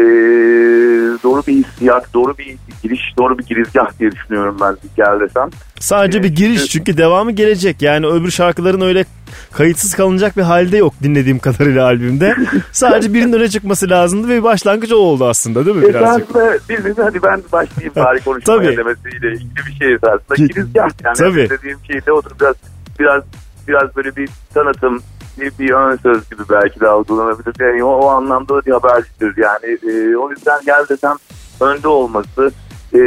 doğru 1.23 1.43
bir 1.47 1.53
hissiyat, 1.53 2.15
doğru 2.15 2.39
bir 2.39 2.57
giriş, 2.83 3.01
doğru 3.19 3.39
bir 3.39 3.45
girizgah 3.45 3.99
diye 3.99 4.13
düşünüyorum 4.13 4.57
ben 4.61 4.77
gel 4.97 5.21
desem. 5.21 5.51
Sadece 5.81 6.23
bir 6.23 6.29
giriş 6.29 6.67
çünkü 6.67 6.97
devamı 6.97 7.33
gelecek. 7.33 7.83
Yani 7.83 8.07
öbür 8.07 8.31
şarkıların 8.31 8.81
öyle 8.81 9.05
kayıtsız 9.53 9.95
kalınacak 9.95 10.37
bir 10.37 10.43
halde 10.43 10.77
yok 10.77 10.95
dinlediğim 11.03 11.39
kadarıyla 11.39 11.85
albümde. 11.85 12.37
Sadece 12.73 13.15
birinin 13.15 13.33
öne 13.33 13.49
çıkması 13.49 13.91
lazımdı 13.91 14.29
ve 14.29 14.37
bir 14.39 14.43
başlangıç 14.43 14.93
o 14.93 14.97
oldu 14.97 15.29
aslında 15.29 15.67
değil 15.67 15.77
mi 15.77 15.83
birazcık? 15.83 16.31
Esasında 16.31 16.59
birinin 16.69 16.95
hadi 17.03 17.23
ben 17.23 17.43
başlayayım 17.53 17.95
bari 17.97 18.21
konuşmaya 18.25 18.77
demesiyle 18.77 19.33
ilgili 19.33 19.67
bir 19.67 19.73
şey 19.79 19.95
esasında. 19.95 20.35
Girizgah 20.37 20.89
yani 21.05 21.17
Tabii. 21.17 21.51
dediğim 21.51 21.79
şey 21.87 22.07
de 22.07 22.13
odur 22.13 22.31
biraz 22.41 22.57
biraz 22.99 23.23
biraz 23.69 23.97
böyle 23.97 24.17
bir 24.17 24.31
tanıtım 24.55 25.03
bir, 25.41 25.53
bir 25.59 25.71
ön 25.71 25.97
söz 25.97 26.31
gibi 26.31 26.43
belki 26.51 26.81
de 26.81 26.89
algılanabilir. 26.89 27.55
Yani 27.61 27.85
o, 27.85 27.89
o 27.89 28.09
anlamda 28.09 28.57
da 28.57 28.67
bir 28.67 28.73
habercidir. 28.73 29.35
Yani 29.37 29.79
e, 29.93 30.17
o 30.17 30.31
yüzden 30.31 30.61
gel 30.67 30.89
desem 30.89 31.17
önde 31.61 31.89
olması 31.89 32.51
e, 32.95 32.99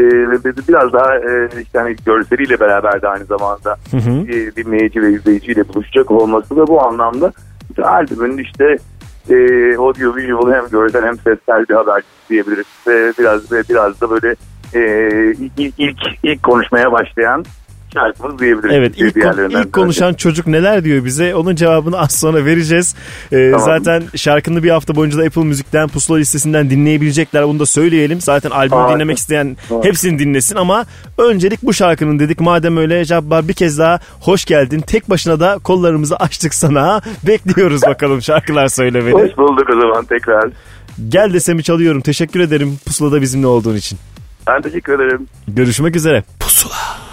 biraz 0.68 0.94
daha 0.94 1.16
e, 1.16 1.50
işte 1.62 1.80
hani 1.80 1.96
görseliyle 2.06 2.60
beraber 2.60 3.02
de 3.02 3.08
aynı 3.08 3.26
zamanda 3.26 3.78
Hı 3.92 3.98
hı. 3.98 4.12
e, 4.12 4.56
dinleyici 4.56 5.02
ve 5.02 5.12
izleyiciyle 5.12 5.68
buluşacak 5.68 6.12
olması 6.12 6.56
da 6.56 6.68
bu 6.68 6.82
anlamda 6.82 7.32
işte 7.70 7.84
albümün 7.84 8.38
işte 8.38 8.78
e, 9.30 9.36
audio 9.78 10.16
visual 10.16 10.52
hem 10.52 10.70
görsel 10.72 11.06
hem 11.06 11.16
sesler 11.16 11.70
bir 11.70 11.74
haber 11.74 12.04
diyebiliriz. 12.30 12.66
Ve 12.88 13.14
biraz 13.20 13.52
ve 13.52 13.64
biraz 13.70 14.02
da 14.02 14.10
böyle 14.10 14.36
e, 14.74 14.82
ilk, 15.58 15.74
ilk 15.78 15.98
ilk 16.24 16.44
konuşmaya 16.44 16.92
başlayan 16.92 17.46
şarkımız 17.96 18.40
diyebiliriz. 18.40 18.76
Evet 18.76 18.94
ilk, 18.98 19.16
ilk 19.52 19.74
konuşan 19.74 20.14
çocuk 20.14 20.48
neler 20.48 20.84
diyor 20.84 21.06
bize 21.06 21.36
onun 21.36 21.56
cevabını 21.56 22.00
az 22.00 22.12
sonra 22.12 22.46
vereceğiz. 22.46 22.96
Ee, 23.32 23.52
Tamam. 23.52 23.66
Zaten 23.66 24.04
şarkını 24.16 24.64
bir 24.64 24.70
hafta 24.70 24.96
boyunca 24.96 25.18
da 25.18 25.24
Apple 25.24 25.44
Müzik'ten 25.44 25.88
Pusula 25.88 26.18
listesinden 26.18 26.70
dinleyebilecekler 26.70 27.48
bunu 27.48 27.60
da 27.60 27.66
söyleyelim. 27.66 28.22
Zaten 28.22 28.50
albümü 28.50 28.76
Harika. 28.82 28.96
dinlemek 28.96 29.18
isteyen 29.18 29.58
Harika. 29.70 29.88
hepsini 29.88 30.20
dinlesin 30.20 30.56
ama 30.56 30.86
öncelik 31.18 31.64
bu 31.64 31.74
şarkının 31.74 32.20
dedik. 32.20 32.40
Madem 32.40 32.78
öyle 32.78 33.06
Cabbar 33.06 33.48
bir 33.48 33.54
kez 33.54 33.80
daha 33.80 34.00
hoş 34.20 34.46
geldin. 34.46 34.80
Tek 34.80 35.10
başına 35.10 35.40
da 35.40 35.60
kollarımızı 35.64 36.16
açtık 36.16 36.54
sana. 36.54 37.02
Bekliyoruz 37.28 37.82
bakalım 37.82 38.22
şarkılar 38.22 38.68
söylemeni. 38.68 39.14
Hoş 39.14 39.38
bulduk 39.38 39.70
o 39.70 39.80
zaman 39.82 40.06
tekrar. 40.06 40.50
Gel 41.10 41.34
desemi 41.34 41.64
çalıyorum. 41.64 42.02
Teşekkür 42.02 42.40
ederim 42.40 42.78
Pusula'da 42.86 43.22
bizimle 43.22 43.48
olduğun 43.48 43.76
için. 43.76 44.00
Ben 44.48 44.62
teşekkür 44.62 44.94
ederim. 44.94 45.28
Görüşmek 45.48 45.96
üzere. 45.96 46.24
Pusula. 46.40 47.05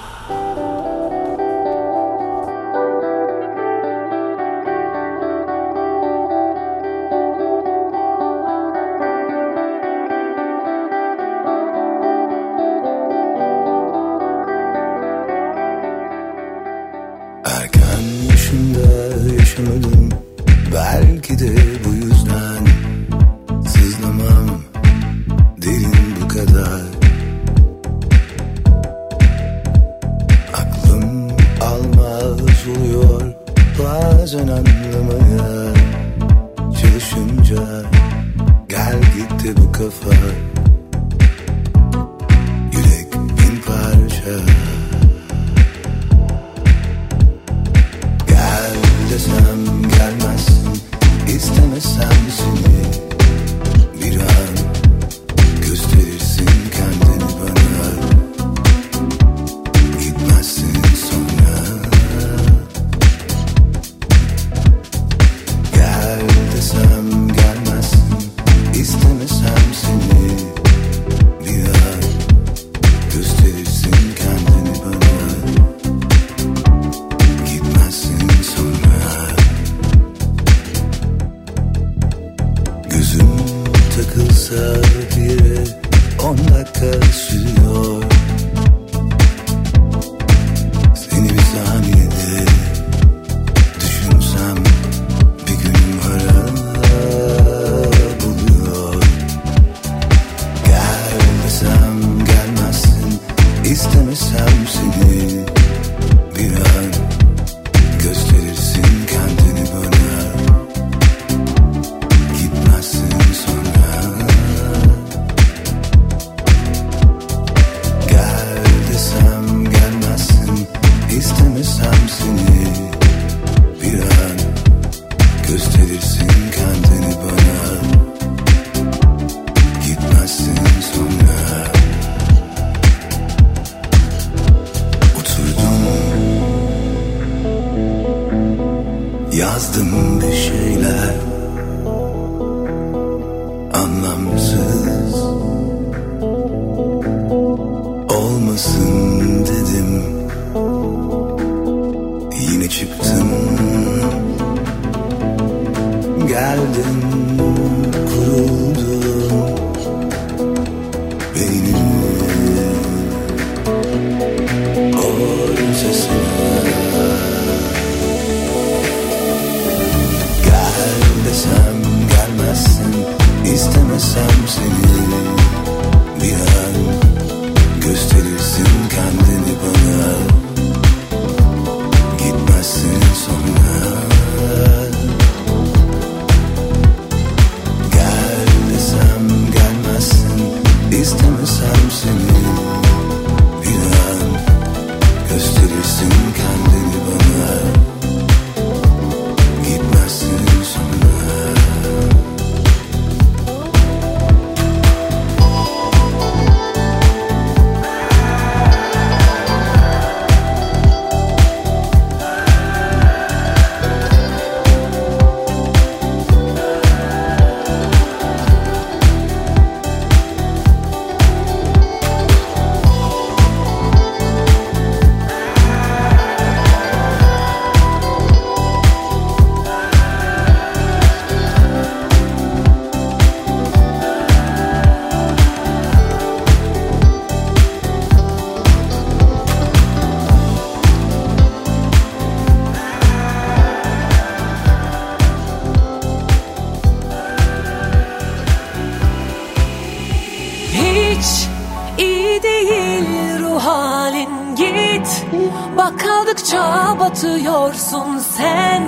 aşka 256.63 257.01
batıyorsun 257.01 258.19
sen. 258.19 258.83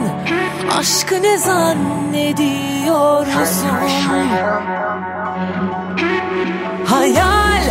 Aşkı 0.79 1.23
ne 1.23 1.39
zannediyorsun? 1.39 3.69
Hayal 6.87 7.63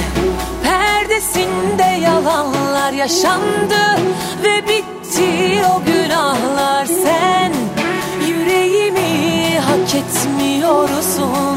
perdesinde 0.64 1.84
yalanlar 2.02 2.92
yaşandı 2.92 3.82
Ve 4.44 4.68
bitti 4.68 5.62
o 5.76 5.82
günahlar 5.86 6.86
sen. 6.86 7.54
Yüreğimi 8.28 9.60
hak 9.60 9.96
etmiyorsun. 9.96 11.53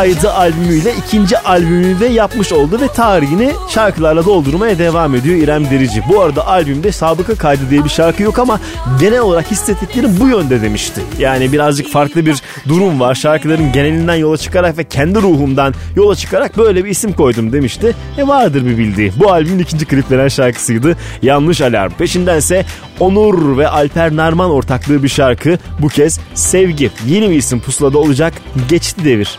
kaydı 0.00 0.32
albümüyle 0.32 0.94
ikinci 1.06 1.38
albümünü 1.38 2.00
de 2.00 2.06
yapmış 2.06 2.52
oldu 2.52 2.80
ve 2.80 2.88
tarihini 2.88 3.52
şarkılarla 3.68 4.24
doldurmaya 4.24 4.78
devam 4.78 5.14
ediyor 5.14 5.36
İrem 5.36 5.70
Derici. 5.70 6.02
Bu 6.08 6.20
arada 6.20 6.46
albümde 6.46 6.92
sabıka 6.92 7.34
kaydı 7.34 7.62
diye 7.70 7.84
bir 7.84 7.88
şarkı 7.88 8.22
yok 8.22 8.38
ama 8.38 8.60
genel 9.00 9.20
olarak 9.20 9.50
hissettiklerim 9.50 10.16
bu 10.20 10.28
yönde 10.28 10.62
demişti. 10.62 11.00
Yani 11.18 11.52
birazcık 11.52 11.88
farklı 11.88 12.26
bir 12.26 12.42
durum 12.68 13.00
var. 13.00 13.14
Şarkıların 13.14 13.72
genelinden 13.72 14.14
yola 14.14 14.36
çıkarak 14.36 14.78
ve 14.78 14.84
kendi 14.84 15.18
ruhumdan 15.18 15.74
yola 15.96 16.16
çıkarak 16.16 16.58
böyle 16.58 16.84
bir 16.84 16.90
isim 16.90 17.12
koydum 17.12 17.52
demişti. 17.52 17.94
E 18.18 18.28
vardır 18.28 18.66
bir 18.66 18.78
bildiği. 18.78 19.12
Bu 19.16 19.32
albümün 19.32 19.58
ikinci 19.58 19.86
kliplenen 19.86 20.28
şarkısıydı. 20.28 20.96
Yanlış 21.22 21.60
Alarm. 21.60 21.90
Peşindense 21.90 22.64
Onur 23.00 23.58
ve 23.58 23.68
Alper 23.68 24.16
Narman 24.16 24.50
ortaklığı 24.50 25.02
bir 25.02 25.08
şarkı. 25.08 25.58
Bu 25.78 25.88
kez 25.88 26.20
Sevgi. 26.34 26.90
Yeni 27.06 27.30
bir 27.30 27.36
isim 27.36 27.60
pusulada 27.60 27.98
olacak. 27.98 28.32
Geçti 28.68 29.04
devir. 29.04 29.38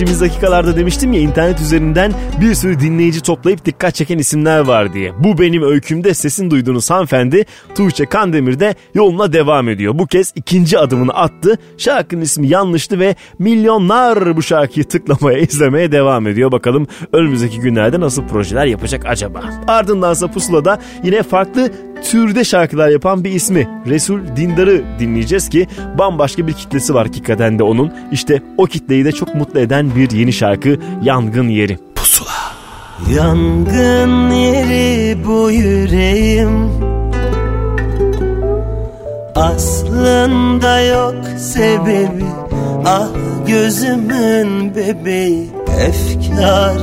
Geçtiğimiz 0.00 0.20
dakikalarda 0.20 0.76
demiştim 0.76 1.12
ya 1.12 1.20
internet 1.20 1.60
üzerinden 1.60 2.12
bir 2.40 2.54
sürü 2.54 2.80
dinleyici 2.80 3.20
toplayıp 3.20 3.64
dikkat 3.64 3.94
çeken 3.94 4.18
isimler 4.18 4.60
var 4.60 4.92
diye. 4.92 5.12
Bu 5.18 5.38
benim 5.38 5.62
öykümde 5.62 6.14
sesin 6.14 6.50
duyduğunuz 6.50 6.90
hanımefendi 6.90 7.44
Tuğçe 7.74 8.06
Kandemir 8.06 8.60
de 8.60 8.74
yoluna 8.94 9.32
devam 9.32 9.68
ediyor. 9.68 9.98
Bu 9.98 10.06
kez 10.06 10.32
ikinci 10.36 10.78
adımını 10.78 11.12
attı. 11.12 11.58
Şarkının 11.78 12.20
ismi 12.20 12.48
yanlıştı 12.48 12.98
ve 12.98 13.14
milyonlar 13.38 14.36
bu 14.36 14.42
şarkıyı 14.42 14.88
tıklamaya, 14.88 15.38
izlemeye 15.50 15.92
devam 15.92 16.26
ediyor. 16.26 16.52
Bakalım 16.52 16.86
önümüzdeki 17.12 17.60
günlerde 17.60 18.00
nasıl 18.00 18.22
projeler 18.28 18.66
yapacak 18.66 19.06
acaba? 19.06 19.40
Ardındansa 19.68 20.30
Pusula'da 20.30 20.78
yine 21.04 21.22
farklı 21.22 21.70
türde 22.02 22.44
şarkılar 22.44 22.88
yapan 22.88 23.24
bir 23.24 23.30
ismi 23.30 23.68
Resul 23.86 24.20
Dindar'ı 24.36 24.84
dinleyeceğiz 24.98 25.48
ki 25.48 25.66
bambaşka 25.98 26.46
bir 26.46 26.52
kitlesi 26.52 26.94
var 26.94 27.06
hakikaten 27.06 27.58
de 27.58 27.62
onun. 27.62 27.92
İşte 28.12 28.42
o 28.58 28.64
kitleyi 28.64 29.04
de 29.04 29.12
çok 29.12 29.34
mutlu 29.34 29.60
eden 29.60 29.94
bir 29.96 30.10
yeni 30.10 30.32
şarkı 30.32 30.76
Yangın 31.02 31.48
Yeri. 31.48 31.78
Pusula. 31.94 32.30
Yangın 33.14 34.30
yeri 34.30 35.24
bu 35.26 35.50
yüreğim 35.50 36.70
Aslında 39.34 40.80
yok 40.80 41.14
sebebi 41.38 42.24
Ah 42.86 43.08
gözümün 43.46 44.74
bebeği 44.74 45.50
Efkar 45.80 46.76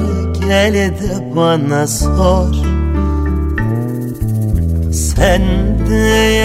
gel 0.48 0.74
de 0.74 1.36
bana 1.36 1.88
sor 1.88 2.67
Sen 5.18 5.42
de 5.90 5.96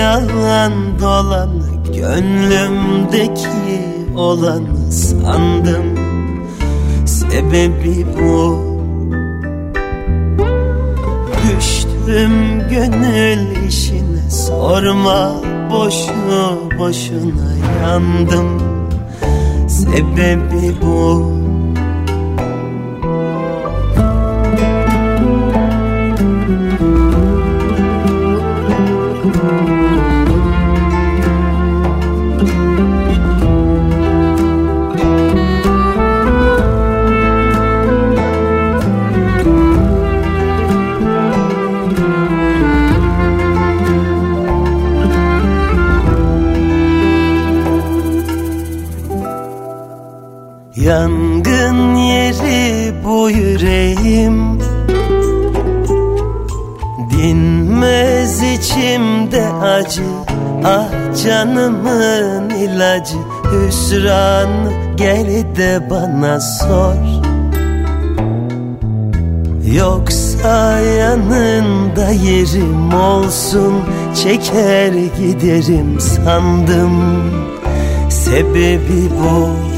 yalan 0.00 0.72
dolan 1.00 1.50
Gönlümdeki 1.96 3.82
olanı 4.16 4.92
sandım. 4.92 5.98
Sebebi 7.06 8.06
bu. 8.20 8.58
Düştüm 11.42 12.32
gönül 12.70 13.66
işine 13.68 14.30
sorma 14.30 15.32
boşu 15.70 16.12
boşuna 16.78 17.52
yandım. 17.82 18.62
Sebebi 19.68 20.74
bu 20.82 21.31
Yangın 51.46 51.94
yeri 51.94 52.94
bu 53.04 53.30
yüreğim. 53.30 54.60
Dinmez 57.10 58.42
içimde 58.42 59.46
acı 59.52 60.02
Ah 60.64 60.88
canımın 61.24 62.50
ilacı. 62.50 63.16
Hüsran 63.44 64.48
gel 64.96 65.26
de 65.56 65.90
bana 65.90 66.40
sor. 66.40 67.22
Yoksa 69.74 70.78
yanında 70.80 72.10
yerim 72.10 72.94
olsun 72.94 73.74
Çeker 74.22 74.92
giderim 74.92 76.00
sandım. 76.00 77.22
Sebebi 78.10 79.10
bu 79.20 79.71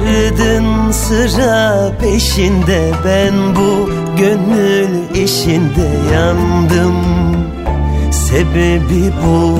Ardın 0.00 0.90
sıra 0.90 1.92
peşinde. 2.00 2.92
Ben 3.04 3.34
bu 3.56 3.90
gönül 4.18 5.24
işinde 5.24 5.88
yandım. 6.14 6.96
Sebebi 8.10 9.12
bu 9.26 9.58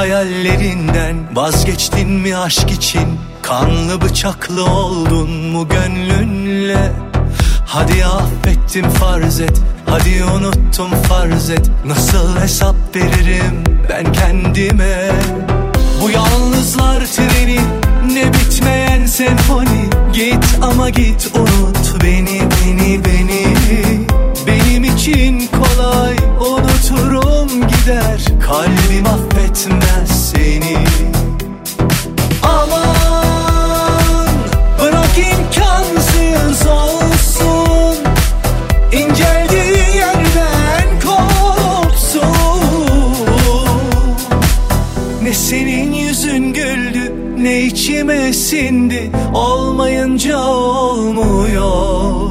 hayallerinden 0.00 1.16
vazgeçtin 1.36 2.10
mi 2.10 2.36
aşk 2.36 2.70
için? 2.70 3.20
Kanlı 3.42 4.00
bıçaklı 4.00 4.64
oldun 4.64 5.30
mu 5.30 5.68
gönlünle? 5.68 6.92
Hadi 7.66 8.04
affettim 8.06 8.90
farz 8.90 9.40
et, 9.40 9.60
hadi 9.86 10.24
unuttum 10.24 10.90
farz 11.08 11.50
et 11.50 11.70
Nasıl 11.84 12.40
hesap 12.40 12.76
veririm 12.96 13.64
ben 13.88 14.12
kendime? 14.12 15.10
Bu 16.02 16.10
yalnızlar 16.10 17.06
treni 17.06 17.60
ne 18.12 18.32
bitmeyen 18.32 19.06
senfoni 19.06 19.88
Git 20.12 20.58
ama 20.62 20.90
git 20.90 21.30
unut 21.34 22.04
beni 22.04 22.40
beni 22.40 23.04
beni 23.04 23.46
Benim 24.46 24.84
için 24.84 25.48
kolay 25.48 26.16
unuturum 26.40 27.29
gider 27.80 28.20
Kalbim 28.46 29.06
affetmez 29.06 30.30
seni. 30.30 30.76
Aman 32.42 34.28
bırak 34.80 35.18
imkansız 35.18 36.66
olsun. 36.66 37.96
İnceldiği 38.92 39.96
yerden 39.96 41.00
kopsun 41.04 42.30
Ne 45.22 45.34
senin 45.34 45.92
yüzün 45.92 46.52
güldü 46.52 47.12
ne 47.38 47.62
içime 47.62 48.32
sindi. 48.32 49.10
Olmayınca 49.34 50.38
olmuyor. 50.38 52.30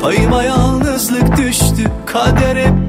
Payıma 0.00 0.42
yalnızlık 0.42 1.36
düştü 1.36 1.90
Kader 2.06 2.56
hep 2.56 2.85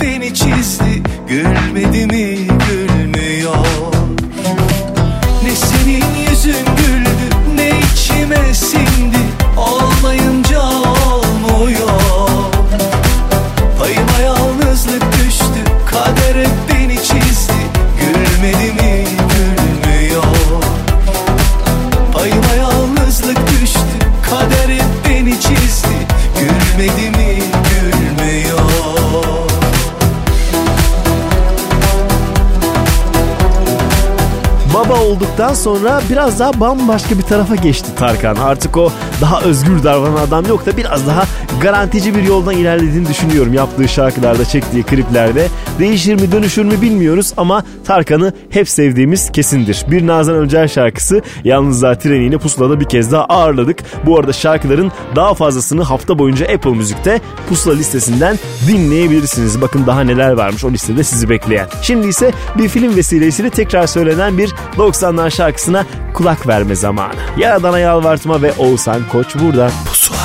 Olduktan 35.38 35.54
sonra 35.54 36.02
biraz 36.10 36.40
daha 36.40 36.60
bambaşka 36.60 37.18
bir 37.18 37.24
tarafa 37.24 37.56
geçti 37.56 37.96
Tarkan. 37.96 38.36
Artık 38.36 38.78
o 38.78 38.92
daha 39.22 39.42
özgür 39.42 39.84
davranan 39.84 40.18
adam 40.18 40.46
yok 40.46 40.66
da 40.66 40.78
biraz 40.78 41.08
daha 41.08 41.24
garantici 41.62 42.16
bir 42.16 42.24
yoldan 42.24 42.54
ilerlediğini 42.54 43.08
düşünüyorum. 43.08 43.54
Yaptığı 43.54 43.88
şarkılarda, 43.88 44.46
çektiği 44.46 44.84
kliplerde. 44.84 45.48
Değişir 45.80 46.16
mi 46.16 46.32
dönüşür 46.32 46.64
mü 46.64 46.82
bilmiyoruz 46.82 47.34
ama 47.38 47.64
Tarkan'ı 47.86 48.34
hep 48.50 48.70
sevdiğimiz 48.70 49.32
kesindir. 49.32 49.86
Bir 49.92 50.08
Nazan 50.08 50.36
Öncel 50.36 50.68
şarkısı 50.68 51.22
Yalnızlar 51.44 52.00
Treni'ni 52.00 52.38
pusulada 52.38 52.80
bir 52.80 52.86
kez 52.86 53.12
daha 53.12 53.26
ağırladık. 53.26 53.84
Bu 54.06 54.20
arada 54.20 54.34
şarkıların 54.34 54.92
daha 55.16 55.34
fazlasını 55.34 55.84
hafta 55.84 56.20
boyunca 56.20 56.46
Apple 56.46 56.72
Müzik'te 56.72 57.22
pusula 57.50 57.74
listesinden 57.74 58.40
dinleyebilirsiniz. 58.68 59.62
Bakın 59.62 59.88
daha 59.88 60.02
neler 60.02 60.32
varmış 60.32 60.64
o 60.64 60.72
listede 60.72 61.04
sizi 61.04 61.30
bekleyen. 61.30 61.68
Şimdi 61.82 62.08
ise 62.08 62.32
bir 62.58 62.70
film 62.70 62.96
vesilesiyle 62.96 63.50
tekrar 63.50 63.88
söylenen 63.88 64.38
bir 64.38 64.50
90'lar 64.78 65.32
şarkısına 65.32 65.86
kulak 66.14 66.48
verme 66.48 66.76
zamanı. 66.76 67.14
Yaradan'a 67.38 67.80
yalvartma 67.80 68.42
ve 68.42 68.54
Oğuzhan 68.58 69.02
Koç 69.12 69.28
burada. 69.42 69.72
Pusula. 69.90 70.17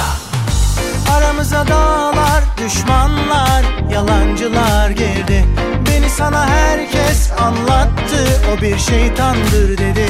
Aramıza 1.53 1.75
dağlar, 1.75 2.45
düşmanlar, 2.59 3.65
yalancılar 3.93 4.91
girdi. 4.91 5.45
Beni 5.89 6.11
sana 6.11 6.47
herkes 6.49 7.31
anlattı, 7.41 8.41
o 8.53 8.63
bir 8.63 8.79
şeytandır 8.79 9.79
dedi. 9.79 10.07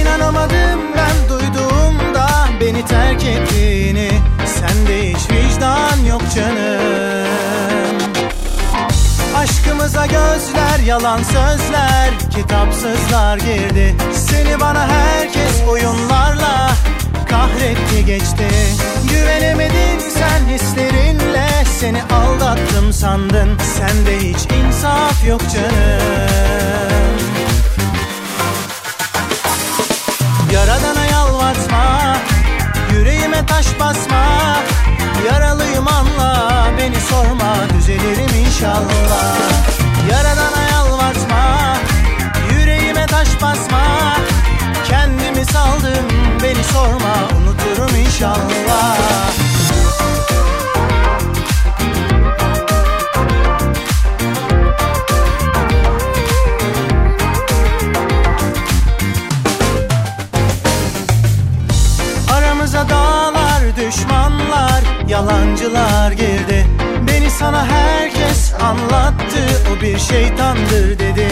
İnanamadım 0.00 0.80
ben 0.96 1.28
duyduğumda 1.28 2.28
beni 2.60 2.84
terk 2.86 3.24
ettiğini. 3.24 4.10
Sende 4.46 5.10
hiç 5.10 5.30
vicdan 5.30 6.04
yok 6.08 6.22
canım. 6.34 7.98
Aşkımıza 9.36 10.06
gözler, 10.06 10.78
yalan 10.86 11.22
sözler, 11.22 12.10
kitapsızlar 12.30 13.38
girdi. 13.38 13.94
Seni 14.12 14.60
bana 14.60 14.88
herkes 14.88 15.62
oyunlarla 15.68 16.70
kahretti 17.28 18.04
geçti. 18.06 18.48
Güvenemedin 19.10 19.98
sen 19.98 20.54
hislerinle. 20.54 21.48
Seni 21.80 22.02
aldattım 22.02 22.92
sandın. 22.92 23.58
Sende 23.58 24.18
hiç 24.18 24.38
insaf 24.52 25.26
yok 25.26 25.40
canım. 25.54 26.74
Yaradana 30.52 31.06
yalvartma. 31.06 32.16
Yüreğime 32.92 33.46
taş 33.46 33.66
basma. 33.80 34.24
Yaralıyım 35.26 35.88
anla. 35.88 36.66
Beni 36.78 37.00
sorma. 37.00 37.56
Düzelirim 37.78 38.46
inşallah. 38.46 39.36
Yaradana 40.10 40.62
yalvartma. 40.72 41.76
Yüreğime 42.50 43.06
taş 43.06 43.28
basma 43.42 43.84
Kendimi 44.88 45.44
saldım 45.44 46.06
beni 46.42 46.64
sorma 46.64 47.14
unuturum 47.38 47.96
inşallah. 47.96 48.96
Aramıza 62.32 62.88
dağlar 62.88 63.62
düşmanlar 63.76 64.82
yalancılar 65.08 66.12
girdi. 66.12 66.66
Beni 67.08 67.30
sana 67.30 67.66
herkes 67.66 68.13
anlattı 68.64 69.62
o 69.72 69.82
bir 69.82 69.98
şeytandır 69.98 70.98
dedi. 70.98 71.28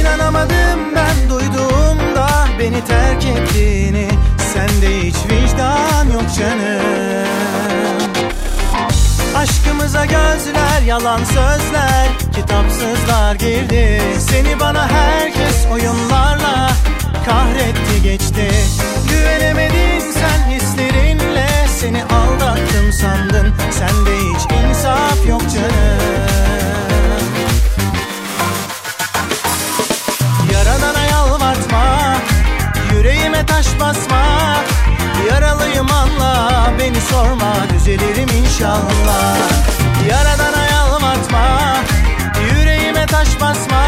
İnanamadım 0.00 0.94
ben 0.96 1.30
duyduğumda 1.30 2.28
beni 2.58 2.84
terk 2.84 3.24
ettiğini. 3.24 4.08
Sende 4.54 5.00
hiç 5.02 5.16
vicdan 5.30 6.04
yok 6.12 6.34
canım. 6.38 7.24
Aşkımıza 9.36 10.04
gözler 10.04 10.82
yalan 10.86 11.24
sözler 11.24 12.08
Kitapsızlar 12.34 13.34
girdi. 13.34 14.02
Seni 14.18 14.60
bana 14.60 14.88
herkes 14.88 15.66
oyunlarla 15.72 16.70
Kahretti 17.26 18.02
geçti. 18.02 18.50
Güvenemedin 19.10 20.00
sen 20.00 20.50
hislerinle 20.50 21.48
Seni 21.80 22.04
aldattım 22.04 22.92
sandın. 22.92 23.54
Sende 23.70 24.16
hiç 24.16 24.42
insaf 24.52 25.28
yok 25.28 25.42
canım 25.54 25.83
taş 33.54 33.66
basma. 33.80 34.22
Yaralıyım 35.30 35.86
anla 35.92 36.50
Beni 36.78 37.00
sorma 37.00 37.54
düzelirim 37.74 38.28
inşallah. 38.44 39.36
Yaradana 40.10 40.64
yalvartma 40.72 41.76
Yüreğime 42.50 43.06
taş 43.06 43.40
basma. 43.40 43.84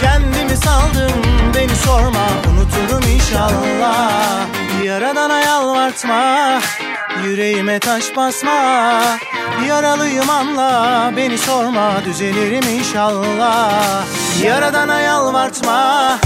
Kendimi 0.00 0.56
saldım 0.56 1.22
Beni 1.54 1.76
sorma 1.76 2.26
unuturum 2.50 3.10
inşallah. 3.14 4.46
Yaradana 4.84 5.40
yalvartma 5.40 6.60
Yüreğime 7.24 7.78
taş 7.78 8.16
basma. 8.16 9.02
Yaralıyım 9.68 10.30
anla 10.30 11.12
Beni 11.16 11.38
sorma 11.38 12.04
düzelirim 12.04 12.78
inşallah. 12.78 14.04
Yaradana 14.44 15.00
yalvartma 15.00 16.18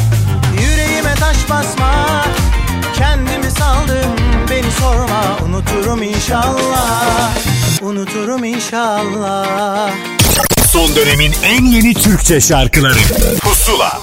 taş 1.23 1.51
basma. 1.51 2.25
Kendimi 2.95 3.51
saldım 3.51 4.17
beni 4.51 4.71
sorma. 4.81 5.39
Unuturum 5.47 6.03
inşallah 6.03 7.31
Unuturum 7.83 8.45
inşallah. 8.45 9.91
Son 10.69 10.97
dönemin 10.97 11.33
en 11.45 11.65
yeni 11.65 11.95
Türkçe 11.95 12.41
şarkıları. 12.41 12.99
Pusula 13.41 14.01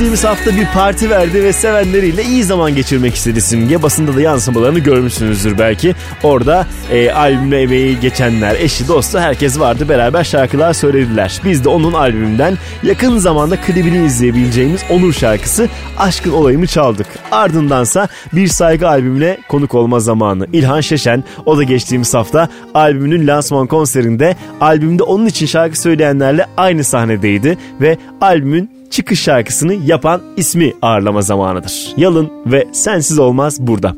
Geçtiğimiz 0.00 0.24
hafta 0.24 0.56
bir 0.56 0.66
parti 0.74 1.10
verdi 1.10 1.44
ve 1.44 1.52
sevenleriyle 1.52 2.24
iyi 2.24 2.44
zaman 2.44 2.74
geçirmek 2.74 3.14
istedi 3.14 3.40
Simge. 3.40 3.82
Basında 3.82 4.16
da 4.16 4.20
yansımalarını 4.20 4.78
görmüşsünüzdür 4.78 5.58
belki. 5.58 5.94
Orada 6.22 6.66
e, 6.92 7.10
albümle 7.10 7.62
emeği 7.62 8.00
geçenler, 8.00 8.54
eşi, 8.54 8.88
dostu 8.88 9.18
herkes 9.18 9.58
vardı. 9.58 9.88
Beraber 9.88 10.24
şarkılar 10.24 10.72
söylediler. 10.72 11.40
Biz 11.44 11.64
de 11.64 11.68
onun 11.68 11.92
albümünden 11.92 12.58
yakın 12.82 13.18
zamanda 13.18 13.56
klibini 13.56 14.06
izleyebileceğimiz 14.06 14.80
Onur 14.90 15.12
şarkısı 15.12 15.68
Aşkın 15.98 16.32
Olayımı 16.32 16.66
çaldık. 16.66 17.06
Ardındansa 17.30 18.08
bir 18.32 18.48
saygı 18.48 18.88
albümüne 18.88 19.38
konuk 19.48 19.74
olma 19.74 20.00
zamanı. 20.00 20.46
İlhan 20.52 20.80
Şeşen 20.80 21.24
o 21.46 21.56
da 21.56 21.62
geçtiğimiz 21.62 22.14
hafta 22.14 22.48
albümünün 22.74 23.26
lansman 23.26 23.66
konserinde 23.66 24.36
albümde 24.60 25.02
onun 25.02 25.26
için 25.26 25.46
şarkı 25.46 25.80
söyleyenlerle 25.80 26.46
aynı 26.56 26.84
sahnedeydi 26.84 27.58
ve 27.80 27.98
albümün 28.20 28.79
çıkış 28.90 29.22
şarkısını 29.22 29.74
yapan 29.74 30.22
ismi 30.36 30.72
ağırlama 30.82 31.22
zamanıdır. 31.22 31.94
Yalın 31.96 32.32
ve 32.46 32.68
Sensiz 32.72 33.18
Olmaz 33.18 33.60
burada. 33.60 33.94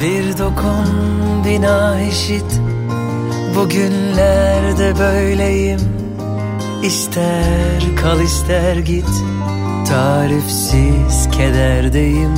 Bir 0.00 0.38
dokun 0.38 0.86
bina 1.44 2.00
eşit. 2.00 2.60
Bugünlerde 3.56 4.98
böyleyim. 4.98 5.80
İster 6.82 7.82
kal 8.02 8.20
ister 8.20 8.76
git. 8.76 9.08
Tarifsiz 9.88 11.30
kederdeyim. 11.32 12.34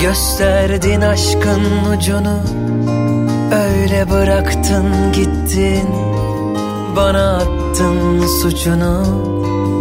Gösterdin 0.00 1.00
aşkın 1.00 1.62
ucunu. 1.96 2.40
Öyle 3.52 4.10
bıraktın 4.10 5.12
gittin. 5.12 5.88
Bana 6.96 7.36
attın 7.36 8.26
suçunu 8.42 9.04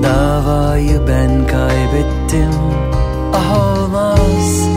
Davayı 0.04 1.02
ben 1.08 1.48
kaybettim. 1.48 2.54
Ah 3.34 3.58
olmaz, 3.58 4.68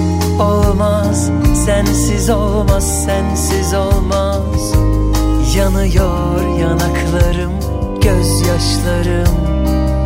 olmaz. 0.40 1.30
Sensiz 1.64 2.30
olmaz, 2.30 3.04
sensiz 3.04 3.74
olmaz. 3.74 4.72
Yanıyor 5.56 6.58
yanaklarım, 6.58 7.52
gözyaşlarım 8.00 9.36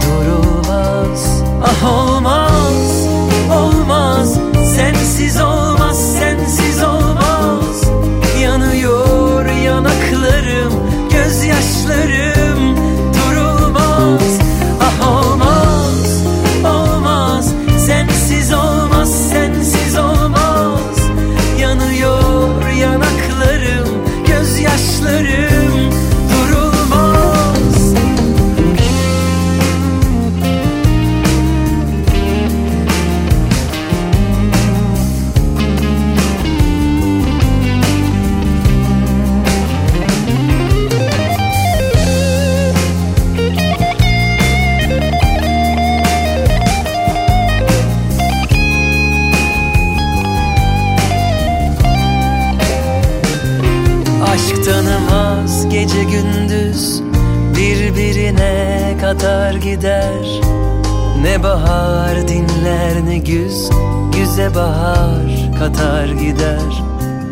Durulmaz. 0.03 1.43
Ah 1.63 1.93
olmaz, 1.93 3.07
olmaz. 3.51 4.39
Sensiz 4.77 5.41
olmaz, 5.41 6.13
sensiz 6.19 6.83
olmaz. 6.83 7.83
Yanıyor 8.43 9.47
yanaklarım, 9.47 10.73
gözyaşlarım 11.11 12.56
kadar 59.19 59.55
gider. 59.55 60.41
Ne 61.23 61.43
bahar 61.43 62.29
dinler 62.29 63.07
ne 63.09 63.19
güz 63.19 63.71
Güze 64.17 64.55
bahar 64.55 65.59
katar 65.59 66.07
gider. 66.09 66.85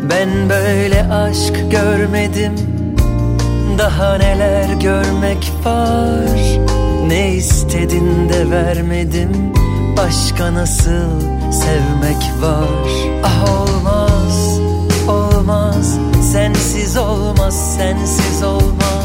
Ben 0.09 0.29
böyle 0.49 1.03
aşk 1.13 1.71
görmedim. 1.71 2.53
Daha 3.77 4.17
neler 4.17 4.69
görmek 4.69 5.51
var? 5.65 6.59
Ne 7.07 7.33
istedin 7.33 8.29
de 8.29 8.51
vermedim 8.51 9.53
Başka 9.97 10.53
nasıl 10.53 11.21
sevmek 11.51 12.41
var? 12.41 12.89
Ah 13.23 13.43
olmaz, 13.59 14.59
olmaz. 15.07 15.97
Sensiz 16.31 16.97
olmaz, 16.97 17.75
sensiz 17.77 18.43
olmaz 18.43 19.04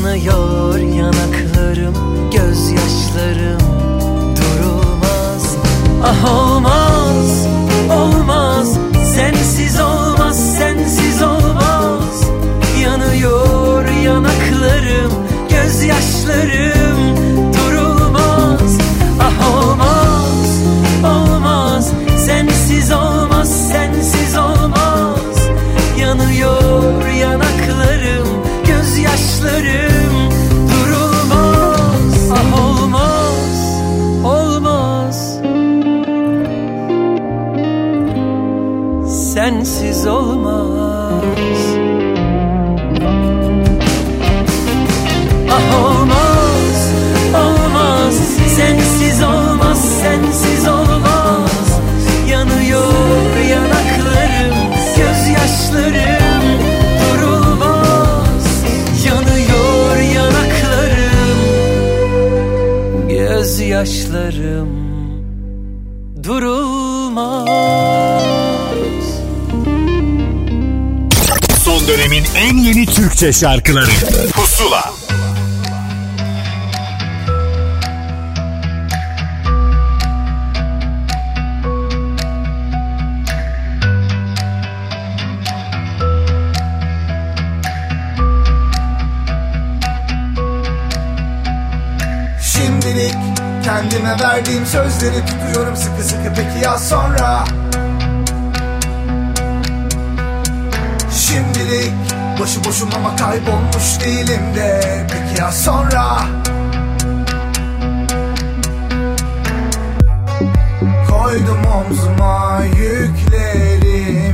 Yanıyor 0.00 0.78
yanaklarım, 0.78 1.94
gözyaşlarım 2.30 3.59
Gözyaşlarım 63.70 64.68
durulmaz. 66.24 67.46
Son 71.64 71.88
dönemin 71.88 72.24
en 72.36 72.56
yeni 72.56 72.86
Türkçe 72.86 73.32
şarkıları. 73.32 73.90
Pusula 74.32 74.92
sözleri 94.70 95.26
tutuyorum 95.26 95.76
sıkı 95.76 96.02
sıkı. 96.02 96.32
Peki 96.36 96.64
ya 96.64 96.78
sonra? 96.78 97.44
Şimdilik 101.12 101.92
boşu 102.40 102.64
boşum 102.64 102.88
ama 102.96 103.16
kaybolmuş 103.16 104.00
değilim 104.04 104.54
de. 104.56 105.06
Peki 105.12 105.40
ya 105.40 105.52
sonra? 105.52 106.18
Koydum 111.10 111.64
omzuma 111.64 112.62
yüklerimi. 112.64 114.30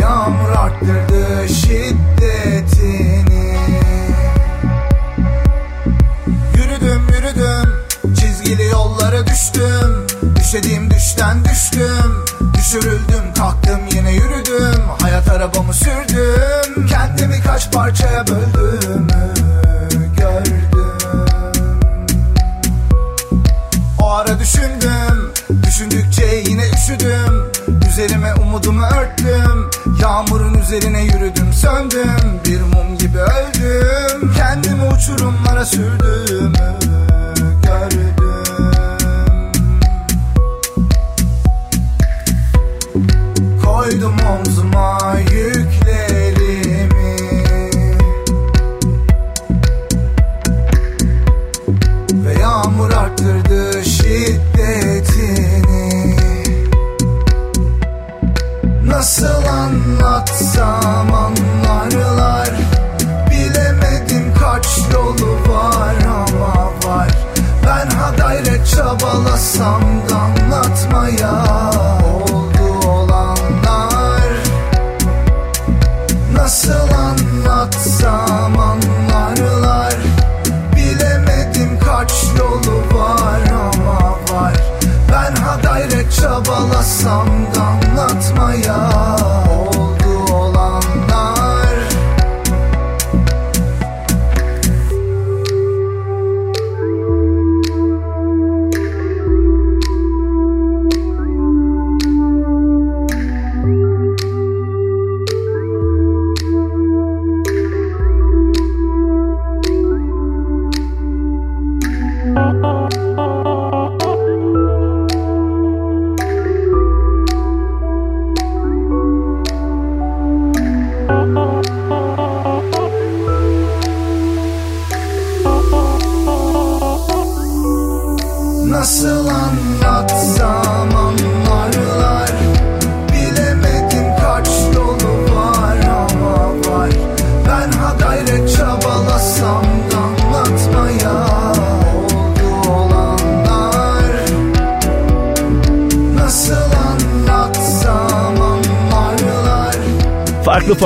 Yağmur 0.00 0.50
arttırdı 0.50 1.48
şiddetini 1.48 1.97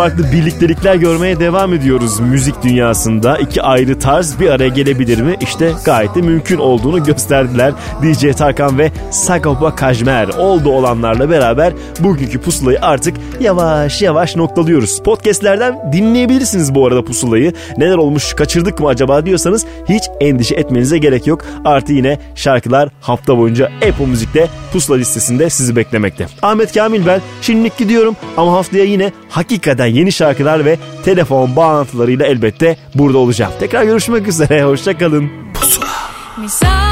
Farklı 0.02 0.32
birliktelikler 0.32 0.94
görmeye 0.94 1.40
devam 1.40 1.74
ediyoruz 1.74 2.20
müzik 2.20 2.62
dünyasında. 2.62 3.38
İki 3.38 3.62
ayrı 3.62 3.98
tarz 3.98 4.40
bir 4.40 4.50
araya 4.50 4.68
gelebilir 4.68 5.20
mi? 5.20 5.36
İşte 5.40 5.72
gayet 5.84 6.14
de 6.14 6.20
mümkün 6.20 6.58
olduğunu 6.58 7.04
gösterdiler. 7.04 7.72
DJ 8.02 8.36
Tarkan 8.36 8.78
ve 8.78 8.92
Sagopa 9.10 9.74
Kajmer 9.74 10.28
oldu 10.28 10.70
olanlarla 10.70 11.30
beraber 11.30 11.72
bugünkü 12.00 12.40
pusulayı 12.40 12.78
artık 12.82 13.16
yavaş 13.40 14.02
yavaş 14.02 14.36
noktalıyoruz. 14.36 15.02
Podcastlerden 15.02 15.92
dinleyebilirsiniz 15.92 16.74
bu 16.74 16.86
arada 16.86 17.04
pusulayı. 17.04 17.52
Neler 17.76 17.96
olmuş 17.96 18.34
kaçırdık 18.34 18.80
mı 18.80 18.88
acaba 18.88 19.26
diyorsanız 19.26 19.66
hiç 19.88 20.02
endişe 20.22 20.54
etmenize 20.54 20.98
gerek 20.98 21.26
yok. 21.26 21.40
Artı 21.64 21.92
yine 21.92 22.18
şarkılar 22.34 22.88
hafta 23.00 23.38
boyunca 23.38 23.66
Apple 23.66 24.06
Müzik'te 24.06 24.48
pusula 24.72 24.96
listesinde 24.96 25.50
sizi 25.50 25.76
beklemekte. 25.76 26.26
Ahmet 26.42 26.74
Kamil 26.74 27.06
ben 27.06 27.20
şimdilik 27.42 27.78
gidiyorum 27.78 28.16
ama 28.36 28.52
haftaya 28.52 28.84
yine 28.84 29.12
hakikaten 29.28 29.86
yeni 29.86 30.12
şarkılar 30.12 30.64
ve 30.64 30.78
telefon 31.04 31.56
bağlantılarıyla 31.56 32.26
elbette 32.26 32.76
burada 32.94 33.18
olacağım. 33.18 33.52
Tekrar 33.60 33.84
görüşmek 33.84 34.28
üzere 34.28 34.64
hoşçakalın. 34.64 35.30
Misafir 36.38 36.91